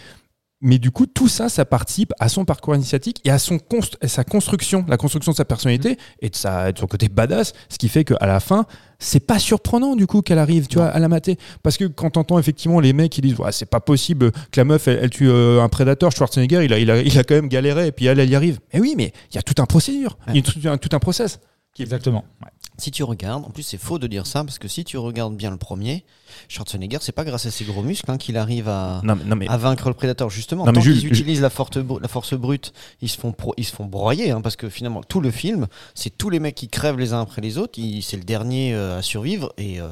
[0.64, 3.96] Mais du coup, tout ça, ça participe à son parcours initiatique et à, son const-
[4.00, 7.52] à sa construction, la construction de sa personnalité et de, sa, de son côté badass,
[7.68, 8.66] ce qui fait qu'à la fin,
[9.00, 11.36] c'est pas surprenant du coup qu'elle arrive, tu vois, à la mater.
[11.64, 14.64] Parce que quand t'entends effectivement les mecs qui disent, ouais, c'est pas possible que la
[14.64, 17.34] meuf, elle, elle tue euh, un prédateur, Schwarzenegger, il a, il, a, il a quand
[17.34, 18.60] même galéré et puis elle, elle y arrive.
[18.72, 20.94] Mais oui, mais il y a tout un procédure, il y a tout un, tout
[20.94, 21.40] un process.
[21.78, 22.24] Exactement.
[22.42, 22.48] Ouais.
[22.78, 25.36] Si tu regardes, en plus c'est faux de dire ça, parce que si tu regardes
[25.36, 26.04] bien le premier,
[26.48, 29.36] Schwarzenegger, c'est pas grâce à ses gros muscles hein, qu'il arrive à, Non, mais, non,
[29.36, 30.30] mais à vaincre le prédateur.
[30.30, 33.18] Justement, Non, mais tant Jules, qu'ils utilisent la force, br- la force brute, ils se
[33.18, 36.30] font, pro- ils se font broyer, hein, parce que finalement, tout le film, c'est tous
[36.30, 39.02] les mecs qui crèvent les uns après les autres, il- c'est le dernier euh, à
[39.02, 39.88] survivre, et euh,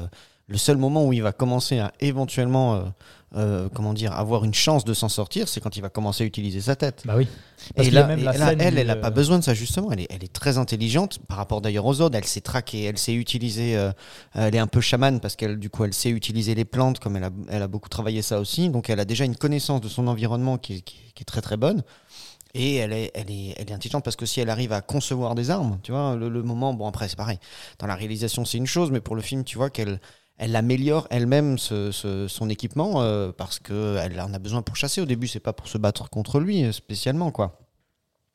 [0.47, 2.81] le seul moment où il va commencer à éventuellement, euh,
[3.35, 6.27] euh, comment dire, avoir une chance de s'en sortir, c'est quand il va commencer à
[6.27, 7.03] utiliser sa tête.
[7.05, 7.27] Bah oui.
[7.75, 9.53] Parce Et là, même et la là, elle, elle n'a euh, pas besoin de ça
[9.53, 9.91] justement.
[9.91, 12.17] Elle est, elle est très intelligente par rapport d'ailleurs aux autres.
[12.17, 13.77] Elle sait traquer, elle sait utiliser.
[13.77, 13.91] euh,
[14.33, 17.15] elle est un peu chamane parce qu'elle, du coup, elle sait utiliser les plantes comme
[17.15, 18.69] elle a, elle a beaucoup travaillé ça aussi.
[18.69, 20.83] Donc, elle a déjà une connaissance de son environnement qui
[21.19, 21.83] est très très bonne.
[22.53, 25.35] Et elle est, elle, est, elle est intelligente parce que si elle arrive à concevoir
[25.35, 27.39] des armes, tu vois, le, le moment, bon après c'est pareil,
[27.79, 30.01] dans la réalisation c'est une chose, mais pour le film, tu vois qu'elle
[30.43, 34.99] elle améliore elle-même ce- ce- son équipement euh, parce qu'elle en a besoin pour chasser.
[34.99, 37.59] Au début, c'est pas pour se battre contre lui euh, spécialement, quoi.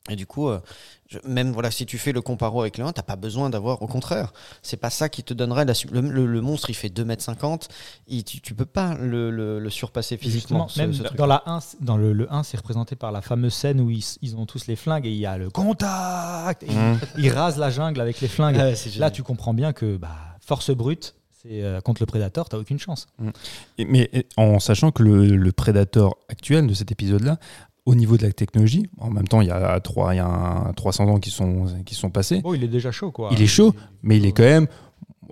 [0.09, 0.61] Et du coup, euh,
[1.09, 3.81] je- même voilà, si tu fais le comparo avec le 1, t'as pas besoin d'avoir.
[3.81, 4.31] Au contraire,
[4.61, 5.73] c'est pas ça qui te donnerait la.
[5.91, 7.67] Le, le- le monstre, il fait 2m50,
[8.07, 10.67] il, tu, tu peux pas le, le- le surpasser physiquement.
[10.69, 13.11] Justement, ce- même ce dans, la 1, c- dans le, le 1, c'est représenté par
[13.11, 16.63] la fameuse scène où ils, ont tous les flingues et il y a le contact.
[16.63, 16.99] et Mmh.
[17.17, 18.55] ils, ils rasent la jungle avec les flingues.
[18.55, 22.49] Ouais, c'est Là, tu comprends bien que bah, force brute, c'est euh, contre le prédateur,
[22.49, 23.07] t'as aucune chance.
[23.77, 27.37] Et- Mais en sachant que le, le Predator actuel de cet épisode-là,
[27.85, 30.25] au niveau de la technologie, en même temps, il y a, trois, il y a
[30.27, 33.29] un 300 ans qui sont, qui sont passés, Oh, il est déjà chaud, quoi.
[33.31, 33.73] Il est chaud,
[34.03, 34.67] mais il est quand même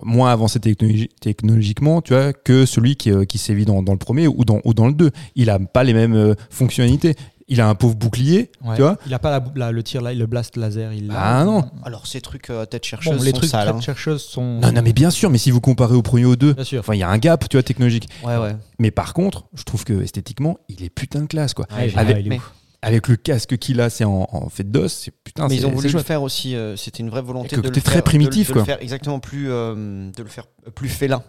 [0.04, 3.98] moins avancé technologi- technologiquement, tu vois, que celui qui, euh, qui sévit dans, dans le
[3.98, 5.12] premier ou dans, ou dans le 2.
[5.36, 7.16] Il a pas les mêmes euh, fonctionnalités.
[7.48, 8.76] Il a un pauvre bouclier, Ouais.
[8.76, 8.98] tu vois.
[9.06, 10.94] Il a pas la, la- le tir, là, le blast laser.
[10.94, 11.14] Il l'a.
[11.18, 11.70] Ah non.
[11.84, 13.68] Alors, ces trucs euh, à tête chercheuse Bon, les sont trucs sales.
[13.68, 13.82] très hein.
[13.82, 14.60] chercheuses sont.
[14.60, 16.80] Non, non, mais bien sûr, mais si vous comparez au premier au 2, Bien sûr.
[16.80, 18.10] enfin, il y a un gap, tu vois, technologique.
[18.24, 18.56] Ouais, ouais.
[18.80, 21.68] Mais par contre, je trouve que esthétiquement, il est putain de classe, quoi.
[21.78, 22.52] Ouais, avec- ouais, il est mais- ouf.
[22.82, 25.72] Avec le casque qu'il a, c'est en, en fait d'os, c'est putain, mais ils ont
[25.72, 26.56] voulu le faire aussi.
[26.56, 28.62] euh, C'était une vraie volonté de le très faire, de le- primitif, de quoi.
[28.62, 31.24] le faire exactement plus, euh, de le faire plus félin.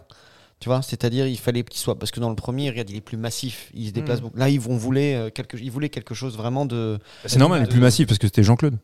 [0.59, 3.01] Tu vois, c'est-à-dire il fallait qu'il soit parce que dans le premier, regarde, il est
[3.01, 4.23] plus massif, il se déplace Mm.
[4.23, 4.37] beaucoup.
[4.37, 6.97] Là, ils vont voulaient euh, quelque, ils voulaient quelque chose vraiment de.
[7.25, 8.77] C'est normal, il est plus massif parce que c'était Jean-Claude.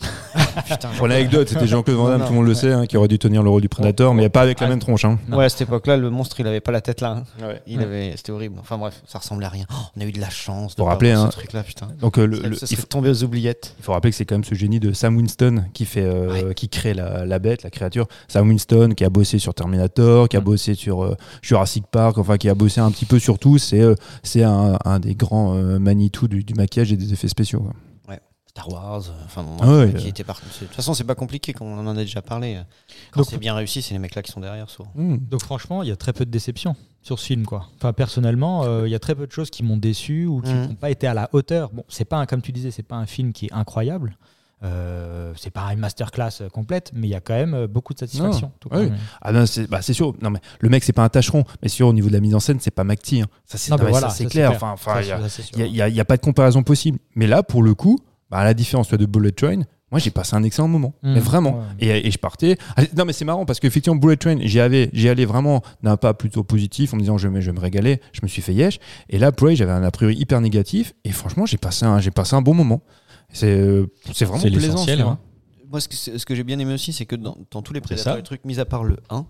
[0.66, 2.96] Putain, Pour l'anecdote, c'était Jean-Claude Van Damme, Non, tout le monde le sait, hein, qui
[2.96, 5.04] aurait dû tenir le rôle du prédateur, mais pas avec la Ah, même tronche.
[5.04, 5.18] Hein.
[5.30, 7.22] Ouais, à cette époque-là, le monstre, il avait pas la tête là.
[7.40, 7.58] hein.
[7.66, 7.84] Il Ouais.
[7.84, 8.56] avait, c'était horrible.
[8.60, 9.64] Enfin bref, ça ressemblait à rien.
[9.70, 11.88] Oh, on a eu de la chance de pas rappeler, hein, ce truc-là, putain.
[12.00, 13.74] Donc euh, le- ça le- ça il, faut, tombé aux oubliettes.
[13.78, 16.52] il faut rappeler que c'est quand même ce génie de Sam Winston qui fait, euh,
[16.52, 18.06] qui crée la, la bête, la créature.
[18.28, 22.36] Sam Winston qui a bossé sur Terminator, qui a bossé sur euh, Jurassic Park, enfin
[22.36, 23.58] qui a bossé un petit peu sur tout.
[23.58, 27.28] C'est euh, c'est un, un des grands euh, Manitou du, du maquillage et des effets
[27.28, 27.60] spéciaux.
[27.60, 27.72] quoi.
[28.60, 30.10] Star Wars, euh, enfin bon, Ah ouais, qui euh.
[30.10, 30.44] était parti.
[30.60, 32.58] De toute façon, c'est pas compliqué, comme on en a déjà parlé.
[33.12, 34.90] Quand c'est bien réussi, c'est les mecs là qui sont derrière, souvent.
[34.94, 35.16] Mm.
[35.30, 37.66] Donc franchement, il y a très peu de déception sur ce film, quoi.
[37.78, 40.52] Enfin, personnellement, euh, il y a très peu de choses qui m'ont déçu ou qui
[40.52, 40.66] Mhm.
[40.68, 41.70] n'ont pas été à la hauteur.
[41.72, 44.16] Bon, c'est pas un, comme tu disais, c'est pas un film qui est incroyable.
[44.62, 48.52] Euh, c'est pas une masterclass complète, mais il y a quand même beaucoup de satisfaction.
[48.60, 48.76] tout oui.
[48.76, 48.98] quand même.
[49.22, 50.12] Ah non, c'est bah, c'est sûr.
[50.20, 52.34] Non mais le mec c'est pas un tâcheron, mais sûr au niveau de la mise
[52.34, 53.22] en scène c'est pas McTee.
[53.22, 53.26] hein.
[53.46, 54.50] Ça c'est Non, non, mais mais voilà, ça, c'est ça, clair.
[54.50, 55.06] Enfin, enfin, il.
[55.66, 56.98] Il n'y a, il y a pas de comparaison possible.
[57.14, 57.98] Mais là, pour le coup,
[58.30, 60.94] bah, à la différence de Bullet Train, moi j'ai passé un excellent moment.
[61.02, 61.14] Mhm.
[61.14, 61.58] Mais vraiment.
[61.80, 61.86] Ouais.
[61.98, 62.56] Et, et je partais.
[62.76, 65.96] Ah, Non, mais c'est marrant parce qu'effectivement, Bullet Train, j'y allais, j'y allais vraiment d'un
[65.96, 68.00] pas plutôt positif en me disant je vais, je vais me régaler.
[68.12, 68.78] Je me suis fait yesh.
[69.08, 70.94] Et là, Prey, j'avais un a priori hyper négatif.
[71.04, 72.82] Et franchement, j'ai passé un, j'ai passé un bon moment.
[73.32, 74.72] C'est, euh, c'est vraiment C'est plaisant.
[74.74, 75.18] l'essentiel, hein.
[75.70, 77.80] Moi, ce que, ce que j'ai bien aimé aussi, c'est que dans, dans tous les
[77.80, 78.16] prédateurs, ça.
[78.16, 79.24] les trucs, mis à part le 1,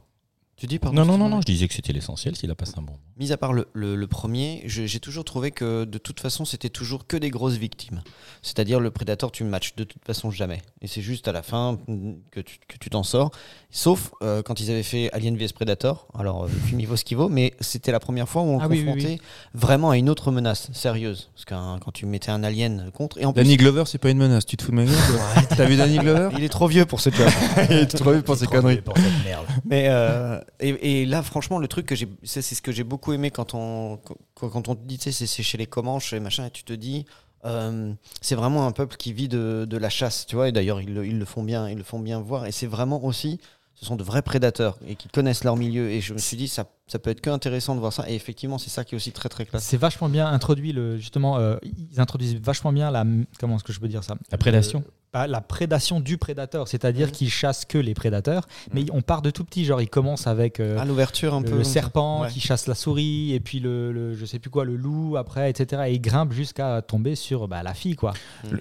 [0.57, 2.73] tu dis pardon Non, non, non, non, je disais que c'était l'essentiel s'il a passé
[2.79, 3.03] un bon moment.
[3.21, 6.71] Mis à part le, le- le premier, j'ai toujours trouvé que de toute façon, c'était
[6.71, 8.01] toujours que des grosses victimes.
[8.41, 10.63] C'est-à-dire, le prédateur, tu ne matches de toute façon jamais.
[10.81, 13.31] Et c'est juste à la fin mm, que tu que tu t'en sors.
[13.71, 16.09] Sauf euh, quand ils avaient fait Alien vs Predator.
[16.19, 18.47] Alors, euh, le film, il vaut ce qu'il vaut, mais c'était la première fois où
[18.47, 19.19] on le Ah oui, oui, confrontait
[19.53, 21.29] vraiment à une autre menace sérieuse.
[21.35, 21.55] Parce que
[21.85, 23.19] quand tu mettais un alien contre.
[23.19, 24.47] Et en plus, Danny Glover, c'est pas une menace.
[24.47, 26.31] Tu te fous de ma gueule toi T'as vu Danny Glover?
[26.39, 27.29] Il est trop vieux pour ce job.
[27.71, 28.81] Il est trop vieux pour ces conneries.
[28.81, 29.45] Pour cette merde.
[29.67, 32.83] Mais euh, et, et là, franchement, le truc que j'ai, ça, c'est ce que j'ai
[32.85, 33.99] beaucoup aimé quand on
[34.35, 37.05] quand, on te dit, c'est- chez les Comanches et machin, et tu te dis,
[37.45, 40.49] euh, c'est vraiment un peuple qui vit de, la chasse, tu vois.
[40.49, 42.47] Et d'ailleurs, ils, le- ils le font bien, ils le font bien voir.
[42.47, 43.41] Et c'est vraiment aussi,
[43.75, 45.91] ce sont de vrais prédateurs et qui connaissent leur milieu.
[45.91, 48.05] Et je me suis dit, ça, ça peut être que intéressant de voir ça.
[48.11, 49.63] Et effectivement, c'est ça qui est aussi très très classe.
[49.65, 53.05] C'est vachement bien introduit, le, justement, euh, ils introduisent vachement bien la.
[53.39, 54.17] Comment est-ce que je peux dire ça?
[54.33, 54.81] La prédation.
[54.87, 59.23] Euh, pas la prédation du prédateur, c'est-à-dire qu'ils chassent que les prédateurs, mais on part
[59.23, 61.57] de tout petit, genre ils commencent avec euh, À l'ouverture un le, peu.
[61.59, 62.29] le serpent Ouais.
[62.31, 65.51] qui chasse la souris, et puis le, le- je sais plus quoi, le loup après,
[65.51, 65.83] etc.
[65.89, 68.13] Et ils grimpent jusqu'à tomber sur bah, la fille, quoi.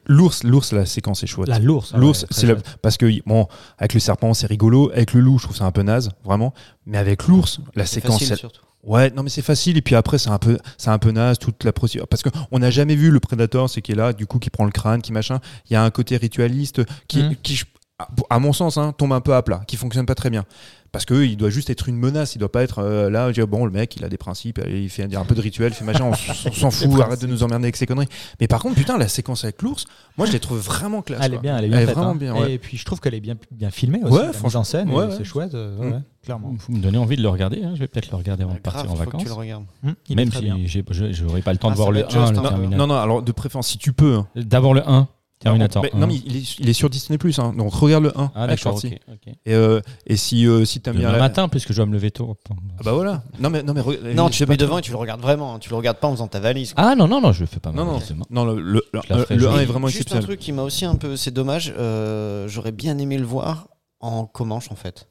[0.07, 1.47] L'ours, l'ours, la séquence est chouette.
[1.49, 1.91] La l'ours.
[1.93, 2.77] ah L'ours, ouais, très c'est la- chouette.
[2.81, 5.71] parce que bon, avec le serpent c'est rigolo, avec le loup je trouve ça un
[5.71, 6.55] peu naze, vraiment.
[6.89, 8.61] Mais avec l'ours, la séquence, facile, elle- surtout.
[8.83, 11.37] ouais, non mais c'est facile et puis après c'est un peu, c'est un peu naze
[11.37, 14.11] toute la procédure parce que on n'a jamais vu le prédateur, c'est qui est là,
[14.11, 15.39] du coup qui prend le crâne, qui machin.
[15.69, 17.35] Il y a un côté ritualiste qui, Mhm.
[17.43, 17.61] qui,
[17.99, 20.45] à- à mon sens, hein, tombe un peu à plat, qui fonctionne pas très bien.
[20.91, 23.47] Parce que il doit juste être une menace, il doit pas être euh, là, dire,
[23.47, 25.85] bon le mec il a des principes, il fait un peu de rituel, il fait
[25.85, 26.13] machin, on
[26.51, 28.07] s'en fout, arrête de nous emmerder avec ses conneries.
[28.39, 29.85] Mais par contre putain la séquence avec l'ours,
[30.17, 31.19] moi je l'ai trouve vraiment classe.
[31.23, 32.15] Elle est bien, elle est bien faite, vraiment hein.
[32.15, 32.33] bien.
[32.35, 32.53] ouais.
[32.53, 34.13] Et puis je trouve qu'elle est bien, bien filmée aussi.
[34.13, 34.61] Ouais, la mise franchement.
[34.61, 35.13] en scène, Ouais, et ouais.
[35.15, 35.91] c'est chouette, euh, Mm.
[35.93, 36.55] ouais, clairement.
[36.67, 37.61] Vous me donnez envie de le regarder.
[37.63, 37.73] hein.
[37.75, 39.21] Je vais peut-être le regarder avant de Grave, partir en faut que vacances.
[39.21, 39.65] tu le regardes.
[39.83, 42.05] Mm, Même si j'ai- je j'aurais pas le temps Ah, de voir ça le va
[42.07, 44.21] être 1, juste le un- Non, non, non, alors de préférence, si tu peux.
[44.35, 45.07] D'abord le 1,
[45.39, 45.81] Terminator.
[45.83, 45.97] Mais- 1.
[45.99, 48.31] non, mais il est, il est sur Disney Plus, hein, donc regarde le 1.
[48.35, 48.95] Ah avec d'accord, Schwarzy.
[49.07, 49.13] ok.
[49.27, 49.33] ok.
[49.45, 51.03] Et, euh, et si, euh, si t'aimes bien.
[51.07, 52.35] Demain la- matin, puisque je dois me lever tôt.
[52.51, 53.23] Ah bah voilà.
[53.39, 53.81] Non, mais, non, mais
[54.13, 55.55] Non, tu te mets pas devant et tu le regardes vraiment.
[55.55, 55.59] hein.
[55.59, 56.73] Tu le regardes pas en faisant ta valise.
[56.73, 56.83] quoi.
[56.85, 59.13] Ah non, non, non, je le fais pas Non, non, non, le, le, le, Je
[59.13, 59.61] la ferai le 1 jouer.
[59.61, 61.15] est vraiment Juste un truc qui m'a aussi un peu.
[61.15, 61.73] C'est dommage.
[61.77, 63.67] euh, J'aurais bien aimé le voir
[64.01, 65.07] en Comanche en fait.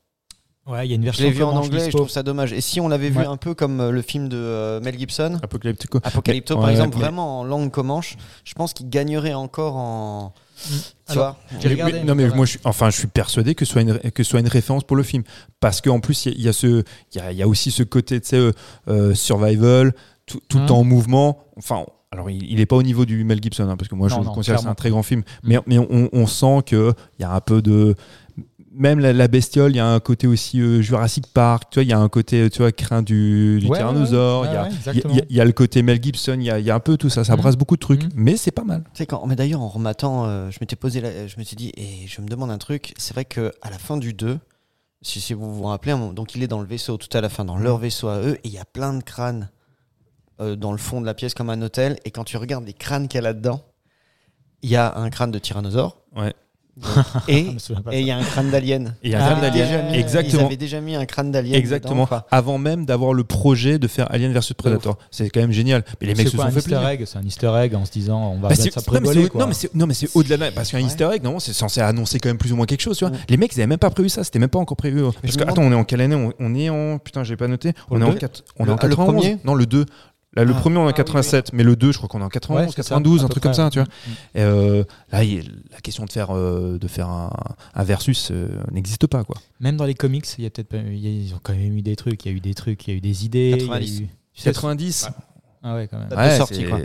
[0.69, 2.23] Ouais, il y a une Je version l'ai vu en anglais et je trouve ça
[2.23, 2.53] dommage.
[2.53, 3.27] Et si on l'avait vu Ouais.
[3.27, 5.99] un peu comme euh, le film de euh, Mel Gibson, Apocalyptico.
[6.05, 9.77] Apocalypto Mais- par ouais, exemple, mais- vraiment en langue comanche, je pense qu'il gagnerait encore
[9.77, 10.35] en.
[10.67, 10.73] Tu
[11.13, 12.35] Alors, vois regardé, mais- non mais voilà.
[12.37, 14.49] moi je suis enfin je suis persuadé que ce soit une que ce soit une
[14.49, 15.23] référence pour le film
[15.61, 16.83] parce qu'en plus il y, a- y a ce
[17.15, 18.51] il y a, il y a aussi ce côté tu sais
[18.89, 19.93] euh, survival
[20.27, 20.71] tout, tout Mhm.
[20.73, 23.87] en mouvement enfin alors il, il est pas au niveau du Mel Gibson hein, parce
[23.89, 26.27] que moi je Non, considère que c'est un très grand film mais mais on, on
[26.27, 27.95] sent que il y a un peu de
[28.79, 31.83] même la, la bestiole, il y a un côté aussi euh, Jurassic Park, tu vois,
[31.83, 34.57] il y a un côté, tu vois, craint du, du Ouais, tyrannosaure, ouais, il y
[34.57, 34.63] a-
[35.13, 36.81] ouais, y, y y le côté Mel Gibson, il y a, il y a un
[36.81, 37.43] peu tout ça, ça Mhm.
[37.43, 38.11] brasse beaucoup de trucs, Mhm.
[38.15, 38.85] mais c'est pas mal.
[39.09, 42.07] Quand, mais d'ailleurs, en rematant, euh, je m'étais posé, la- je me suis dit, et
[42.07, 44.39] je me demande un truc, c'est vrai que à la fin du 2,
[45.03, 47.45] si, si vous vous rappelez, donc il est dans le vaisseau tout à la fin,
[47.45, 49.51] dans leur vaisseau à eux, et il y a plein de crânes
[50.41, 52.73] euh, dans le fond de la pièce comme un hôtel, et quand tu regardes les
[52.73, 53.65] crânes qu'il y a là-dedans,
[54.63, 56.33] il y a un crâne de tyrannosaure, Ouais.
[57.29, 57.47] et
[57.93, 58.95] il y a un crâne d'alien.
[59.03, 59.81] Il y a Ah, un Ils crâne avaient d'alien.
[59.81, 60.43] déjà mis- Exactement.
[60.43, 61.55] Ils avaient déjà mis un crâne d'alien.
[61.55, 62.05] Exactement.
[62.05, 62.23] dedans.
[62.31, 64.99] Avant même d'avoir le projet de faire Alien vs Predator.
[65.11, 65.85] C'est quand même génial.
[66.01, 66.89] Mais les mecs se sont un fait easter plaisir.
[66.89, 67.03] egg?
[67.07, 69.29] C'est un easter egg en se disant on va Bah, ça non, mais prévoler, c'est-
[69.29, 69.41] quoi.
[69.41, 70.85] non, mais c'est non, mais c'est au-delà de parce qu'un Ouais.
[70.85, 73.13] easter egg, non, c'est censé annoncer quand même plus ou moins quelque chose, tu vois.
[73.13, 73.21] Ouais.
[73.29, 75.03] Les mecs, ils avaient même pas prévu ça, c'était même pas encore prévu.
[75.23, 76.15] Parce que attends, on est en quelle année?
[76.17, 77.73] On, on est en putain, j'ai pas noté.
[77.91, 79.15] On le est en deux 4 on est Le- en ah, le 91.
[79.23, 79.39] premier?
[79.45, 79.85] Non, le 2.
[80.39, 80.61] Là, le Ah.
[80.61, 82.29] premier, on est en Ah, oui, 87, mais le 2, je crois qu'on est en
[82.29, 83.87] 91, Ouais, c'est ça, 92, à un truc comme ça, tu vois.
[83.89, 84.11] Mm.
[84.37, 85.25] Et euh, là,
[85.73, 87.31] la question de faire, euh, de faire un,
[87.75, 89.37] un versus euh, n'existe pas, quoi.
[89.61, 91.55] Même dans les comics, il y a peut-être pas- il y a- ils ont quand
[91.55, 93.25] même eu des trucs, il y a eu des trucs, il y a eu des
[93.25, 93.51] idées.
[93.57, 94.01] il y a 90.
[94.01, 95.09] eu- Tu sais- 90
[95.61, 96.09] Ah ouais, quand même.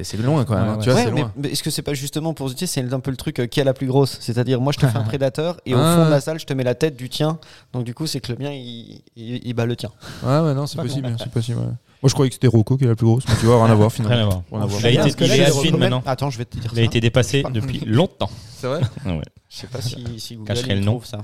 [0.03, 0.63] C'est loin quand même.
[0.63, 0.83] Ouais, hein, ouais.
[0.83, 1.31] Tu vois, c'est mais, loin.
[1.37, 3.45] mais est-ce que c'est pas justement pour se dire, c'est un peu le truc euh,
[3.45, 4.17] qui a la plus grosse?
[4.19, 5.95] C'est-à-dire, moi je te fais un prédateur et au Ah.
[5.95, 7.37] fond de la salle, je te mets la tête du tien.
[7.71, 9.91] Donc du coup, c'est que le mien, il, il, il bat le tien.
[10.23, 11.15] Ouais, ouais, non, c'est possible, con.
[11.19, 11.59] c'est possible.
[12.03, 13.71] Moi, je croyais que c'était Rocco qui est la plus grosse, mais tu vois, rien
[13.71, 14.15] à voir finalement.
[14.15, 14.41] Rien à voir.
[14.51, 14.79] Rien à voir.
[14.81, 16.03] Il a été, il est has-been maintenant.
[16.05, 16.85] Attends, je vais te dire Il a ça.
[16.85, 18.29] été dépassé depuis longtemps.
[18.59, 19.21] C'est vrai Ah ouais.
[19.49, 20.91] Je sais pas si, si Google Cacherait il le nom.
[20.99, 21.19] trouve ça.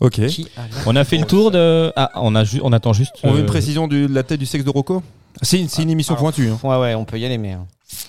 [0.00, 0.20] Ok.
[0.86, 1.92] On a fait le tour de.
[1.96, 3.12] Ah, on, a ju- on attend juste.
[3.22, 5.02] On veut euh, une précision de la tête du sexe de Rocco?
[5.42, 6.48] C'est une, c'est une émission alors, pointue.
[6.48, 6.58] hein.
[6.62, 7.52] Ouais, ouais, on peut y aller, mais.
[7.54, 7.58] euh,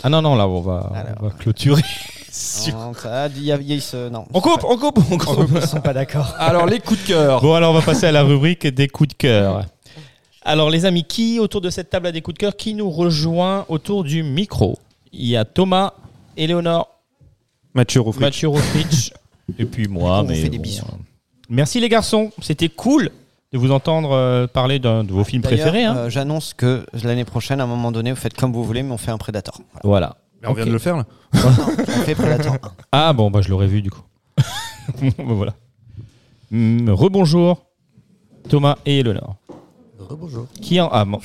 [0.04, 1.16] Ah non, non, là, on va, Alors.
[1.22, 1.84] on va clôturer.
[2.32, 4.26] Sur- non, ça- il y a- il y a ce- non.
[4.34, 5.50] On coupe, on coupe, on coupe.
[5.56, 6.34] Ils sont pas d'accord.
[6.38, 7.42] Alors, les coups de cœur.
[7.42, 9.66] Bon, alors on va passer à la rubrique des coups de cœur.
[10.50, 12.90] Alors, les amis, qui autour de cette table a des coups de cœur Qui nous
[12.90, 14.78] rejoint autour du micro?
[15.12, 15.92] Il y a Thomas,
[16.38, 16.88] Éléonore,
[17.74, 18.22] Mathieu Rofric.
[18.22, 19.12] Mathieu Rofrich,
[19.60, 20.20] et puis moi.
[20.20, 20.86] On vous mais fait des bon, bisous.
[20.86, 20.96] euh,
[21.50, 23.12] Merci les garçons, c'était cool
[23.52, 25.84] de vous entendre euh, parler d'un de vos films D'ailleurs, préférés.
[25.86, 25.96] hein.
[25.98, 28.92] euh, J'annonce que l'année prochaine, à un moment donné, vous faites comme vous voulez, mais
[28.94, 29.60] on fait un Predator.
[29.84, 29.84] Voilà.
[29.84, 30.18] Voilà.
[30.42, 30.68] Mais on vient Ok.
[30.70, 31.06] de le faire là.
[31.34, 31.40] on
[32.04, 32.60] fait Predator 1.
[32.94, 34.02] Ah bon, bah je l'aurais vu du coup.
[35.18, 35.54] Bon, voilà.
[36.54, 37.66] Hum, Rebonjour,
[38.50, 39.36] Thomas et Eleonore.
[40.08, 40.48] Rebonjour.
[40.62, 40.90] Qui en...
[40.92, 41.20] ah, bon.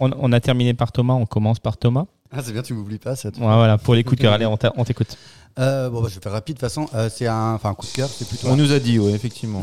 [0.00, 2.06] on, on a terminé par Thomas, on commence par Thomas.
[2.34, 3.14] Ah, c'est bien, tu m'oublies pas.
[3.14, 3.28] Ça.
[3.28, 5.18] Ouais, voilà, pour les coups de cœur, allez, on t'écoute.
[5.58, 6.56] Euh, bon, bah, je vais faire rapide.
[6.56, 8.08] De toute façon, euh, c'est un, enfin, un coup de cœur.
[8.08, 8.48] C'est plutôt.
[8.48, 9.60] On nous a dit, oui, effectivement.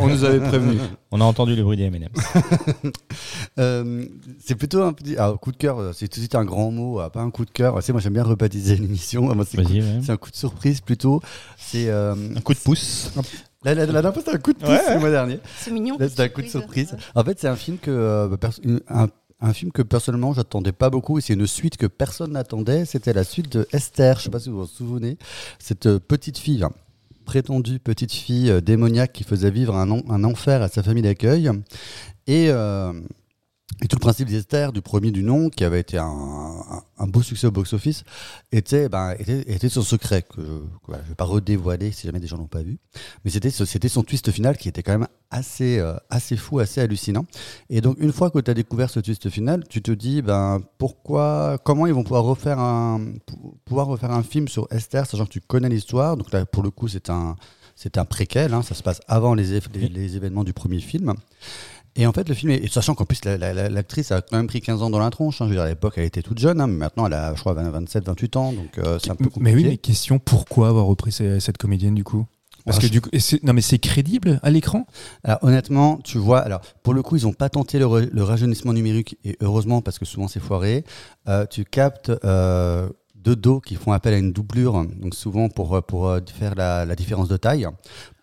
[0.00, 0.78] on nous avait prévenu.
[1.12, 2.08] On a entendu le bruit des M&M's.
[3.58, 4.04] Euh,
[4.44, 5.16] c'est plutôt un petit.
[5.16, 7.50] Alors, coup de cœur, c'est tout de suite un grand mot, pas un coup de
[7.50, 7.72] cœur.
[7.74, 9.28] Moi, j'aime bien rebaptiser l'émission.
[9.44, 10.00] C'est, ouais.
[10.08, 11.20] un coup de surprise plutôt.
[11.56, 11.88] C'est.
[11.88, 13.10] euh, Un coup de pouce.
[13.62, 14.94] La, la, la dernière fois, c'était un coup de pouce Ouais.
[14.94, 15.38] le mois dernier.
[15.58, 15.96] C'est mignon.
[16.00, 16.96] C'était un coup de surprise.
[17.14, 19.08] En fait, c'est un film que euh, bah, une- un,
[19.42, 22.84] un film que personnellement j'attendais pas beaucoup et c'est une suite que personne n'attendait.
[22.86, 24.18] C'était la suite de Esther.
[24.18, 25.18] Je sais pas si vous vous en souvenez.
[25.58, 26.70] Cette euh, petite fille, hein,
[27.26, 31.50] prétendue petite fille euh, démoniaque qui faisait vivre un, un enfer à sa famille d'accueil.
[32.26, 32.92] Et euh,
[33.82, 37.46] Et tout le principe d'Esther, du premier du nom, qui avait été un, beau succès
[37.46, 38.04] au box-office,
[38.52, 42.36] était, ben, était, son secret, que je ne vais pas redévoiler si jamais des gens
[42.36, 42.78] l'ont pas vu.
[43.24, 47.24] Mais c'était son twist final qui était quand même assez, euh, assez fou, assez hallucinant.
[47.70, 50.60] Et donc, une fois que tu as découvert ce twist final, tu te dis, ben,
[50.76, 55.24] pourquoi, comment ils vont pouvoir refaire un, pou- pouvoir refaire un film sur Esther, sachant
[55.24, 56.16] que tu connais l'histoire.
[56.18, 57.36] Donc là, pour le coup, c'est un,
[57.76, 59.54] c'est un préquel, hein, ça se passe avant les
[60.16, 61.14] événements du premier film.
[61.96, 64.36] Et en fait, le film, est, sachant qu'en plus, la- la- la- l'actrice a quand
[64.36, 65.40] même pris 15 ans dans la tronche.
[65.42, 65.46] hein.
[65.46, 67.40] Je veux dire, à l'époque, elle était toute jeune, hein, mais maintenant, elle a, je
[67.40, 69.40] crois, 27, 28 ans, donc euh, c'est un peu compliqué.
[69.44, 72.26] Mais oui, mais question, pourquoi avoir repris ce- cette comédienne du coup?
[72.66, 73.08] Parce Ouais, que du coup,
[73.42, 74.86] non mais c'est crédible à l'écran?
[75.24, 79.16] Alors honnêtement, tu vois, alors pour le coup, ils n'ont pas tenté le rajeunissement numérique
[79.24, 80.84] et heureusement parce que souvent c'est foiré.
[81.26, 82.88] Euh, tu captes euh,
[83.22, 86.54] deux dos qui font appel à une doublure, donc souvent pour euh, pour euh, faire
[86.54, 87.66] la, la différence de taille.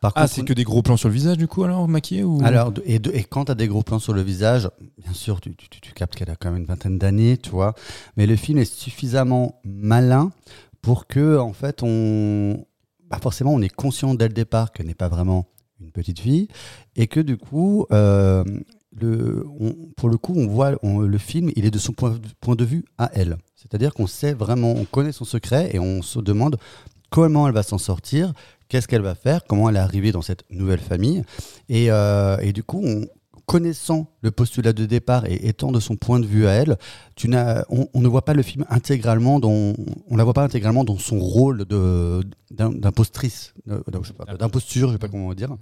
[0.01, 2.39] Par Ah, c'est que des gros plans sur le visage du coup alors maquillé ou?
[2.43, 4.69] Alors, de- et, de- et quand tu as des gros plans sur le visage,
[5.03, 7.49] bien sûr, tu, tu- tu- tu captes qu'elle a quand même une vingtaine d'années, tu
[7.51, 7.73] vois.
[8.15, 10.31] Mais le film est suffisamment malin
[10.81, 12.65] pour que, en fait, on.
[13.09, 15.45] bah, forcément, on est conscient dès le départ qu'elle n'est pas vraiment
[15.79, 16.47] une petite fille
[16.95, 18.43] et que, du coup, euh,
[19.95, 22.65] pour le coup, on voit le film, il est de son point, de- point de
[22.65, 23.37] vue à elle.
[23.55, 26.57] C'est-à-dire qu'on sait vraiment, on connaît son secret et on se demande
[27.09, 28.33] comment elle va s'en sortir,
[28.69, 31.23] qu'est-ce qu'elle va faire, comment elle est arrivée dans cette nouvelle famille.
[31.69, 33.05] Et, euh, et du coup, on-
[33.47, 36.77] connaissant le postulat de départ et étant de son point de vue à elle,
[37.15, 37.31] tu
[37.69, 39.73] on, on ne voit pas le film intégralement, dans,
[40.09, 41.63] on la voit pas intégralement dans son rôle
[42.51, 43.53] d'impostrice,
[44.37, 45.55] d'imposture, je sais pas comment dire.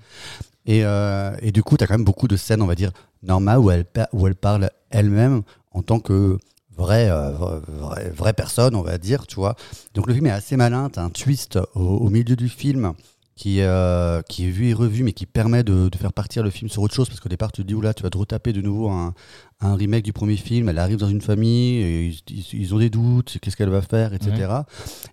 [0.65, 2.91] Et, euh, et du coup, tu as quand même beaucoup de scènes, on va dire,
[3.21, 6.39] normales où elle, où elle parle elle-même en tant que
[6.75, 9.55] vraie, euh, vra- vraie, vraie personne, on va dire, tu vois.
[9.93, 12.93] Donc le film est assez malin, tu as un twist au, au milieu du film
[13.35, 16.49] qui, euh, qui est vu et revu, mais qui permet de, de faire partir le
[16.49, 18.53] film sur autre chose, parce qu'au départ, tu te dis, oula, tu vas te retaper
[18.53, 19.13] de nouveau un,
[19.59, 22.79] un remake du premier film, elle arrive dans une famille, et ils, ils- ils ont
[22.79, 24.31] des doutes, qu'est-ce qu'elle va faire, etc.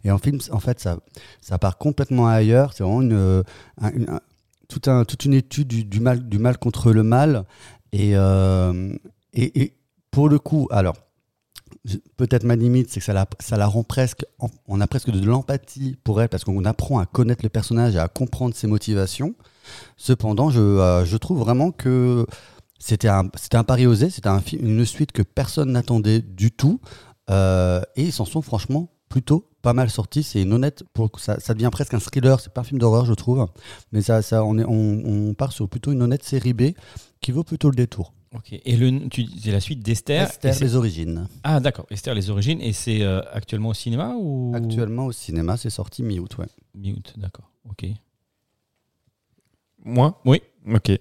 [0.04, 0.98] Et en film, en fait, ça,
[1.40, 3.42] ça part complètement ailleurs, c'est vraiment une,
[3.80, 4.20] un- une- un-
[4.68, 7.44] tout un, toute une étude du, du mal, du mal contre le mal,
[7.92, 8.92] et, euh,
[9.34, 9.74] et, et
[10.12, 10.94] pour le coup, alors,
[12.16, 14.24] peut-être ma limite, c'est que ça la, ça la rend presque.
[14.68, 17.98] On a presque de l'empathie pour elle parce qu'on apprend à connaître le personnage et
[17.98, 19.34] à comprendre ses motivations.
[19.96, 22.26] Cependant, je, euh, je trouve vraiment que
[22.78, 26.80] c'était un, un pari osé, c'était un une suite que personne n'attendait du tout.
[27.30, 30.22] euh, et ils s'en sont franchement plutôt pas mal sortis.
[30.22, 30.82] C'est une honnête.
[30.92, 33.46] Pour, ça, ça devient presque un thriller, c'est pas un film d'horreur, je trouve.
[33.92, 36.62] Mais ça, ça, on, est, on part sur plutôt une honnête série B
[37.20, 38.12] qui vaut plutôt le détour.
[38.34, 38.58] Ok.
[38.64, 40.28] Et le, tu c'est la suite d'Esther.
[40.28, 41.28] Esther, les origines.
[41.42, 42.60] Ah d'accord, Esther les origines.
[42.60, 44.52] Et c'est euh, actuellement au cinéma ou?
[44.54, 46.46] Actuellement au cinéma, c'est sorti mi-août, ouais.
[46.74, 47.50] Mi-août, d'accord.
[47.68, 47.86] Ok.
[49.84, 50.20] Moi?
[50.24, 50.40] Oui.
[50.72, 50.92] Ok.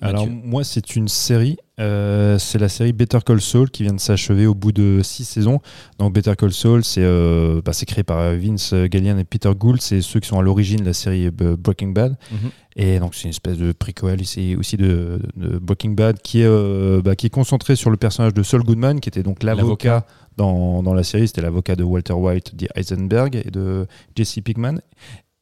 [0.00, 0.42] Alors Mathieu.
[0.44, 4.46] moi c'est une série, euh, c'est la série Better Call Saul qui vient de s'achever
[4.46, 5.60] au bout de six saisons.
[5.98, 10.02] Donc Better Call Saul c'est euh, bah, créé par Vince Gillian et Peter Gould, c'est
[10.02, 12.16] ceux qui sont à l'origine de la série euh, Breaking Bad.
[12.30, 12.50] Mhm.
[12.76, 16.46] Et donc c'est une espèce de prequel ici aussi de, de Breaking Bad qui est,
[16.46, 20.06] euh, bah, qui est concentré sur le personnage de Saul Goodman qui était donc l'avocat
[20.36, 21.28] dans, dans la série.
[21.28, 24.80] C'était l'avocat de Walter White, dit Heisenberg et de Jesse Pinkman.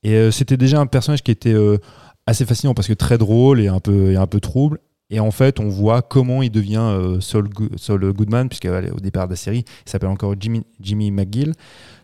[0.05, 1.57] Et c'était déjà un personnage qui était
[2.25, 4.79] assez fascinant parce que très drôle et un peu, et un peu trouble.
[5.11, 9.27] Et en fait, on voit comment il devient euh, Saul, Go- Saul Goodman, puisqu'au départ
[9.27, 11.55] de la série, il s'appelle encore Jimmy, McGill.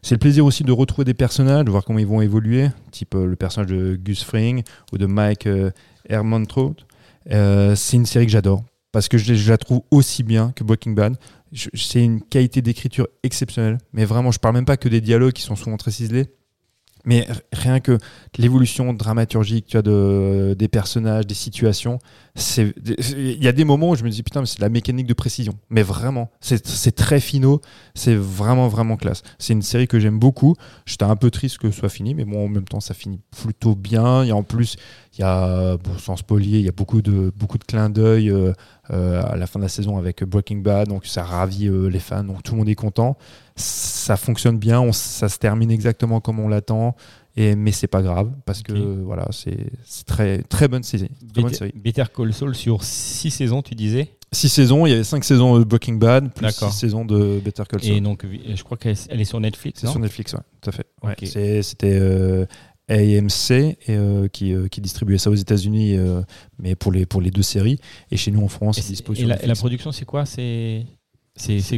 [0.02, 3.14] C'est le plaisir aussi de retrouver des personnages, de voir comment ils vont évoluer, type
[3.14, 4.62] euh, le personnage de Gus Fring
[4.92, 5.70] ou de Mike euh,
[6.08, 6.76] Hermontrout.
[7.30, 10.92] Euh, c'est une série que j'adore parce que je, la trouve aussi bien que Breaking
[10.92, 11.16] Bad.
[11.74, 15.42] C'est une qualité d'écriture exceptionnelle, mais vraiment, je parle même pas que des dialogues qui
[15.42, 16.26] sont souvent très ciselés.
[17.04, 17.98] Mais rien que
[18.38, 21.98] l'évolution dramaturgique tu vois, de, des personnages, des situations,
[22.36, 25.06] il y a des moments où je me dis putain, mais c'est de la mécanique
[25.06, 25.54] de précision.
[25.70, 27.60] Mais vraiment, c'est très finaux,
[27.94, 29.22] c'est vraiment, vraiment classe.
[29.38, 30.54] C'est une série que j'aime beaucoup.
[30.86, 33.20] J'étais un peu triste que ce soit fini, mais bon, en même temps, ça finit
[33.30, 34.24] plutôt bien.
[34.24, 34.76] Et en plus,
[35.16, 38.30] il y a, bon, sans spoiler, il y a beaucoup de, beaucoup de clins d'œil
[38.30, 38.52] euh,
[38.90, 42.24] à la fin de la saison avec Breaking Bad, donc ça ravit euh, les fans,
[42.24, 43.16] donc tout le monde est content.
[43.56, 46.94] Ça fonctionne bien, on- ça se termine exactement comme on l'attend.
[47.36, 49.66] Et, mais c'est pas grave parce que voilà c'est
[50.06, 51.72] très très bonne série, très bonne Better, série.
[51.74, 54.12] Better Call Saul sur six saisons, tu disais?
[54.30, 56.72] Six saisons, il y avait cinq saisons de Breaking Bad plus D'accord.
[56.72, 57.92] six saisons de Better Call Saul.
[57.92, 58.24] Et donc,
[58.54, 59.80] je crois qu'elle elle est sur Netflix.
[59.80, 60.86] C'est sur Netflix, ouais, tout à fait.
[61.02, 62.46] Ouais, C'était euh,
[62.88, 66.22] AMC et, euh, qui, euh, qui distribuait ça aux États-Unis, euh,
[66.58, 67.78] mais pour les, pour les deux séries.
[68.10, 70.04] Et chez nous en France, Et, c'est c'est- dispo et la, et la production, c'est
[70.04, 70.24] quoi?
[70.26, 70.84] C'est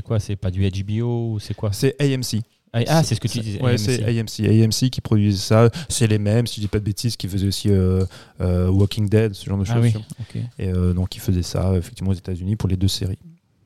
[0.04, 0.20] quoi?
[0.20, 1.72] C'est pas du HBO c'est quoi?
[1.72, 2.42] C'est AMC.
[2.72, 3.62] Ah, ah, c'est ce que tu disais.
[3.62, 4.40] Ouais, c'est AMC.
[4.46, 5.70] AMC qui produisait ça.
[5.88, 8.04] C'est les mêmes, si je dis pas de bêtises, qui faisaient aussi euh,
[8.42, 9.74] euh, Walking Dead, ce genre de choses.
[9.76, 10.42] Ah oui, ok.
[10.58, 13.18] Et euh, donc, ils faisaient ça, effectivement, aux États-Unis pour les deux séries.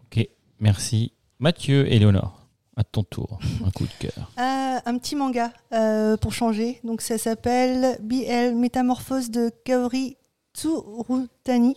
[0.05, 0.29] Ok,
[0.61, 1.13] merci.
[1.41, 2.40] Mathieu et Léonore,
[2.77, 4.31] à ton tour, un coup de cœur.
[4.39, 6.81] Euh, un petit manga euh, pour changer.
[6.85, 10.17] Donc ça s'appelle BL Métamorphose de Kaori
[10.55, 11.77] Tsurutani,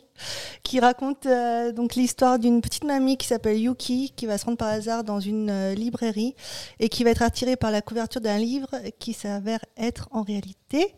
[0.64, 4.58] qui raconte euh, donc l'histoire d'une petite mamie qui s'appelle Yuki, qui va se rendre
[4.58, 6.36] par hasard dans une euh, librairie
[6.80, 10.96] et qui va être attirée par la couverture d'un livre qui s'avère être en réalité,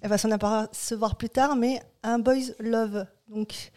[0.00, 3.06] elle va s'en apercevoir plus tard, mais un boys love.
[3.28, 3.72] Donc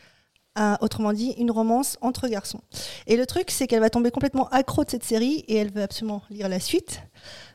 [0.82, 2.62] autrement dit, une romance entre garçons.
[3.08, 5.82] Et le truc, c'est qu'elle va tomber complètement accro de cette série et elle veut
[5.82, 7.02] absolument lire la suite.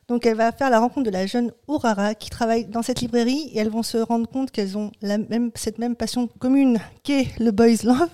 [0.08, 3.50] Donc elle va faire la rencontre de la jeune Urara qui travaille dans cette librairie
[3.52, 7.28] et elles vont se rendre compte qu'elles ont la même, cette même passion commune qu'est
[7.40, 8.10] le boys love.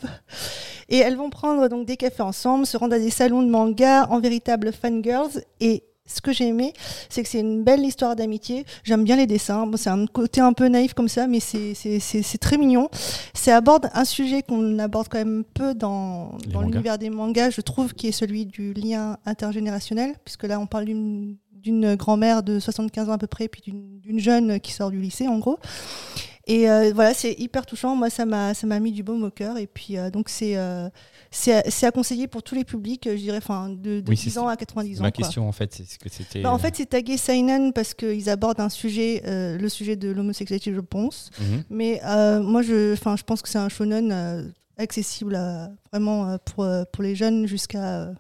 [0.88, 4.06] Et elles vont prendre donc des cafés ensemble, se rendre à des salons de manga
[4.10, 5.42] en véritables fangirls.
[5.60, 6.72] Et ce que j'ai aimé,
[7.08, 8.64] c'est que c'est une belle histoire d'amitié.
[8.84, 9.66] J'aime bien les dessins.
[9.66, 12.58] Bon, c'est un côté un peu naïf comme ça, mais c'est- c'est c'est- c'est très
[12.58, 12.88] mignon.
[13.34, 17.60] Ça aborde un sujet qu'on aborde quand même peu dans, dans l'univers des mangas, je
[17.60, 23.08] trouve, qui est celui du lien intergénérationnel, puisque là, on parle d'une grand-mère de 75
[23.08, 25.58] ans à peu près, puis d'une jeune qui sort du lycée, en gros.
[26.48, 27.94] Et euh, voilà, c'est hyper touchant.
[27.94, 29.58] Moi, ça m'a ça m'a mis du baume au cœur.
[29.58, 30.88] Et puis, euh, donc, c'est euh,
[31.32, 34.38] c'est à conseiller pour tous les publics, je dirais, enfin, de, de Oui, 10 c'est-
[34.38, 35.02] ans à 90 ans.
[35.02, 35.24] Ma quoi.
[35.24, 36.42] question, en fait, c'est ce que c'était.
[36.42, 40.10] Bah, en fait, c'est tagué Seinen parce qu'ils abordent un sujet, euh, le sujet de
[40.10, 41.30] l'homosexualité, je pense.
[41.40, 41.64] Mhm.
[41.70, 44.44] Mais euh, moi, je, enfin, je pense que c'est un shonen euh,
[44.76, 48.02] accessible à- vraiment euh, pour, euh, pour les jeunes jusqu'à.
[48.02, 48.12] euh,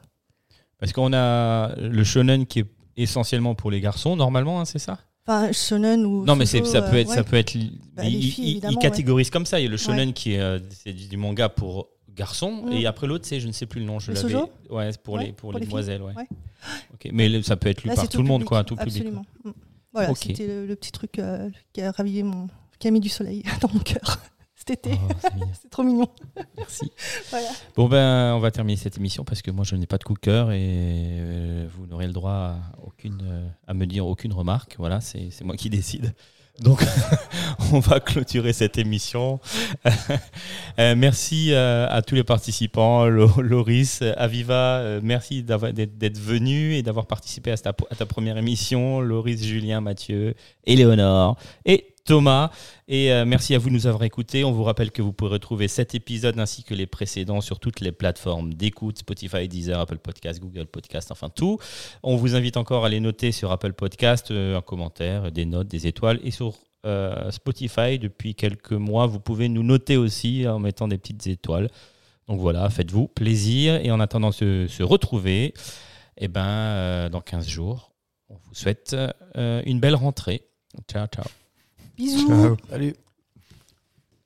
[0.78, 2.66] Parce qu'on a le shonen qui est
[2.96, 4.98] essentiellement pour les garçons, normalement, hein, c'est ça?
[5.26, 6.24] Enfin, shonen ou.
[6.24, 7.22] Non, mais ça peut euh, être, ça ouais.
[7.22, 7.56] peut être.
[7.94, 9.60] Bah, il, filles, il- il évidemment, catégorise comme ça.
[9.60, 12.72] Il y a le shonen qui est, euh, du manga pour garçons, Mm.
[12.72, 13.98] et après l'autre, c'est je ne sais plus le nom.
[13.98, 14.34] Je l'avais.
[14.70, 16.14] Ouais, c'est pour Ouais, les pour, pour les demoiselles, ouais.
[16.14, 16.26] Ouais.
[16.94, 18.96] Ok, mais ça peut être lu Là, par tout le monde, public, quoi, tout public.
[18.96, 19.24] Absolument.
[19.44, 19.50] Mm.
[19.92, 22.48] Voilà, c'était le, le petit truc euh, qui a ravivé mon.
[22.78, 24.20] qui a mis du soleil dans mon cœur
[24.56, 24.92] cet été.
[24.94, 25.28] Oh,
[25.60, 26.06] c'est trop mignon.
[26.56, 26.90] Merci.
[27.30, 27.48] Voilà.
[27.76, 30.14] Bon ben, on va terminer cette émission parce que moi je n'ai pas de coup
[30.14, 34.32] de cœur et euh, vous n'aurez le droit à aucune euh, à me dire aucune
[34.32, 34.76] remarque.
[34.78, 36.14] Voilà, c'est c'est moi qui décide.
[36.62, 36.82] Donc
[37.72, 39.40] on va clôturer cette émission.
[40.78, 46.74] Euh, merci euh, à tous les participants, Lo- Loris, Aviva, euh, merci d'avoir- d'être venu
[46.74, 49.00] et d'avoir participé à ta, première émission.
[49.02, 50.34] Loris, Julien, Mathieu,
[50.64, 51.36] Éléonore
[52.04, 52.50] Thomas.
[52.88, 54.44] Et euh, merci à vous de nous avoir écoutés.
[54.44, 57.80] On vous rappelle que vous pourrez retrouver cet épisode ainsi que les précédents sur toutes
[57.80, 61.58] les plateformes d'écoute, Spotify, Deezer, Apple Podcast, Google Podcast, enfin tout.
[62.02, 65.68] On vous invite encore à les noter sur Apple Podcast, euh, un commentaire, des notes,
[65.68, 66.20] des étoiles.
[66.24, 66.54] Et sur
[66.84, 71.70] euh, Spotify, depuis quelques mois, vous pouvez nous noter aussi en mettant des petites étoiles.
[72.28, 73.76] Donc voilà, faites-vous plaisir.
[73.84, 75.54] Et en attendant de se, retrouver,
[76.16, 77.92] eh ben, dans 15 jours,
[78.28, 78.96] on vous souhaite
[79.36, 80.42] une belle rentrée.
[80.88, 81.26] Ciao, ciao.
[82.02, 82.56] Bisous.
[82.68, 82.96] Salut.